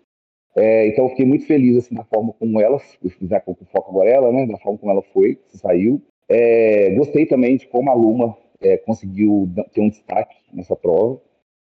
É, 0.56 0.88
então 0.88 1.06
eu 1.06 1.10
fiquei 1.12 1.26
muito 1.26 1.46
feliz 1.46 1.78
assim 1.78 1.96
da 1.96 2.04
forma 2.04 2.34
como 2.34 2.60
ela, 2.60 2.82
já 3.22 3.40
com 3.40 3.54
foco 3.54 3.92
agora 3.92 4.10
ela, 4.10 4.32
né, 4.32 4.48
da 4.48 4.58
forma 4.58 4.78
como 4.78 4.92
ela 4.92 5.04
foi, 5.04 5.40
saiu. 5.50 6.02
É, 6.28 6.90
gostei 6.96 7.26
também 7.26 7.58
de 7.58 7.68
como 7.68 7.90
a 7.90 7.94
Luma 7.94 8.36
é, 8.60 8.78
conseguiu 8.78 9.50
ter 9.72 9.82
um 9.82 9.90
destaque 9.90 10.36
nessa 10.52 10.76
prova. 10.76 11.22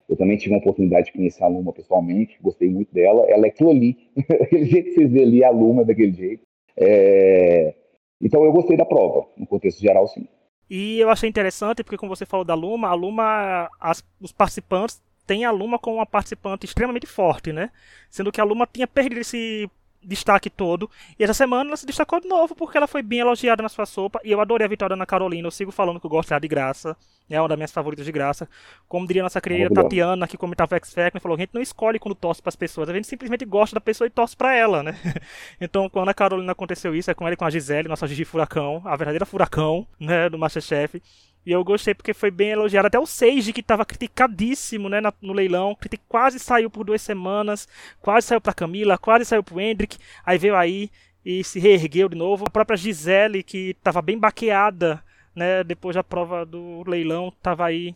Eu 0.10 0.17
também 0.17 0.38
tive 0.38 0.55
a 0.55 0.58
oportunidade 0.58 1.05
de 1.05 1.13
conhecer 1.13 1.43
a 1.43 1.47
Luma 1.47 1.71
pessoalmente, 1.71 2.39
gostei 2.41 2.67
muito 2.67 2.91
dela. 2.91 3.25
Ela 3.29 3.45
é 3.45 3.49
aquilo 3.49 3.69
ali, 3.69 3.95
aquele 4.17 4.65
jeito 4.65 4.86
que 4.86 4.95
vocês 4.95 5.12
vê 5.12 5.21
ali, 5.21 5.43
a 5.43 5.51
Luma 5.51 5.84
é 5.84 5.86
daquele 5.86 6.13
jeito. 6.13 6.41
É, 6.75 7.75
então 8.21 8.43
eu 8.43 8.51
gostei 8.51 8.75
da 8.77 8.86
prova, 8.86 9.27
no 9.38 9.47
contexto 9.47 9.79
geral, 9.79 10.08
sim. 10.08 10.27
E 10.69 10.99
eu 10.99 11.10
achei 11.10 11.27
interessante, 11.27 11.84
porque 11.84 11.97
como 11.97 12.15
você 12.15 12.25
falou 12.25 12.45
da 12.45 12.53
Luma, 12.53 12.89
a 12.89 12.93
Luma, 12.93 13.69
as, 13.79 14.03
os 14.21 14.32
participantes 14.32 15.01
têm 15.25 15.45
a 15.45 15.51
Luma 15.51 15.79
como 15.79 15.97
uma 15.97 16.05
participante 16.05 16.65
extremamente 16.65 17.08
forte, 17.08 17.51
né? 17.51 17.71
Sendo 18.10 18.32
que 18.32 18.39
a 18.39 18.43
Luma 18.43 18.67
tinha 18.71 18.88
perdido 18.88 19.19
esse 19.19 19.69
destaque 20.03 20.49
todo. 20.49 20.89
E 21.17 21.23
essa 21.23 21.33
semana 21.33 21.69
ela 21.69 21.77
se 21.77 21.85
destacou 21.85 22.19
de 22.19 22.27
novo 22.27 22.55
porque 22.55 22.77
ela 22.77 22.88
foi 22.88 23.01
bem 23.01 23.19
elogiada 23.19 23.62
na 23.62 23.69
sua 23.69 23.85
sopa. 23.85 24.19
E 24.23 24.31
eu 24.31 24.39
adorei 24.41 24.65
a 24.65 24.69
vitória 24.69 24.95
na 24.95 25.05
Carolina. 25.05 25.47
Eu 25.47 25.51
sigo 25.51 25.71
falando 25.71 25.99
que 25.99 26.05
eu 26.05 26.09
gosto 26.09 26.29
dela 26.29 26.41
de 26.41 26.47
graça. 26.47 26.95
É 27.29 27.39
uma 27.39 27.47
das 27.47 27.57
minhas 27.57 27.71
favoritas 27.71 28.05
de 28.05 28.12
graça. 28.12 28.49
Como 28.88 29.05
diria 29.05 29.21
nossa 29.21 29.39
querida 29.39 29.71
Tatiana, 29.71 30.27
que 30.27 30.35
comentava 30.35 30.75
X 30.77 30.93
Factor, 30.93 31.21
falou: 31.21 31.35
a 31.35 31.39
gente 31.39 31.53
não 31.53 31.62
escolhe 31.62 31.99
quando 31.99 32.15
torce 32.15 32.41
para 32.41 32.49
as 32.49 32.55
pessoas, 32.55 32.89
a 32.89 32.93
gente 32.93 33.07
simplesmente 33.07 33.45
gosta 33.45 33.75
da 33.75 33.81
pessoa 33.81 34.07
e 34.07 34.09
torce 34.09 34.35
para 34.35 34.55
ela, 34.55 34.81
né? 34.81 34.97
então, 35.62 35.88
quando 35.89 36.09
a 36.09 36.13
Carolina 36.13 36.51
aconteceu 36.51 36.95
isso, 36.95 37.12
é 37.12 37.13
com 37.13 37.25
ela 37.25 37.35
e 37.35 37.38
com 37.38 37.45
a 37.45 37.49
Gisele, 37.49 37.88
nossa 37.88 38.07
Gigi 38.07 38.25
Furacão, 38.25 38.81
a 38.83 38.95
verdadeira 38.95 39.25
Furacão, 39.25 39.85
né, 39.99 40.27
do 40.27 40.39
Masterchef. 40.39 41.01
E 41.45 41.52
eu 41.52 41.63
gostei 41.63 41.93
porque 41.93 42.13
foi 42.13 42.30
bem 42.30 42.52
elogiado. 42.52 42.88
Até 42.88 42.99
o 42.99 43.06
Seiji, 43.06 43.54
que 43.54 43.62
estava 43.62 43.86
criticadíssimo 43.86 44.89
né, 44.89 44.99
no 45.21 45.34
leilão, 45.34 45.78
quase 46.08 46.38
saiu 46.39 46.69
por 46.69 46.84
duas 46.84 47.02
semanas, 47.02 47.67
quase 48.02 48.28
saiu 48.28 48.41
para 48.41 48.54
Camila, 48.54 48.97
quase 48.97 49.25
saiu 49.25 49.43
para 49.43 49.56
o 49.56 49.62
Hendrick. 49.62 49.97
Aí 50.25 50.38
veio 50.38 50.56
aí 50.56 50.91
e 51.25 51.43
se 51.43 51.60
reergueu 51.60 52.10
de 52.10 52.17
novo. 52.17 52.45
A 52.47 52.52
própria 52.52 52.78
Gisele, 52.78 53.43
que 53.43 53.71
estava 53.71 54.02
bem 54.02 54.17
baqueada 54.17 55.04
né, 55.36 55.63
depois 55.63 55.95
da 55.95 56.04
prova 56.04 56.45
do 56.45 56.84
leilão, 56.86 57.30
estava 57.30 57.65
aí 57.65 57.95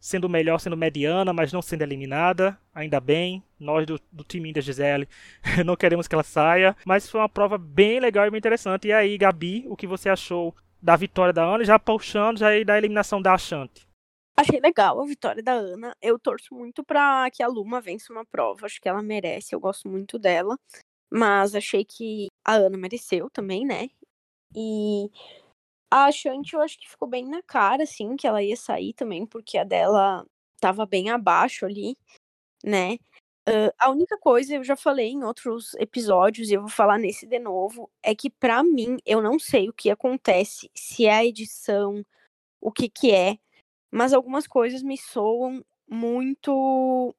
sendo 0.00 0.28
melhor, 0.28 0.58
sendo 0.58 0.76
mediana, 0.76 1.32
mas 1.32 1.52
não 1.52 1.60
sendo 1.60 1.82
eliminada. 1.82 2.58
Ainda 2.74 2.98
bem, 3.00 3.42
nós 3.58 3.86
do, 3.86 4.00
do 4.10 4.24
time 4.24 4.52
da 4.52 4.60
Gisele 4.60 5.06
não 5.64 5.76
queremos 5.76 6.08
que 6.08 6.14
ela 6.14 6.24
saia. 6.24 6.74
Mas 6.84 7.08
foi 7.08 7.20
uma 7.20 7.28
prova 7.28 7.58
bem 7.58 8.00
legal 8.00 8.26
e 8.26 8.30
bem 8.30 8.38
interessante. 8.38 8.88
E 8.88 8.92
aí, 8.92 9.16
Gabi, 9.18 9.64
o 9.68 9.76
que 9.76 9.86
você 9.86 10.08
achou 10.08 10.54
da 10.82 10.96
vitória 10.96 11.32
da 11.32 11.44
Ana, 11.44 11.64
já 11.64 11.78
puxando 11.78 12.38
já 12.38 12.48
aí 12.48 12.64
da 12.64 12.78
eliminação 12.78 13.20
da 13.20 13.34
Achante. 13.34 13.86
Achei 14.36 14.58
legal 14.58 15.00
a 15.00 15.04
vitória 15.04 15.42
da 15.42 15.52
Ana. 15.52 15.94
Eu 16.00 16.18
torço 16.18 16.54
muito 16.54 16.82
para 16.82 17.30
que 17.30 17.42
a 17.42 17.46
Luma 17.46 17.80
vença 17.80 18.12
uma 18.12 18.24
prova. 18.24 18.64
Acho 18.64 18.80
que 18.80 18.88
ela 18.88 19.02
merece, 19.02 19.54
eu 19.54 19.60
gosto 19.60 19.88
muito 19.88 20.18
dela. 20.18 20.58
Mas 21.12 21.54
achei 21.54 21.84
que 21.84 22.28
a 22.44 22.54
Ana 22.54 22.78
mereceu 22.78 23.28
também, 23.28 23.66
né? 23.66 23.88
E 24.56 25.10
a 25.90 26.06
Achante 26.06 26.54
eu 26.54 26.60
acho 26.60 26.78
que 26.78 26.88
ficou 26.88 27.08
bem 27.08 27.28
na 27.28 27.42
cara, 27.42 27.82
assim, 27.82 28.16
que 28.16 28.26
ela 28.26 28.42
ia 28.42 28.56
sair 28.56 28.94
também, 28.94 29.26
porque 29.26 29.58
a 29.58 29.64
dela 29.64 30.24
tava 30.60 30.86
bem 30.86 31.10
abaixo 31.10 31.66
ali, 31.66 31.96
né? 32.64 32.98
Uh, 33.48 33.72
a 33.78 33.90
única 33.90 34.18
coisa, 34.18 34.54
eu 34.54 34.62
já 34.62 34.76
falei 34.76 35.08
em 35.08 35.24
outros 35.24 35.74
episódios 35.74 36.50
e 36.50 36.54
eu 36.54 36.60
vou 36.60 36.70
falar 36.70 36.98
nesse 36.98 37.26
de 37.26 37.38
novo, 37.38 37.90
é 38.02 38.14
que 38.14 38.28
para 38.30 38.62
mim, 38.62 38.98
eu 39.04 39.22
não 39.22 39.38
sei 39.38 39.68
o 39.68 39.72
que 39.72 39.90
acontece, 39.90 40.70
se 40.74 41.06
é 41.06 41.14
a 41.14 41.24
edição, 41.24 42.04
o 42.60 42.70
que 42.70 42.88
que 42.88 43.10
é, 43.12 43.38
mas 43.90 44.12
algumas 44.12 44.46
coisas 44.46 44.82
me 44.82 44.96
soam 44.96 45.64
muito. 45.88 47.14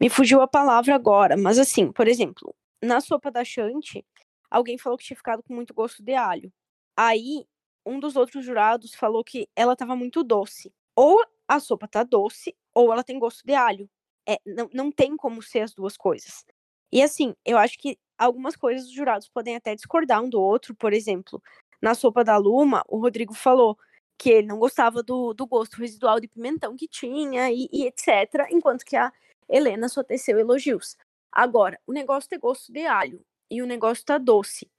Me 0.00 0.08
fugiu 0.10 0.40
a 0.40 0.48
palavra 0.48 0.94
agora, 0.94 1.36
mas 1.36 1.58
assim, 1.58 1.90
por 1.92 2.08
exemplo, 2.08 2.54
na 2.82 3.00
sopa 3.00 3.30
da 3.30 3.44
Chante, 3.44 4.04
alguém 4.50 4.78
falou 4.78 4.98
que 4.98 5.04
tinha 5.04 5.16
ficado 5.16 5.42
com 5.42 5.54
muito 5.54 5.74
gosto 5.74 6.02
de 6.02 6.14
alho. 6.14 6.52
Aí, 6.96 7.46
um 7.86 7.98
dos 8.00 8.16
outros 8.16 8.44
jurados 8.44 8.94
falou 8.94 9.24
que 9.24 9.48
ela 9.56 9.76
tava 9.76 9.96
muito 9.96 10.22
doce. 10.24 10.72
Ou 10.96 11.22
a 11.48 11.60
sopa 11.60 11.88
tá 11.88 12.02
doce, 12.02 12.54
ou 12.74 12.92
ela 12.92 13.04
tem 13.04 13.18
gosto 13.18 13.44
de 13.44 13.54
alho. 13.54 13.88
É, 14.28 14.38
não, 14.46 14.70
não 14.72 14.92
tem 14.92 15.16
como 15.16 15.42
ser 15.42 15.60
as 15.60 15.74
duas 15.74 15.96
coisas. 15.96 16.44
E 16.92 17.02
assim, 17.02 17.34
eu 17.44 17.58
acho 17.58 17.78
que 17.78 17.98
algumas 18.18 18.54
coisas 18.54 18.86
os 18.86 18.92
jurados 18.92 19.28
podem 19.28 19.56
até 19.56 19.74
discordar 19.74 20.22
um 20.22 20.28
do 20.28 20.40
outro. 20.40 20.74
Por 20.74 20.92
exemplo, 20.92 21.42
na 21.80 21.94
sopa 21.94 22.22
da 22.22 22.36
Luma, 22.36 22.84
o 22.88 22.98
Rodrigo 22.98 23.34
falou 23.34 23.76
que 24.18 24.30
ele 24.30 24.46
não 24.46 24.58
gostava 24.58 25.02
do, 25.02 25.34
do 25.34 25.46
gosto 25.46 25.78
residual 25.78 26.20
de 26.20 26.28
pimentão 26.28 26.76
que 26.76 26.86
tinha 26.86 27.50
e, 27.50 27.68
e 27.72 27.86
etc. 27.86 28.46
Enquanto 28.50 28.84
que 28.84 28.96
a 28.96 29.12
Helena 29.48 29.88
só 29.88 30.02
teceu 30.02 30.38
elogios. 30.38 30.96
Agora, 31.32 31.80
o 31.86 31.92
negócio 31.92 32.28
tem 32.28 32.38
gosto 32.38 32.72
de 32.72 32.86
alho 32.86 33.24
e 33.50 33.62
o 33.62 33.66
negócio 33.66 34.04
tá 34.04 34.18
doce. 34.18 34.70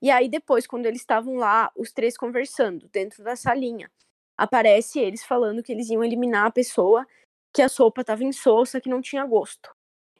E 0.00 0.10
aí 0.10 0.28
depois, 0.28 0.66
quando 0.66 0.86
eles 0.86 1.00
estavam 1.00 1.36
lá, 1.36 1.70
os 1.76 1.92
três 1.92 2.16
conversando 2.16 2.88
dentro 2.88 3.22
da 3.22 3.36
salinha, 3.36 3.90
aparece 4.36 4.98
eles 5.00 5.24
falando 5.24 5.62
que 5.62 5.72
eles 5.72 5.90
iam 5.90 6.04
eliminar 6.04 6.46
a 6.46 6.50
pessoa, 6.50 7.06
que 7.52 7.62
a 7.62 7.68
sopa 7.68 8.02
estava 8.02 8.24
insossa, 8.24 8.80
que 8.80 8.88
não 8.88 9.00
tinha 9.00 9.24
gosto. 9.24 9.70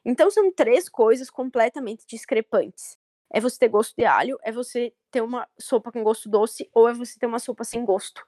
Então 0.03 0.29
são 0.31 0.51
três 0.51 0.89
coisas 0.89 1.29
completamente 1.29 2.05
discrepantes. 2.07 2.97
É 3.31 3.39
você 3.39 3.59
ter 3.59 3.69
gosto 3.69 3.93
de 3.95 4.05
alho, 4.05 4.39
é 4.43 4.51
você 4.51 4.93
ter 5.11 5.21
uma 5.21 5.47
sopa 5.59 5.91
com 5.91 6.03
gosto 6.03 6.29
doce, 6.29 6.69
ou 6.73 6.87
é 6.87 6.93
você 6.93 7.19
ter 7.19 7.27
uma 7.27 7.39
sopa 7.39 7.63
sem 7.63 7.85
gosto. 7.85 8.25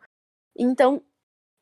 Então, 0.56 1.04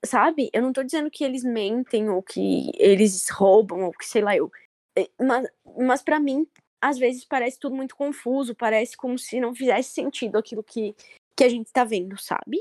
sabe, 0.05 0.49
eu 0.53 0.61
não 0.61 0.73
tô 0.73 0.83
dizendo 0.83 1.09
que 1.09 1.23
eles 1.23 1.43
mentem, 1.43 2.09
ou 2.09 2.21
que 2.21 2.71
eles 2.75 3.29
roubam, 3.29 3.85
ou 3.85 3.91
que 3.91 4.05
sei 4.05 4.21
lá 4.21 4.35
eu. 4.35 4.51
Eh, 4.97 5.09
mas, 5.21 5.47
mas 5.77 6.03
para 6.03 6.19
mim, 6.19 6.45
às 6.81 6.97
vezes 6.97 7.25
parece 7.25 7.59
tudo 7.59 7.75
muito 7.75 7.95
confuso, 7.95 8.55
parece 8.55 8.97
como 8.97 9.17
se 9.17 9.39
não 9.39 9.55
fizesse 9.55 9.91
sentido 9.91 10.37
aquilo 10.37 10.63
que, 10.63 10.95
que 11.35 11.43
a 11.43 11.49
gente 11.49 11.71
tá 11.71 11.83
vendo, 11.83 12.17
sabe? 12.17 12.59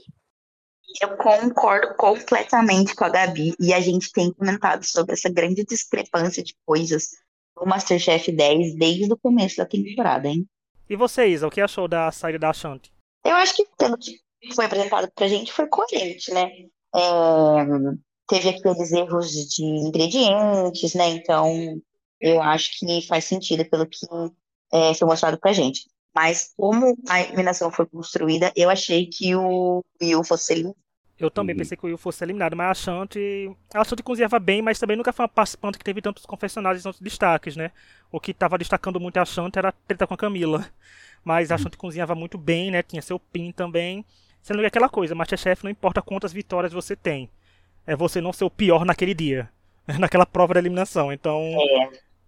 Eu 1.01 1.17
concordo 1.17 1.95
completamente 1.97 2.95
com 2.95 3.05
a 3.05 3.09
Gabi, 3.09 3.55
e 3.61 3.75
a 3.75 3.81
gente 3.81 4.11
tem 4.11 4.33
comentado 4.33 4.85
sobre 4.85 5.13
essa 5.13 5.29
grande 5.29 5.65
discrepância 5.65 6.43
de 6.43 6.57
coisas 6.65 7.09
do 7.57 7.67
Masterchef 7.67 8.33
10 8.33 8.77
desde 8.77 9.13
o 9.13 9.19
começo 9.19 9.59
da 9.59 9.67
temporada, 9.67 10.29
hein? 10.29 10.47
E 10.89 10.97
você, 10.97 11.27
Isa, 11.27 11.47
o 11.47 11.51
que 11.51 11.61
achou 11.61 11.87
da 11.87 12.11
saída 12.11 12.39
da 12.39 12.51
Ashanti? 12.51 12.91
Eu 13.25 13.37
acho 13.37 13.55
que 13.55 13.67
pelo 13.77 13.99
que 13.99 14.19
foi 14.55 14.65
apresentado 14.65 15.11
pra 15.15 15.29
gente 15.29 15.53
foi 15.53 15.67
coerente, 15.67 16.33
né? 16.33 16.51
É, 16.95 17.01
teve 18.27 18.49
aqueles 18.49 18.93
erros 18.93 19.31
de 19.31 19.65
ingredientes, 19.65 20.95
né? 20.95 21.09
Então, 21.11 21.79
eu 22.21 22.41
acho 22.41 22.79
que 22.79 23.07
faz 23.07 23.25
sentido 23.25 23.69
pelo 23.69 23.87
que 23.87 23.99
é, 24.73 24.95
foi 24.95 25.07
mostrado 25.07 25.39
pra 25.39 25.53
gente. 25.53 25.87
Mas 26.15 26.53
como 26.57 26.97
a 27.09 27.21
eliminação 27.23 27.71
foi 27.71 27.87
construída, 27.87 28.53
eu 28.57 28.71
achei 28.71 29.07
que 29.07 29.35
o 29.37 29.85
Will 30.01 30.25
fosse 30.25 30.53
eliminado. 30.53 30.77
Eu 31.19 31.31
também 31.33 31.55
Uhum. 31.55 31.59
pensei 31.59 31.77
que 31.77 31.85
o 31.85 31.89
Will 31.89 31.99
fosse 31.99 32.23
eliminado, 32.25 32.55
mas 32.57 32.71
a 32.71 32.75
Shanti, 32.75 33.51
a 33.75 33.83
Shanti 33.85 34.05
cozinhava 34.05 34.39
bem, 34.39 34.63
mas 34.63 34.79
também 34.79 34.97
nunca 34.97 35.13
foi 35.13 35.25
uma 35.25 35.29
participante 35.29 35.77
que 35.77 35.85
teve 35.85 36.01
tantos 36.01 36.25
confessionários 36.25 36.81
e 36.81 36.85
tantos 36.85 37.01
destaques, 37.01 37.57
né? 37.57 37.73
O 38.11 38.21
que 38.21 38.33
tava 38.33 38.57
destacando 38.57 39.01
muito 39.01 39.17
a 39.19 39.25
Shanti 39.25 39.59
era 39.59 39.71
a 39.71 39.73
treta 39.73 40.07
com 40.07 40.15
a 40.15 40.17
Camila. 40.17 40.65
Mas 41.25 41.51
a 41.51 41.59
Shanti 41.59 41.77
cozinhava 41.77 42.15
muito 42.15 42.39
bem, 42.39 42.71
né? 42.71 42.83
Tinha 42.83 43.03
seu 43.03 43.19
pin 43.19 43.51
também. 43.53 44.05
Sendo 44.41 44.61
que 44.61 44.65
é 44.67 44.69
aquela 44.69 44.89
coisa, 44.89 45.15
Masterchef 45.15 45.65
não 45.65 45.71
importa 45.71 46.01
quantas 46.01 46.33
vitórias 46.33 46.73
você 46.73 46.95
tem. 46.95 47.29
É 47.87 47.97
você 47.97 48.21
não 48.21 48.33
ser 48.33 48.45
o 48.45 48.51
pior 48.51 48.85
naquele 48.85 49.15
dia. 49.15 49.51
Naquela 49.99 50.27
prova 50.27 50.55
da 50.55 50.61
eliminação. 50.61 51.13
Então 51.13 51.41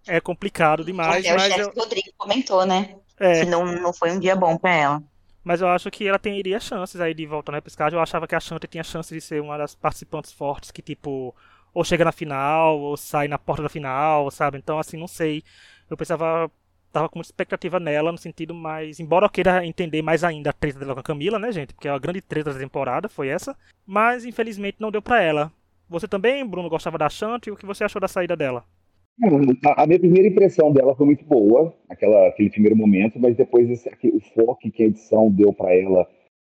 É, 0.07 0.17
é 0.17 0.21
complicado 0.21 0.83
demais, 0.83 1.25
até 1.25 1.33
o 1.35 1.37
mas 1.37 1.53
chefe 1.53 1.61
eu, 1.61 1.71
Rodrigo 1.75 2.09
comentou, 2.17 2.65
né? 2.65 2.95
É, 3.21 3.41
Que 3.43 3.49
não, 3.49 3.65
não 3.65 3.93
foi 3.93 4.11
um 4.11 4.19
dia 4.19 4.35
bom 4.35 4.57
pra 4.57 4.71
ela. 4.73 5.03
mas 5.43 5.61
eu 5.61 5.67
acho 5.69 5.89
que 5.91 6.07
ela 6.07 6.19
teria 6.19 6.59
chances 6.59 6.99
aí 7.01 7.13
de 7.13 7.25
voltar 7.25 7.51
na 7.51 7.57
repescagem. 7.57 7.97
Eu 7.97 8.03
achava 8.03 8.27
que 8.27 8.35
a 8.35 8.39
Shanti 8.39 8.67
tinha 8.67 8.83
chances 8.83 9.11
de 9.15 9.21
ser 9.21 9.41
uma 9.41 9.57
das 9.57 9.73
participantes 9.75 10.31
fortes 10.31 10.71
que, 10.71 10.81
tipo, 10.81 11.35
ou 11.73 11.83
chega 11.83 12.03
na 12.05 12.11
final, 12.11 12.79
ou 12.79 12.97
sai 12.97 13.27
na 13.27 13.39
porta 13.39 13.63
da 13.63 13.69
final, 13.69 14.29
sabe? 14.31 14.57
Então, 14.57 14.77
assim, 14.79 14.97
não 14.97 15.07
sei. 15.07 15.43
Eu 15.89 15.95
pensava. 15.97 16.49
Tava 16.91 17.07
com 17.07 17.19
muita 17.19 17.29
expectativa 17.29 17.79
nela, 17.79 18.11
no 18.11 18.17
sentido 18.17 18.53
mais. 18.53 18.99
Embora 18.99 19.25
eu 19.25 19.29
queira 19.29 19.65
entender 19.65 20.01
mais 20.01 20.25
ainda 20.25 20.49
a 20.49 20.53
treta 20.53 20.77
dela 20.79 20.93
com 20.93 20.99
a 20.99 21.03
Camila, 21.03 21.39
né, 21.39 21.49
gente? 21.49 21.73
Porque 21.73 21.87
a 21.87 21.97
grande 21.97 22.19
treta 22.21 22.51
da 22.53 22.59
temporada 22.59 23.07
foi 23.07 23.29
essa. 23.29 23.55
Mas, 23.87 24.25
infelizmente, 24.25 24.75
não 24.77 24.91
deu 24.91 25.01
pra 25.01 25.21
ela. 25.21 25.49
Você 25.87 26.05
também, 26.05 26.45
Bruno, 26.45 26.67
gostava 26.69 26.97
da 26.97 27.07
Shanti? 27.09 27.49
O 27.49 27.55
que 27.55 27.65
você 27.65 27.85
achou 27.85 28.01
da 28.01 28.09
saída 28.09 28.35
dela? 28.35 28.65
A, 29.77 29.85
minha 29.85 29.99
primeira 29.99 30.27
impressão 30.27 30.71
dela 30.71 30.95
foi 30.95 31.05
muito 31.05 31.23
boa, 31.25 31.73
aquela, 31.87 32.27
aquele 32.27 32.49
primeiro 32.49 32.75
momento, 32.75 33.19
mas 33.19 33.35
depois 33.35 33.69
esse, 33.69 33.89
o 34.05 34.19
foco 34.19 34.71
que 34.71 34.83
a 34.83 34.87
edição 34.87 35.29
deu 35.29 35.53
para 35.53 35.75
ela, 35.75 36.07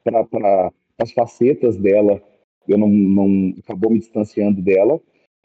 para 0.03 0.71
as 0.97 1.11
facetas 1.11 1.77
dela, 1.77 2.21
eu 2.67 2.77
não, 2.77 2.87
não 2.87 3.53
acabou 3.59 3.91
me 3.91 3.99
distanciando 3.99 4.61
dela. 4.61 5.01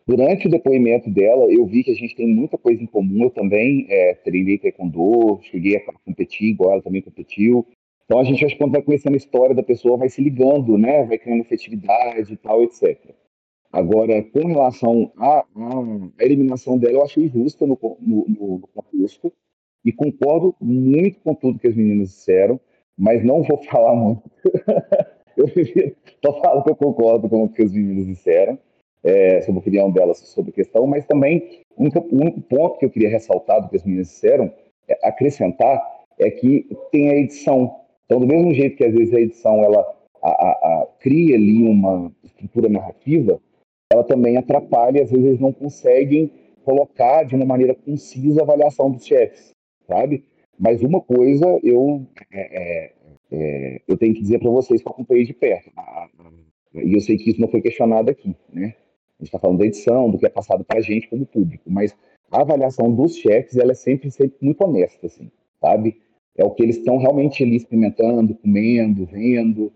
Durante 0.07 0.47
o 0.47 0.51
depoimento 0.51 1.11
dela, 1.11 1.53
eu 1.53 1.67
vi 1.67 1.85
que 1.85 1.91
a 1.91 1.95
gente 1.95 2.17
tem 2.17 2.27
muita 2.27 2.57
coisa 2.57 2.83
em 2.83 2.87
comum. 2.87 3.25
Eu 3.25 3.31
também 3.31 3.87
é, 3.91 4.15
treinei 4.15 4.57
taekwondo, 4.57 5.39
cheguei 5.43 5.77
a 5.77 5.93
competir, 6.05 6.49
igual 6.49 6.73
ela 6.73 6.83
também 6.83 7.03
competiu. 7.03 7.67
Então 8.05 8.19
a 8.19 8.25
gente 8.25 8.43
acho 8.43 8.55
que 8.55 8.59
quando 8.59 8.73
vai 8.73 8.81
conhecendo 8.81 9.15
a 9.15 9.19
história 9.19 9.55
da 9.55 9.63
pessoa, 9.63 9.99
vai 9.99 10.09
se 10.09 10.23
ligando, 10.23 10.79
né? 10.79 11.05
Vai 11.05 11.19
criando 11.19 11.43
afetividade 11.43 12.33
e 12.33 12.37
tal, 12.39 12.63
etc. 12.63 12.99
Agora, 13.73 14.23
com 14.23 14.47
relação 14.47 15.12
à, 15.19 15.41
à 16.19 16.25
eliminação 16.25 16.79
dela, 16.79 16.95
eu 16.95 17.05
achei 17.05 17.29
justa 17.29 17.66
no, 17.66 17.79
no, 18.01 18.25
no- 18.29 18.69
contexto 18.75 19.33
e 19.85 19.93
concordo 19.93 20.55
muito 20.61 21.21
com 21.21 21.35
tudo 21.35 21.59
que 21.59 21.69
as 21.69 21.77
meninas 21.77 22.09
disseram, 22.09 22.59
mas 22.97 23.23
não 23.25 23.43
vou 23.43 23.59
falar 23.64 23.95
muito. 23.95 24.23
eu 25.37 25.47
só 26.25 26.41
falar 26.41 26.62
que 26.64 26.71
eu 26.71 26.77
concordo 26.77 27.29
com 27.29 27.45
o 27.45 27.49
que 27.49 27.62
as 27.62 27.73
meninas 27.73 28.07
disseram 28.07 28.59
é, 29.05 29.41
sobre 29.43 29.59
a 29.59 29.61
opinião 29.61 29.91
delas 29.91 30.19
sobre 30.19 30.51
a 30.51 30.55
questão, 30.55 30.87
mas 30.87 31.05
também 31.07 31.62
o 31.77 31.83
único, 31.83 32.01
único 32.11 32.41
ponto 32.43 32.79
que 32.79 32.87
eu 32.87 32.91
queria 32.91 33.09
ressaltar 33.09 33.61
do 33.62 33.69
que 33.69 33.77
as 33.77 33.85
meninas 33.85 34.09
disseram, 34.09 34.53
é, 34.89 34.99
acrescentar, 35.07 35.81
é 36.19 36.31
que 36.31 36.66
tem 36.91 37.11
a 37.11 37.16
edição. 37.16 37.77
Então, 38.07 38.19
do 38.21 38.27
mesmo 38.27 38.53
jeito 38.55 38.77
que 38.77 38.85
às 38.85 38.93
vezes 38.95 39.14
a 39.14 39.21
edição 39.21 39.62
ela 39.62 39.81
a- 40.23 40.29
a- 40.31 40.51
a- 40.83 40.87
cria 40.99 41.37
ali 41.37 41.62
uma 41.62 42.11
estrutura 42.25 42.69
narrativa, 42.69 43.41
ela 43.91 44.05
também 44.05 44.36
atrapalha, 44.36 45.03
às 45.03 45.11
vezes 45.11 45.26
eles 45.26 45.41
não 45.41 45.53
conseguem 45.53 46.30
colocar 46.64 47.24
de 47.24 47.34
uma 47.34 47.47
maneira 47.47 47.74
concisa 47.74 48.41
a 48.41 48.45
avaliação 48.45 48.91
dos 48.91 49.07
chefes, 49.07 49.53
sabe? 49.86 50.24
Mas 50.59 50.82
uma 50.82 51.01
coisa 51.01 51.59
eu 51.62 52.07
é, 52.30 52.41
é, 52.41 52.93
é, 53.30 53.82
eu 53.89 53.97
tenho 53.97 54.14
que 54.14 54.20
dizer 54.20 54.39
para 54.39 54.51
vocês 54.51 54.82
que 54.82 54.89
eu 54.89 54.93
acompanhei 54.93 55.24
de 55.24 55.32
perto, 55.32 55.70
e 56.74 56.93
eu 56.93 57.01
sei 57.01 57.16
que 57.16 57.30
isso 57.30 57.41
não 57.41 57.49
foi 57.49 57.62
questionado 57.62 58.11
aqui, 58.11 58.36
né? 58.53 58.74
A 59.18 59.24
gente 59.24 59.28
está 59.28 59.39
falando 59.39 59.59
da 59.59 59.66
edição, 59.66 60.11
do 60.11 60.18
que 60.18 60.26
é 60.26 60.28
passado 60.28 60.64
para 60.64 60.78
a 60.78 60.82
gente 60.82 61.09
como 61.09 61.26
público, 61.26 61.64
mas 61.70 61.97
a 62.30 62.43
avaliação 62.43 62.95
dos 62.95 63.16
chefes 63.16 63.57
ela 63.57 63.72
é 63.72 63.74
sempre, 63.74 64.11
sempre 64.11 64.36
muito 64.41 64.62
honesta, 64.62 65.07
assim, 65.07 65.30
sabe? 65.61 65.97
É 66.36 66.45
o 66.45 66.51
que 66.51 66.62
eles 66.62 66.76
estão 66.76 66.99
realmente 66.99 67.43
ali 67.43 67.57
experimentando, 67.57 68.34
comendo, 68.34 69.07
vendo. 69.07 69.72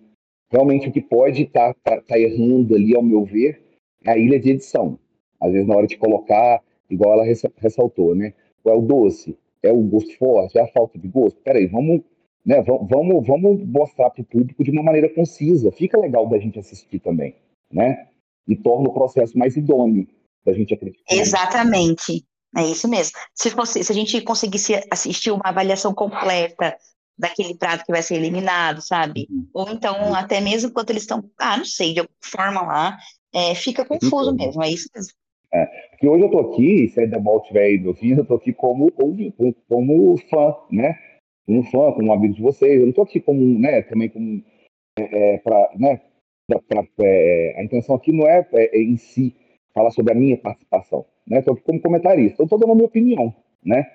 Realmente 0.49 0.89
o 0.89 0.93
que 0.93 1.01
pode 1.01 1.43
estar 1.43 1.75
tá, 1.83 1.97
tá, 1.97 2.03
tá 2.03 2.19
errando 2.19 2.77
ali, 2.77 2.95
ao 2.95 3.03
meu 3.03 3.25
ver, 3.25 3.61
a 4.07 4.17
ilha 4.17 4.39
de 4.41 4.51
edição. 4.51 4.99
Às 5.41 5.53
vezes, 5.53 5.67
na 5.67 5.77
hora 5.77 5.87
de 5.87 5.97
colocar, 5.97 6.61
igual 6.89 7.15
ela 7.15 7.25
ressa- 7.25 7.53
ressaltou, 7.57 8.15
né? 8.15 8.33
É 8.65 8.73
o 8.73 8.81
doce, 8.81 9.37
é 9.63 9.73
o 9.73 9.81
gosto 9.83 10.17
forte, 10.17 10.57
é 10.59 10.63
a 10.63 10.69
falta 10.69 10.99
de 10.99 11.09
gosto. 11.09 11.41
Peraí, 11.43 11.67
vamos, 11.67 12.03
né? 12.45 12.63
va- 12.63 12.79
Vamos, 12.83 13.27
vamos 13.27 13.65
mostrar 13.67 14.11
para 14.11 14.23
o 14.23 14.25
público 14.25 14.63
de 14.63 14.71
uma 14.71 14.83
maneira 14.83 15.09
concisa. 15.09 15.73
Fica 15.73 15.99
legal 15.99 16.29
da 16.29 16.39
gente 16.39 16.59
assistir 16.59 17.01
também, 17.01 17.35
né? 17.73 18.09
E 18.47 18.57
torna 18.57 18.89
o 18.89 18.93
processo 18.93 19.37
mais 19.37 19.57
idôneo 19.57 20.07
da 20.45 20.53
gente 20.53 20.75
acreditar. 20.75 21.15
Exatamente. 21.15 22.25
É 22.57 22.63
isso 22.65 22.87
mesmo. 22.89 23.13
Se, 23.35 23.51
fosse, 23.51 23.83
se 23.83 23.91
a 23.91 23.95
gente 23.95 24.21
conseguisse 24.21 24.75
assistir 24.91 25.31
uma 25.31 25.45
avaliação 25.45 25.95
completa 25.95 26.77
daquele 27.17 27.57
prato 27.57 27.85
que 27.85 27.93
vai 27.93 28.03
ser 28.03 28.17
eliminado, 28.17 28.81
sabe? 28.83 29.27
Uhum. 29.31 29.47
Ou 29.55 29.71
então, 29.71 30.15
até 30.15 30.41
mesmo 30.41 30.71
quando 30.73 30.91
eles 30.91 31.03
estão, 31.03 31.23
ah, 31.39 31.57
não 31.57 31.65
sei, 31.65 31.95
de 31.95 32.01
alguma 32.01 32.17
forma 32.23 32.63
lá, 32.63 32.99
é, 33.33 33.55
fica 33.55 33.85
confuso 33.85 34.35
mesmo, 34.35 34.63
é 34.63 34.71
isso 34.71 34.89
mesmo. 34.95 35.13
Porque 35.91 36.09
hoje 36.09 36.25
eu 36.25 36.31
tô 36.31 36.39
aqui, 36.41 36.89
se 36.89 37.01
a 37.01 37.07
Debol 37.07 37.39
estiver 37.39 37.65
aí 37.65 37.79
me 37.79 37.89
ouvindo, 37.89 38.23
eu 38.23 38.25
tô 38.25 38.35
aqui 38.35 38.53
como, 38.53 38.91
como, 38.91 39.33
como 39.69 40.17
fã, 40.29 40.57
né? 40.71 40.99
Como 41.47 41.63
fã, 41.65 41.93
como 41.93 42.09
um 42.09 42.13
amigo 42.13 42.35
de 42.35 42.43
vocês. 42.43 42.81
Eu 42.81 42.87
não 42.87 42.93
tô 42.93 43.03
aqui 43.03 43.21
como, 43.21 43.59
né, 43.59 43.83
também 43.83 44.09
como, 44.09 44.43
é, 44.99 45.39
pra, 45.39 45.71
né, 45.79 46.01
pra, 46.47 46.59
pra- 46.61 46.85
é, 47.01 47.55
a 47.59 47.63
intenção 47.65 47.95
aqui 47.95 48.11
não 48.11 48.27
é, 48.27 48.47
é, 48.53 48.77
é 48.77 48.83
em 48.83 48.97
si 48.97 49.35
falar 49.75 49.91
sobre 49.91 50.13
a 50.13 50.17
minha 50.17 50.37
participação, 50.37 51.05
né? 51.27 51.41
Tô 51.43 51.53
aqui 51.53 51.63
como 51.63 51.81
comentarista, 51.81 52.43
eu 52.43 52.49
tô 52.49 52.59
dando 52.59 52.73
a 52.73 52.75
minha 52.75 52.87
opinião, 52.87 53.35
né? 53.65 53.91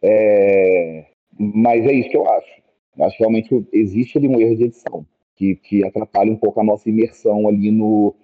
É, 0.00 1.06
mas 1.38 1.84
é 1.84 1.92
isso 1.92 2.10
que 2.10 2.16
eu 2.16 2.28
acho. 2.28 2.62
Eu 2.96 3.04
acho 3.04 3.16
que 3.16 3.22
realmente 3.22 3.66
existe 3.72 4.18
ali 4.18 4.28
um 4.28 4.40
erro 4.40 4.56
de 4.56 4.64
edição, 4.64 5.06
que, 5.36 5.56
que 5.56 5.84
atrapalha 5.84 6.30
um 6.30 6.36
pouco 6.36 6.60
a 6.60 6.64
nossa 6.64 6.88
imersão 6.88 7.48
ali 7.48 7.70
no, 7.70 8.14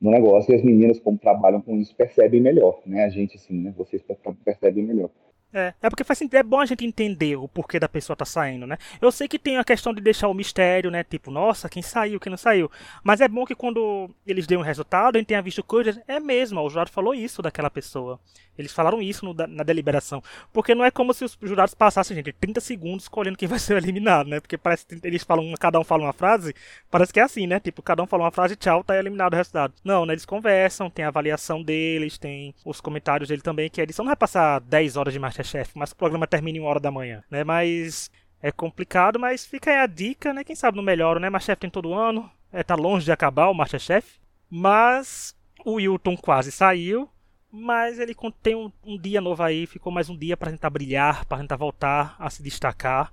no 0.00 0.10
negócio 0.10 0.52
e 0.52 0.56
as 0.56 0.62
meninas, 0.62 0.98
como 1.00 1.18
trabalham 1.18 1.60
com 1.60 1.76
isso, 1.76 1.94
percebem 1.94 2.40
melhor, 2.40 2.80
né? 2.86 3.04
A 3.04 3.10
gente, 3.10 3.36
assim, 3.36 3.54
né? 3.60 3.74
Vocês 3.76 4.02
per- 4.02 4.18
percebem 4.44 4.84
melhor. 4.84 5.10
É, 5.52 5.74
é 5.82 5.90
porque 5.90 6.04
faz 6.04 6.18
sentido, 6.18 6.36
é 6.36 6.42
bom 6.42 6.60
a 6.60 6.66
gente 6.66 6.84
entender 6.84 7.36
o 7.36 7.48
porquê 7.48 7.80
da 7.80 7.88
pessoa 7.88 8.16
tá 8.16 8.24
saindo, 8.24 8.66
né? 8.66 8.78
Eu 9.00 9.10
sei 9.10 9.26
que 9.26 9.38
tem 9.38 9.56
a 9.56 9.64
questão 9.64 9.92
de 9.92 10.00
deixar 10.00 10.28
o 10.28 10.34
mistério, 10.34 10.90
né? 10.90 11.02
Tipo, 11.02 11.30
nossa, 11.30 11.68
quem 11.68 11.82
saiu, 11.82 12.20
quem 12.20 12.30
não 12.30 12.36
saiu. 12.36 12.70
Mas 13.02 13.20
é 13.20 13.26
bom 13.26 13.44
que 13.44 13.54
quando 13.54 14.08
eles 14.26 14.46
dêem 14.46 14.60
um 14.60 14.64
resultado, 14.64 15.16
a 15.16 15.18
gente 15.18 15.28
tenha 15.28 15.42
visto 15.42 15.62
coisas. 15.64 15.98
É 16.06 16.20
mesmo, 16.20 16.60
o 16.60 16.70
jurado 16.70 16.90
falou 16.90 17.14
isso 17.14 17.42
daquela 17.42 17.70
pessoa. 17.70 18.20
Eles 18.56 18.72
falaram 18.72 19.00
isso 19.00 19.24
no 19.24 19.34
na 19.34 19.64
deliberação. 19.64 20.22
Porque 20.52 20.74
não 20.74 20.84
é 20.84 20.90
como 20.90 21.14
se 21.14 21.24
os 21.24 21.38
jurados 21.40 21.74
passassem, 21.74 22.14
gente, 22.14 22.32
30 22.32 22.60
segundos 22.60 23.04
escolhendo 23.04 23.38
quem 23.38 23.48
vai 23.48 23.58
ser 23.58 23.76
eliminado, 23.76 24.28
né? 24.28 24.38
Porque 24.38 24.58
parece 24.58 24.86
que 24.86 25.00
eles 25.02 25.24
falam, 25.24 25.52
cada 25.58 25.80
um 25.80 25.84
fala 25.84 26.04
uma 26.04 26.12
frase, 26.12 26.54
parece 26.90 27.12
que 27.12 27.18
é 27.20 27.22
assim, 27.22 27.46
né? 27.46 27.58
Tipo, 27.58 27.82
cada 27.82 28.02
um 28.02 28.06
fala 28.06 28.24
uma 28.24 28.30
frase, 28.30 28.56
tchau, 28.56 28.84
tá 28.84 28.96
eliminado 28.98 29.32
o 29.32 29.36
resultado. 29.36 29.72
Não, 29.82 30.04
né? 30.04 30.12
Eles 30.12 30.26
conversam, 30.26 30.90
tem 30.90 31.04
a 31.04 31.08
avaliação 31.08 31.62
deles, 31.62 32.18
tem 32.18 32.54
os 32.64 32.80
comentários 32.80 33.28
dele 33.28 33.42
também, 33.42 33.70
que 33.70 33.80
a 33.80 33.84
edição 33.84 34.04
não 34.04 34.10
vai 34.10 34.16
passar 34.16 34.60
10 34.60 34.96
horas 34.96 35.14
de 35.14 35.18
Masterchef, 35.40 35.72
mas 35.74 35.92
o 35.92 35.96
programa 35.96 36.26
termina 36.26 36.58
em 36.58 36.60
uma 36.60 36.70
hora 36.70 36.80
da 36.80 36.90
manhã, 36.90 37.22
né? 37.30 37.42
Mas 37.42 38.10
é 38.42 38.52
complicado, 38.52 39.18
mas 39.18 39.44
fica 39.44 39.70
aí 39.70 39.78
a 39.78 39.86
dica, 39.86 40.32
né? 40.32 40.44
Quem 40.44 40.54
sabe 40.54 40.76
não 40.76 40.84
melhora, 40.84 41.18
né? 41.18 41.28
Masterchef 41.30 41.60
tem 41.60 41.70
todo 41.70 41.94
ano, 41.94 42.30
é, 42.52 42.62
tá 42.62 42.74
longe 42.74 43.04
de 43.04 43.12
acabar 43.12 43.48
o 43.48 43.54
Masterchef, 43.54 44.18
mas 44.48 45.34
o 45.64 45.74
Wilton 45.74 46.16
quase 46.16 46.52
saiu, 46.52 47.08
mas 47.50 47.98
ele 47.98 48.14
tem 48.42 48.54
um, 48.54 48.70
um 48.84 48.98
dia 48.98 49.20
novo 49.20 49.42
aí, 49.42 49.66
ficou 49.66 49.92
mais 49.92 50.08
um 50.08 50.16
dia 50.16 50.36
para 50.36 50.50
tentar 50.50 50.70
brilhar, 50.70 51.24
para 51.24 51.38
tentar 51.38 51.56
voltar 51.56 52.14
a 52.18 52.30
se 52.30 52.42
destacar 52.42 53.12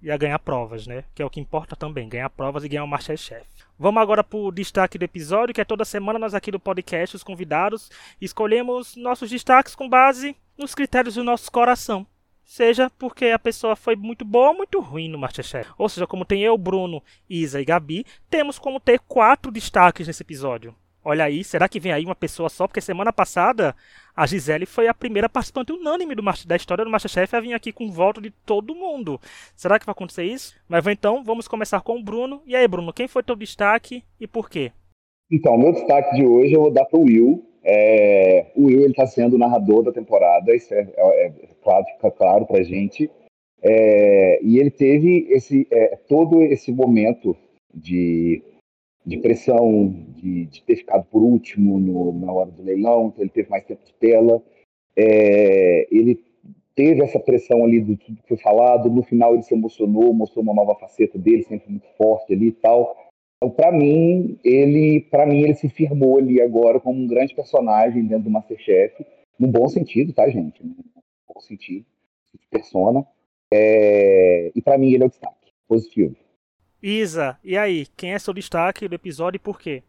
e 0.00 0.10
a 0.10 0.16
ganhar 0.16 0.38
provas, 0.38 0.86
né? 0.86 1.04
Que 1.14 1.22
é 1.22 1.24
o 1.24 1.30
que 1.30 1.40
importa 1.40 1.74
também, 1.74 2.08
ganhar 2.08 2.28
provas 2.30 2.64
e 2.64 2.68
ganhar 2.68 2.84
o 2.84 2.88
Masterchef. 2.88 3.46
Vamos 3.78 4.02
agora 4.02 4.22
para 4.22 4.38
o 4.38 4.52
destaque 4.52 4.98
do 4.98 5.04
episódio, 5.04 5.54
que 5.54 5.60
é 5.60 5.64
toda 5.64 5.84
semana 5.84 6.18
nós 6.18 6.34
aqui 6.34 6.50
do 6.50 6.60
podcast, 6.60 7.16
os 7.16 7.24
convidados, 7.24 7.90
escolhemos 8.20 8.94
nossos 8.96 9.30
destaques 9.30 9.74
com 9.74 9.88
base 9.88 10.36
nos 10.56 10.74
critérios 10.74 11.14
do 11.14 11.24
nosso 11.24 11.50
coração. 11.50 12.06
Seja 12.44 12.90
porque 12.98 13.26
a 13.26 13.38
pessoa 13.38 13.74
foi 13.74 13.96
muito 13.96 14.24
boa 14.24 14.50
ou 14.50 14.56
muito 14.56 14.78
ruim 14.80 15.08
no 15.08 15.18
Masterchef. 15.18 15.70
Ou 15.78 15.88
seja, 15.88 16.06
como 16.06 16.24
tem 16.24 16.42
eu, 16.42 16.56
Bruno, 16.58 17.02
Isa 17.28 17.60
e 17.60 17.64
Gabi, 17.64 18.04
temos 18.28 18.58
como 18.58 18.78
ter 18.78 19.00
quatro 19.00 19.50
destaques 19.50 20.06
nesse 20.06 20.22
episódio. 20.22 20.74
Olha 21.04 21.24
aí, 21.24 21.44
será 21.44 21.68
que 21.68 21.78
vem 21.78 21.92
aí 21.92 22.04
uma 22.04 22.14
pessoa 22.14 22.48
só? 22.48 22.66
Porque 22.66 22.80
semana 22.80 23.12
passada 23.12 23.76
a 24.16 24.26
Gisele 24.26 24.64
foi 24.64 24.88
a 24.88 24.94
primeira 24.94 25.28
participante 25.28 25.70
unânime 25.70 26.14
do, 26.14 26.22
da 26.46 26.56
história 26.56 26.82
do 26.82 26.90
Masterchef 26.90 27.36
a 27.36 27.40
vir 27.40 27.52
aqui 27.52 27.72
com 27.72 27.92
voto 27.92 28.22
de 28.22 28.30
todo 28.30 28.74
mundo. 28.74 29.20
Será 29.54 29.78
que 29.78 29.84
vai 29.84 29.92
acontecer 29.92 30.24
isso? 30.24 30.54
Mas 30.66 30.86
então, 30.86 31.22
vamos 31.22 31.46
começar 31.46 31.82
com 31.82 31.98
o 31.98 32.02
Bruno. 32.02 32.40
E 32.46 32.56
aí, 32.56 32.66
Bruno, 32.66 32.92
quem 32.92 33.06
foi 33.06 33.22
teu 33.22 33.36
destaque 33.36 34.02
e 34.18 34.26
por 34.26 34.48
quê? 34.48 34.72
Então, 35.30 35.58
meu 35.58 35.72
destaque 35.72 36.14
de 36.16 36.24
hoje 36.24 36.54
eu 36.54 36.62
vou 36.62 36.70
dar 36.70 36.86
para 36.86 36.98
o 36.98 37.02
Will. 37.02 37.53
É, 37.64 38.46
o 38.54 38.66
Will 38.66 38.90
está 38.90 39.06
sendo 39.06 39.34
o 39.34 39.38
narrador 39.38 39.82
da 39.82 39.92
temporada, 39.92 40.54
isso 40.54 40.74
é, 40.74 40.86
é, 40.96 41.26
é 41.26 41.32
claro, 41.62 41.84
fica 41.86 42.10
claro 42.10 42.46
para 42.46 42.60
a 42.60 42.64
gente. 42.64 43.10
É, 43.62 44.42
e 44.42 44.58
ele 44.58 44.70
teve 44.70 45.26
esse, 45.30 45.66
é, 45.70 45.96
todo 46.08 46.42
esse 46.42 46.70
momento 46.70 47.34
de 47.72 48.42
de 49.04 49.18
pressão, 49.18 49.94
de, 50.16 50.46
de, 50.46 50.62
ter 50.62 50.76
ficado 50.76 51.04
por 51.10 51.22
último 51.22 51.78
no, 51.78 52.12
na 52.12 52.32
hora 52.32 52.50
do 52.50 52.62
leilão, 52.62 53.08
então 53.08 53.22
ele 53.22 53.30
teve 53.30 53.50
mais 53.50 53.64
tempo 53.64 53.84
de 53.84 53.92
tela. 53.94 54.42
É, 54.96 55.86
ele 55.94 56.18
teve 56.74 57.02
essa 57.02 57.20
pressão 57.20 57.64
ali 57.64 57.80
do 57.80 57.96
tudo 57.96 58.22
que 58.22 58.28
foi 58.28 58.36
falado, 58.38 58.90
no 58.90 59.02
final 59.02 59.34
ele 59.34 59.42
se 59.42 59.54
emocionou, 59.54 60.14
mostrou 60.14 60.42
uma 60.42 60.54
nova 60.54 60.74
faceta 60.76 61.18
dele, 61.18 61.42
sempre 61.42 61.70
muito 61.70 61.86
forte 61.98 62.32
ali 62.32 62.48
e 62.48 62.52
tal. 62.52 62.96
Então, 63.44 63.50
para 63.50 63.70
mim, 63.70 64.38
ele, 64.42 65.06
para 65.10 65.26
mim, 65.26 65.42
ele 65.42 65.54
se 65.54 65.68
firmou 65.68 66.16
ali 66.16 66.40
agora 66.40 66.80
como 66.80 66.98
um 66.98 67.06
grande 67.06 67.34
personagem 67.34 68.06
dentro 68.06 68.24
do 68.24 68.30
MasterChef, 68.30 69.04
num 69.38 69.50
bom 69.50 69.68
sentido, 69.68 70.14
tá, 70.14 70.26
gente? 70.30 70.64
Num 70.64 70.74
bom 71.28 71.40
sentido, 71.40 71.84
de 72.32 72.46
persona. 72.48 73.06
É, 73.52 74.50
e 74.54 74.62
para 74.62 74.78
mim 74.78 74.94
ele 74.94 75.02
é 75.02 75.06
o 75.06 75.10
destaque, 75.10 75.52
positivo. 75.68 76.16
Isa, 76.82 77.38
e 77.44 77.58
aí? 77.58 77.86
Quem 77.94 78.14
é 78.14 78.18
seu 78.18 78.32
destaque 78.32 78.88
do 78.88 78.94
episódio 78.94 79.36
e 79.36 79.40
por 79.40 79.60
quê? 79.60 79.82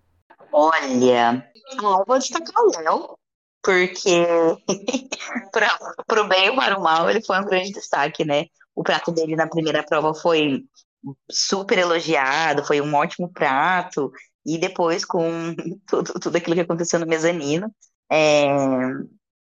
Olha, 0.52 1.50
eu 1.82 2.04
vou 2.06 2.20
destacar 2.20 2.62
o 2.62 2.78
Léo, 2.78 3.18
porque 3.64 4.26
para 5.54 6.22
o 6.22 6.28
bem 6.28 6.50
ou 6.50 6.56
para 6.58 6.78
o 6.78 6.84
mal, 6.84 7.10
ele 7.10 7.22
foi 7.22 7.40
um 7.40 7.46
grande 7.46 7.72
destaque, 7.72 8.26
né? 8.26 8.48
O 8.76 8.84
prato 8.84 9.14
dele 9.14 9.38
na 9.38 9.48
primeira 9.48 9.82
prova 9.82 10.14
foi 10.14 10.66
super 11.30 11.78
elogiado, 11.78 12.66
foi 12.66 12.82
um 12.82 12.94
ótimo 12.94 13.32
prato, 13.32 14.12
e 14.46 14.58
depois 14.58 15.04
com 15.04 15.56
tudo, 15.88 16.14
tudo 16.20 16.36
aquilo 16.36 16.56
que 16.56 16.62
aconteceu 16.62 17.00
no 17.00 17.08
mezanino, 17.08 17.72
é... 18.12 18.48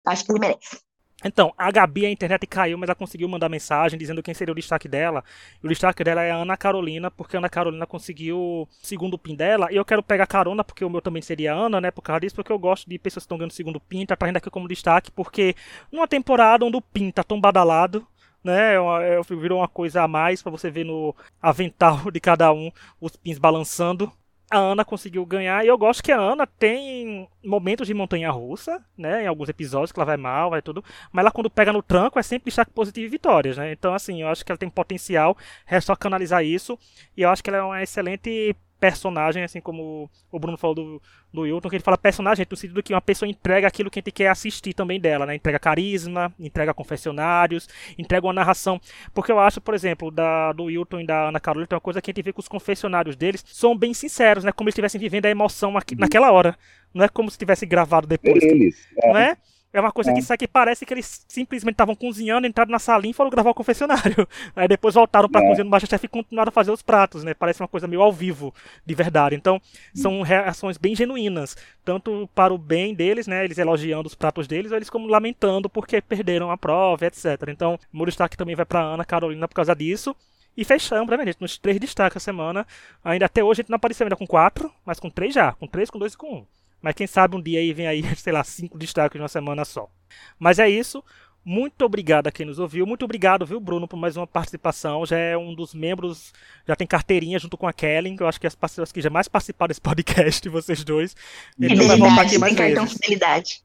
acho 0.06 0.26
que 0.26 0.32
ele 0.32 0.40
merece. 0.40 0.84
Então, 1.26 1.54
a 1.58 1.72
Gabi, 1.72 2.06
a 2.06 2.12
internet 2.12 2.46
caiu, 2.46 2.78
mas 2.78 2.90
ela 2.90 2.96
conseguiu 2.96 3.30
mandar 3.30 3.48
mensagem 3.48 3.98
dizendo 3.98 4.22
quem 4.22 4.34
seria 4.34 4.52
o 4.52 4.56
destaque 4.56 4.90
dela. 4.90 5.24
O 5.64 5.68
destaque 5.68 6.04
dela 6.04 6.22
é 6.22 6.32
a 6.32 6.36
Ana 6.36 6.58
Carolina, 6.58 7.10
porque 7.10 7.38
a 7.38 7.40
Ana 7.40 7.50
Carolina 7.50 7.86
conseguiu 7.88 8.38
o 8.38 8.68
segundo 8.82 9.18
pin 9.18 9.36
dela. 9.36 9.72
E 9.72 9.76
eu 9.76 9.86
quero 9.86 10.04
pegar 10.04 10.28
carona, 10.28 10.64
porque 10.64 10.84
o 10.84 10.90
meu 10.90 11.02
também 11.02 11.22
seria 11.22 11.54
a 11.54 11.56
Ana, 11.56 11.80
né? 11.80 11.92
Por 11.92 12.02
causa 12.02 12.20
disso, 12.20 12.36
porque 12.36 12.52
eu 12.52 12.60
gosto 12.60 12.90
de 12.90 13.00
pessoas 13.00 13.24
que 13.24 13.26
estão 13.26 13.38
ganhando 13.38 13.54
segundo 13.54 13.80
pin, 13.80 14.06
tá 14.06 14.16
trazendo 14.18 14.38
aqui 14.38 14.50
como 14.50 14.68
destaque, 14.68 15.12
porque 15.12 15.56
numa 15.92 16.08
temporada 16.08 16.66
onde 16.66 16.76
o 16.76 16.82
pin 16.82 17.10
tá 17.10 17.24
tão 17.24 17.40
badalado, 17.40 18.06
né? 18.44 18.76
É, 18.76 19.20
é 19.20 19.22
virou 19.36 19.60
uma 19.60 19.68
coisa 19.68 20.04
a 20.04 20.08
mais 20.08 20.42
para 20.42 20.52
você 20.52 20.70
ver 20.70 20.86
no 20.86 21.16
avental 21.42 22.10
de 22.12 22.20
cada 22.20 22.52
um 22.52 22.72
os 23.00 23.16
pins 23.16 23.38
balançando 23.38 24.12
a 24.54 24.58
Ana 24.58 24.86
conseguiu 24.86 25.26
ganhar. 25.26 25.66
E 25.66 25.68
eu 25.68 25.78
gosto 25.78 26.04
que 26.04 26.12
a 26.12 26.20
Ana 26.20 26.46
tem 26.46 27.28
momentos 27.44 27.88
de 27.88 27.94
montanha 27.94 28.30
russa, 28.30 28.84
né? 28.96 29.24
Em 29.24 29.28
alguns 29.28 29.50
episódios 29.50 29.92
que 29.92 30.00
ela 30.00 30.06
vai 30.06 30.18
mal, 30.18 30.52
vai 30.52 30.62
tudo. 30.62 30.84
Mas 31.12 31.24
ela 31.24 31.32
quando 31.32 31.50
pega 31.50 31.74
no 31.74 31.82
tranco 31.82 32.20
é 32.20 32.24
sempre 32.24 32.46
destaque 32.46 32.72
positivo 32.72 33.08
e 33.08 33.10
vitórias, 33.10 33.58
né? 33.58 33.72
Então, 33.72 33.94
assim, 33.94 34.22
eu 34.22 34.28
acho 34.28 34.46
que 34.46 34.52
ela 34.52 34.58
tem 34.58 34.70
potencial. 34.70 35.36
É 35.66 35.82
só 35.82 35.96
canalizar 35.96 36.44
isso. 36.46 36.78
E 37.18 37.24
eu 37.24 37.30
acho 37.30 37.44
que 37.44 37.50
ela 37.50 37.60
é 37.60 37.64
uma 37.64 37.82
excelente 37.82 38.56
personagem, 38.84 39.44
assim 39.44 39.62
como 39.62 40.12
o 40.30 40.38
Bruno 40.38 40.58
falou 40.58 40.76
do, 40.76 41.02
do 41.32 41.42
Wilton, 41.44 41.70
que 41.70 41.78
ele 41.78 41.84
fala 41.84 41.98
personagem 41.98 42.46
no 42.50 42.58
sentido 42.58 42.84
que 42.84 42.94
uma 42.94 43.00
pessoa 43.00 43.30
entrega 43.30 43.66
aquilo 43.66 43.90
que 43.90 44.00
a 44.00 44.02
gente 44.02 44.12
quer 44.12 44.28
assistir 44.28 44.74
também 44.74 45.00
dela, 45.00 45.26
né? 45.26 45.36
Entrega 45.36 45.58
carisma, 45.58 46.34
entrega 46.38 46.74
confessionários, 46.74 47.70
entrega 47.98 48.28
uma 48.28 48.34
narração. 48.34 48.82
Porque 49.14 49.32
eu 49.32 49.40
acho, 49.40 49.62
por 49.62 49.74
exemplo, 49.74 50.12
da, 50.12 50.52
do 50.52 50.66
Wilton 50.66 51.00
e 51.00 51.06
da 51.06 51.30
Ana 51.30 51.40
Carolina, 51.40 51.66
tem 51.66 51.78
uma 51.78 51.82
coisa 51.82 52.02
que 52.02 52.12
a 52.12 52.14
gente 52.14 52.22
vê 52.22 52.34
que 52.34 52.42
os 52.42 52.50
confessionários 52.50 53.16
deles 53.16 53.42
são 53.48 53.74
bem 53.74 53.94
sinceros, 53.94 54.44
né? 54.44 54.52
Como 54.52 54.68
eles 54.68 54.74
estivessem 54.74 55.00
vivendo 55.00 55.28
a 55.28 55.30
emoção 55.30 55.78
aqui, 55.78 55.96
naquela 55.96 56.30
hora. 56.30 56.58
Não 56.94 57.06
é 57.06 57.08
como 57.08 57.32
se 57.32 57.38
tivesse 57.38 57.66
gravado 57.66 58.06
depois. 58.06 58.44
Eles, 58.44 58.86
é. 59.02 59.08
Não 59.08 59.18
é? 59.18 59.38
É 59.74 59.80
uma 59.80 59.92
coisa 59.92 60.12
é. 60.12 60.14
que 60.14 60.22
sai 60.22 60.38
que 60.38 60.48
parece 60.48 60.86
que 60.86 60.94
eles 60.94 61.26
simplesmente 61.28 61.74
estavam 61.74 61.96
cozinhando, 61.96 62.46
entraram 62.46 62.72
na 62.72 62.78
salinha 62.78 63.10
e 63.10 63.14
foram 63.14 63.32
gravar 63.32 63.50
o 63.50 63.56
confessionário. 63.56 64.28
Aí 64.56 64.68
depois 64.68 64.94
voltaram 64.94 65.28
pra 65.28 65.42
é. 65.42 65.48
cozinha 65.48 65.64
do 65.64 65.70
Masterchef 65.72 66.06
e 66.06 66.08
continuaram 66.08 66.50
a 66.50 66.52
fazer 66.52 66.72
os 66.72 66.84
pratos, 66.84 67.24
né? 67.24 67.34
Parece 67.34 67.60
uma 67.60 67.68
coisa 67.68 67.88
meio 67.88 68.04
ao 68.04 68.14
vivo, 68.14 68.54
de 68.86 68.94
verdade. 68.94 69.36
Então, 69.36 69.60
são 69.96 70.22
reações 70.22 70.78
bem 70.78 70.96
genuínas. 70.96 71.58
Tanto 71.84 72.30
para 72.36 72.54
o 72.54 72.58
bem 72.58 72.94
deles, 72.94 73.26
né? 73.26 73.44
Eles 73.44 73.58
elogiando 73.58 74.08
os 74.08 74.14
pratos 74.14 74.48
deles, 74.48 74.72
ou 74.72 74.78
eles 74.78 74.92
como 74.92 75.08
lamentando 75.08 75.68
porque 75.68 76.00
perderam 76.02 76.52
a 76.52 76.58
prova, 76.58 77.08
etc. 77.08 77.26
Então, 77.48 77.80
o 77.92 77.98
meu 77.98 78.06
destaque 78.06 78.38
também 78.38 78.56
vai 78.56 78.66
pra 78.66 78.82
Ana 78.82 79.04
Carolina 79.04 79.48
por 79.48 79.56
causa 79.56 79.76
disso. 79.76 80.16
E 80.56 80.64
fechamos, 80.64 81.10
né, 81.10 81.26
gente? 81.26 81.42
Nos 81.42 81.58
três 81.58 81.80
destaques 81.80 82.18
a 82.18 82.20
semana. 82.20 82.68
Ainda 83.04 83.26
até 83.26 83.44
hoje 83.44 83.62
a 83.62 83.64
gente 83.64 83.72
não 83.72 83.78
apareceu 83.78 84.06
ainda 84.06 84.16
com 84.16 84.28
quatro, 84.28 84.72
mas 84.86 85.00
com 85.00 85.10
três 85.10 85.34
já. 85.34 85.54
Com 85.54 85.66
três, 85.66 85.90
com 85.90 85.98
dois 85.98 86.14
e 86.14 86.18
com 86.18 86.32
um. 86.32 86.46
Mas 86.84 86.96
quem 86.96 87.08
sabe 87.08 87.38
um 87.38 87.42
dia 87.42 87.60
aí 87.60 87.74
vem 87.74 87.88
aí, 87.88 88.04
sei 88.18 88.34
lá, 88.34 88.44
cinco 88.44 88.78
destaques 88.78 89.18
numa 89.18 89.30
semana 89.30 89.64
só. 89.64 89.90
Mas 90.38 90.60
é 90.60 90.70
isso. 90.70 91.02
Muito 91.46 91.84
obrigado 91.84 92.28
a 92.28 92.32
quem 92.32 92.46
nos 92.46 92.60
ouviu. 92.60 92.86
Muito 92.86 93.04
obrigado, 93.04 93.46
viu, 93.46 93.60
Bruno, 93.60 93.88
por 93.88 93.98
mais 93.98 94.16
uma 94.16 94.28
participação. 94.28 95.06
Já 95.06 95.18
é 95.18 95.38
um 95.38 95.54
dos 95.56 95.74
membros, 95.74 96.34
já 96.66 96.76
tem 96.76 96.88
carteirinha 96.88 97.40
junto 97.40 97.58
com 97.58 97.68
a 97.68 97.74
Kellen, 97.74 98.16
que 98.16 98.24
eu 98.24 98.28
acho 98.28 98.40
que 98.40 98.48
é 98.48 98.50
as 98.50 98.56
pessoas 98.56 98.92
que 98.92 99.02
já 99.02 99.10
mais 99.10 99.28
participaram 99.28 99.70
desse 99.70 99.82
podcast, 99.82 100.48
vocês 100.48 100.84
dois. 100.84 101.16
Então 101.60 101.88
vai 101.88 101.98
voltar 101.98 102.22
aqui 102.22 102.38
mais 102.38 102.56
vezes. 102.56 102.94
fidelidade. 102.94 103.64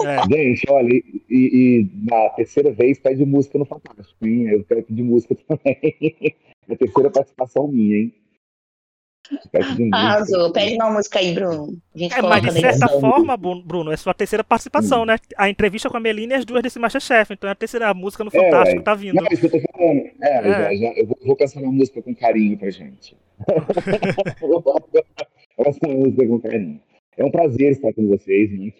É. 0.00 0.22
Gente, 0.30 0.64
olha, 0.70 0.88
e, 0.92 1.04
e, 1.28 1.90
na 2.08 2.30
terceira 2.30 2.70
vez 2.70 2.98
pede 2.98 3.24
música 3.24 3.58
no 3.58 3.64
Fantástico, 3.64 4.24
hein? 4.24 4.48
Eu 4.48 4.64
quero 4.64 4.84
pedir 4.84 5.02
música 5.02 5.34
também. 5.48 5.80
é 6.68 6.72
a 6.72 6.76
terceira 6.76 7.10
participação 7.10 7.66
minha, 7.66 7.96
hein? 7.96 8.14
Arrasou. 9.92 10.52
Pede 10.52 10.74
uma 10.74 10.90
música 10.90 11.18
aí, 11.18 11.34
Bruno. 11.34 11.76
é, 11.96 12.22
mas 12.22 12.42
de 12.42 12.60
certa 12.60 12.88
forma, 12.88 13.36
Bruno, 13.36 13.92
é 13.92 13.96
sua 13.96 14.14
terceira 14.14 14.42
participação, 14.42 15.02
hum. 15.02 15.06
né? 15.06 15.16
A 15.36 15.48
entrevista 15.48 15.90
com 15.90 15.96
a 15.96 16.00
Melina 16.00 16.34
e 16.34 16.36
as 16.36 16.44
duas 16.44 16.62
desse 16.62 16.78
Masterchef. 16.78 17.32
Então 17.32 17.48
é 17.48 17.52
a 17.52 17.56
terceira 17.56 17.92
música 17.94 18.24
no 18.24 18.30
é, 18.32 18.32
Fantástico 18.32 18.80
é, 18.80 18.82
tá 18.82 18.94
vindo. 18.94 19.14
Não, 19.14 19.26
isso 19.30 19.46
eu 19.46 19.50
tô 19.50 19.60
falando. 19.60 20.00
É, 20.22 20.38
é. 20.38 20.42
Já, 20.42 20.74
já, 20.74 20.92
eu 20.94 21.06
vou, 21.06 21.18
vou 21.24 21.36
pensar 21.36 21.60
uma 21.60 21.72
música 21.72 22.02
com 22.02 22.14
carinho 22.14 22.56
pra 22.58 22.70
gente. 22.70 23.16
vou 25.56 25.64
pensar 25.64 25.86
uma 25.86 25.94
música 25.94 26.26
com 26.26 26.40
carinho. 26.40 26.80
É 27.16 27.24
um 27.24 27.30
prazer 27.30 27.72
estar 27.72 27.92
com 27.92 28.08
vocês, 28.08 28.50
gente. 28.50 28.76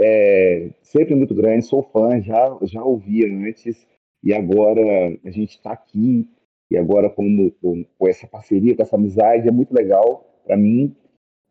É, 0.00 0.68
sempre 0.82 1.14
muito 1.14 1.34
grande, 1.34 1.64
sou 1.64 1.82
fã, 1.82 2.20
já, 2.22 2.56
já 2.62 2.82
ouvia 2.84 3.26
antes. 3.26 3.86
E 4.22 4.32
agora 4.32 4.80
a 5.24 5.30
gente 5.30 5.56
está 5.56 5.72
aqui 5.72 6.28
e 6.70 6.76
agora 6.76 7.08
com, 7.08 7.50
com, 7.62 7.84
com, 7.98 8.08
essa 8.08 8.26
parceria, 8.26 8.76
com 8.76 8.82
essa 8.82 8.96
amizade, 8.96 9.48
é 9.48 9.50
muito 9.50 9.72
legal 9.74 10.24
para 10.44 10.56
mim 10.56 10.94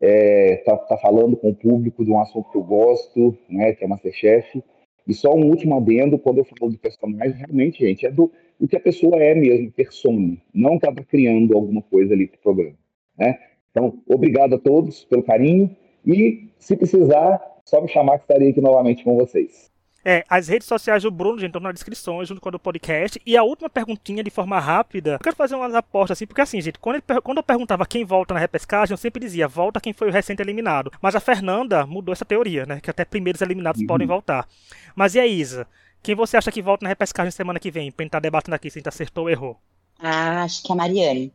é, 0.00 0.56
tá, 0.58 0.76
tá, 0.76 0.96
falando 0.96 1.36
com 1.36 1.50
o 1.50 1.54
público 1.54 2.04
de 2.04 2.10
um 2.10 2.20
assunto 2.20 2.50
que 2.50 2.56
eu 2.56 2.62
gosto, 2.62 3.36
né, 3.48 3.72
que 3.72 3.84
é 3.84 3.88
Masterchef. 3.88 4.62
E 5.06 5.14
só 5.14 5.34
um 5.34 5.46
último 5.46 5.76
adendo, 5.76 6.18
quando 6.18 6.38
eu 6.38 6.44
falo 6.44 6.70
do 6.70 6.78
personagem, 6.78 7.36
realmente, 7.36 7.84
gente, 7.84 8.06
é 8.06 8.10
do, 8.10 8.30
do 8.60 8.68
que 8.68 8.76
a 8.76 8.80
pessoa 8.80 9.16
é 9.16 9.34
mesmo, 9.34 9.72
persona, 9.72 10.36
não 10.52 10.74
estava 10.74 11.02
criando 11.02 11.56
alguma 11.56 11.82
coisa 11.82 12.12
ali 12.12 12.26
para 12.26 12.38
o 12.38 12.42
programa. 12.42 12.76
Né? 13.18 13.38
Então, 13.70 13.98
obrigado 14.06 14.54
a 14.54 14.58
todos 14.58 15.04
pelo 15.04 15.22
carinho 15.22 15.74
e, 16.06 16.50
se 16.58 16.76
precisar, 16.76 17.40
só 17.64 17.80
me 17.80 17.88
chamar 17.88 18.18
que 18.18 18.24
estarei 18.24 18.50
aqui 18.50 18.60
novamente 18.60 19.02
com 19.02 19.16
vocês. 19.16 19.70
É, 20.04 20.24
as 20.28 20.48
redes 20.48 20.66
sociais 20.66 21.02
do 21.02 21.10
Bruno, 21.10 21.38
gente, 21.38 21.48
estão 21.48 21.60
na 21.60 21.72
descrição, 21.72 22.24
junto 22.24 22.40
com 22.40 22.48
a 22.48 22.52
do 22.52 22.58
podcast. 22.58 23.20
E 23.26 23.36
a 23.36 23.42
última 23.42 23.68
perguntinha, 23.68 24.22
de 24.22 24.30
forma 24.30 24.58
rápida, 24.58 25.12
eu 25.12 25.18
quero 25.18 25.36
fazer 25.36 25.54
umas 25.54 25.74
apostas 25.74 26.16
assim, 26.16 26.26
porque 26.26 26.40
assim, 26.40 26.60
gente, 26.60 26.78
quando, 26.78 26.96
ele, 26.96 27.20
quando 27.20 27.38
eu 27.38 27.42
perguntava 27.42 27.84
quem 27.84 28.04
volta 28.04 28.32
na 28.32 28.40
repescagem, 28.40 28.92
eu 28.92 28.96
sempre 28.96 29.20
dizia, 29.20 29.48
volta 29.48 29.80
quem 29.80 29.92
foi 29.92 30.08
o 30.08 30.12
recente 30.12 30.40
eliminado. 30.40 30.92
Mas 31.02 31.14
a 31.14 31.20
Fernanda 31.20 31.84
mudou 31.84 32.12
essa 32.12 32.24
teoria, 32.24 32.64
né? 32.64 32.80
Que 32.80 32.90
até 32.90 33.04
primeiros 33.04 33.42
eliminados 33.42 33.80
uhum. 33.80 33.86
podem 33.86 34.06
voltar. 34.06 34.46
Mas 34.94 35.14
e 35.14 35.20
a 35.20 35.26
Isa? 35.26 35.66
Quem 36.02 36.14
você 36.14 36.36
acha 36.36 36.52
que 36.52 36.62
volta 36.62 36.84
na 36.84 36.88
repescagem 36.88 37.30
semana 37.30 37.58
que 37.58 37.70
vem? 37.70 37.90
Pra 37.90 38.04
gente 38.04 38.08
estar 38.08 38.18
tá 38.18 38.22
debatendo 38.22 38.54
aqui 38.54 38.70
se 38.70 38.78
a 38.78 38.80
gente 38.80 38.88
acertou 38.88 39.24
ou 39.24 39.30
errou? 39.30 39.56
Ah, 39.98 40.44
acho 40.44 40.62
que 40.62 40.70
é 40.70 40.74
a 40.74 40.76
Mariane. 40.76 41.32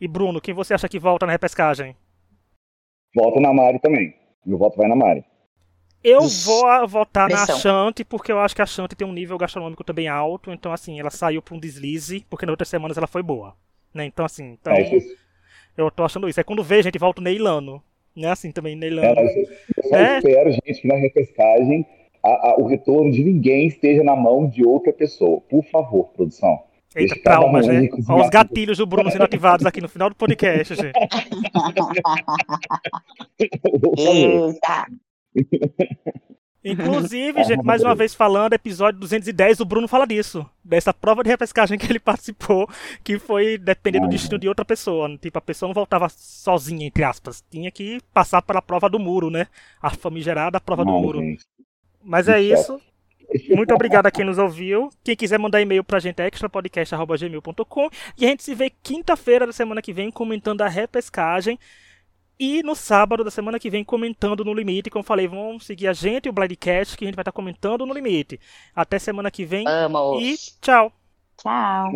E 0.00 0.06
Bruno, 0.06 0.40
quem 0.40 0.54
você 0.54 0.74
acha 0.74 0.88
que 0.88 0.98
volta 0.98 1.26
na 1.26 1.32
repescagem? 1.32 1.96
Volta 3.14 3.40
na 3.40 3.52
Mari 3.52 3.80
também. 3.80 4.14
Meu 4.46 4.56
voto 4.56 4.76
vai 4.76 4.88
na 4.88 4.94
Mari. 4.94 5.24
Eu 6.02 6.20
Ixi, 6.22 6.44
vou 6.46 6.88
votar 6.88 7.28
na 7.28 7.36
pressão. 7.36 7.58
Shanti, 7.58 8.04
porque 8.04 8.30
eu 8.30 8.38
acho 8.38 8.54
que 8.54 8.62
a 8.62 8.66
Shanti 8.66 8.94
tem 8.94 9.06
um 9.06 9.12
nível 9.12 9.36
gastronômico 9.36 9.82
também 9.82 10.06
alto. 10.08 10.52
Então, 10.52 10.72
assim, 10.72 10.98
ela 11.00 11.10
saiu 11.10 11.42
pra 11.42 11.54
um 11.54 11.58
deslize, 11.60 12.24
porque 12.30 12.46
nas 12.46 12.52
outras 12.52 12.68
semanas 12.68 12.96
ela 12.96 13.06
foi 13.06 13.22
boa. 13.22 13.54
Né? 13.92 14.04
Então, 14.06 14.24
assim, 14.24 14.56
então, 14.60 14.72
É, 14.72 14.98
eu 15.76 15.90
tô 15.90 16.04
achando 16.04 16.28
isso. 16.28 16.38
Aí 16.38 16.44
quando 16.44 16.62
vê, 16.62 16.82
gente, 16.82 16.98
volta 16.98 17.20
o 17.20 17.24
Neilano. 17.24 17.82
Né? 18.14 18.30
Assim, 18.30 18.52
também 18.52 18.74
é, 18.74 18.76
Neilano. 18.76 19.14
mas 19.14 19.36
eu 19.36 19.46
só 19.88 19.96
É. 19.96 20.18
espero, 20.18 20.50
gente, 20.52 20.82
que 20.82 20.88
na 20.88 20.96
repescagem 20.96 21.86
a- 22.22 22.50
a- 22.50 22.56
o 22.58 22.66
retorno 22.66 23.10
de 23.12 23.22
ninguém 23.24 23.66
esteja 23.68 24.02
na 24.04 24.14
mão 24.16 24.48
de 24.48 24.64
outra 24.64 24.92
pessoa. 24.92 25.40
Por 25.42 25.64
favor, 25.64 26.08
produção. 26.14 26.62
Eita, 26.96 27.14
deixa 27.14 27.22
traumas, 27.22 27.66
um 27.66 27.72
né? 27.72 27.88
Olha 28.08 28.24
os 28.24 28.30
gatilhos 28.30 28.78
do 28.78 28.86
Bruno 28.86 29.10
sendo 29.10 29.24
ativados 29.24 29.66
aqui 29.66 29.80
no 29.80 29.88
final 29.88 30.08
do 30.08 30.16
podcast, 30.16 30.74
gente. 30.74 30.92
Eita! 33.98 34.86
Inclusive, 36.64 37.42
gente, 37.44 37.62
mais 37.64 37.82
uma 37.82 37.94
vez 37.94 38.14
falando, 38.14 38.52
episódio 38.52 38.98
210, 39.00 39.60
o 39.60 39.64
Bruno 39.64 39.86
fala 39.88 40.06
disso. 40.06 40.44
Dessa 40.64 40.92
prova 40.92 41.22
de 41.22 41.30
repescagem 41.30 41.78
que 41.78 41.86
ele 41.90 41.98
participou, 42.00 42.68
que 43.04 43.18
foi 43.18 43.56
depender 43.56 44.00
do 44.00 44.06
Ah. 44.06 44.08
destino 44.08 44.38
de 44.38 44.48
outra 44.48 44.64
pessoa. 44.64 45.08
Tipo, 45.18 45.38
a 45.38 45.42
pessoa 45.42 45.68
não 45.68 45.74
voltava 45.74 46.08
sozinha, 46.08 46.86
entre 46.86 47.04
aspas. 47.04 47.44
Tinha 47.50 47.70
que 47.70 48.00
passar 48.12 48.42
pela 48.42 48.60
prova 48.60 48.88
do 48.88 48.98
muro, 48.98 49.30
né? 49.30 49.46
A 49.80 49.90
famigerada 49.90 50.60
prova 50.60 50.84
do 50.84 50.90
muro. 50.92 51.20
Mas 52.02 52.28
é 52.28 52.32
Certo. 52.40 52.60
isso. 52.60 52.80
Muito 53.54 53.74
obrigado 53.74 54.06
a 54.06 54.10
quem 54.10 54.24
nos 54.24 54.38
ouviu. 54.38 54.88
Quem 55.04 55.14
quiser 55.14 55.38
mandar 55.38 55.60
e-mail 55.60 55.84
pra 55.84 55.98
gente 56.00 56.20
é 56.20 56.26
extrapodcast.gmail.com 56.28 57.90
e 58.16 58.24
a 58.24 58.28
gente 58.30 58.42
se 58.42 58.54
vê 58.54 58.70
quinta-feira 58.82 59.46
da 59.46 59.52
semana 59.52 59.82
que 59.82 59.92
vem 59.92 60.10
comentando 60.10 60.62
a 60.62 60.68
repescagem. 60.68 61.58
E 62.38 62.62
no 62.62 62.74
sábado 62.74 63.24
da 63.24 63.30
semana 63.30 63.58
que 63.58 63.68
vem 63.68 63.82
comentando 63.82 64.44
no 64.44 64.54
limite. 64.54 64.90
Como 64.90 65.02
falei, 65.02 65.26
vão 65.26 65.58
seguir 65.58 65.88
a 65.88 65.92
gente 65.92 66.26
e 66.26 66.28
o 66.28 66.32
Blindcast 66.32 66.96
que 66.96 67.04
a 67.04 67.08
gente 67.08 67.16
vai 67.16 67.22
estar 67.22 67.32
comentando 67.32 67.84
no 67.84 67.92
limite. 67.92 68.38
Até 68.74 68.98
semana 68.98 69.30
que 69.30 69.44
vem 69.44 69.66
Amo. 69.66 70.20
e 70.20 70.36
tchau. 70.60 70.92
Tchau. 71.36 71.92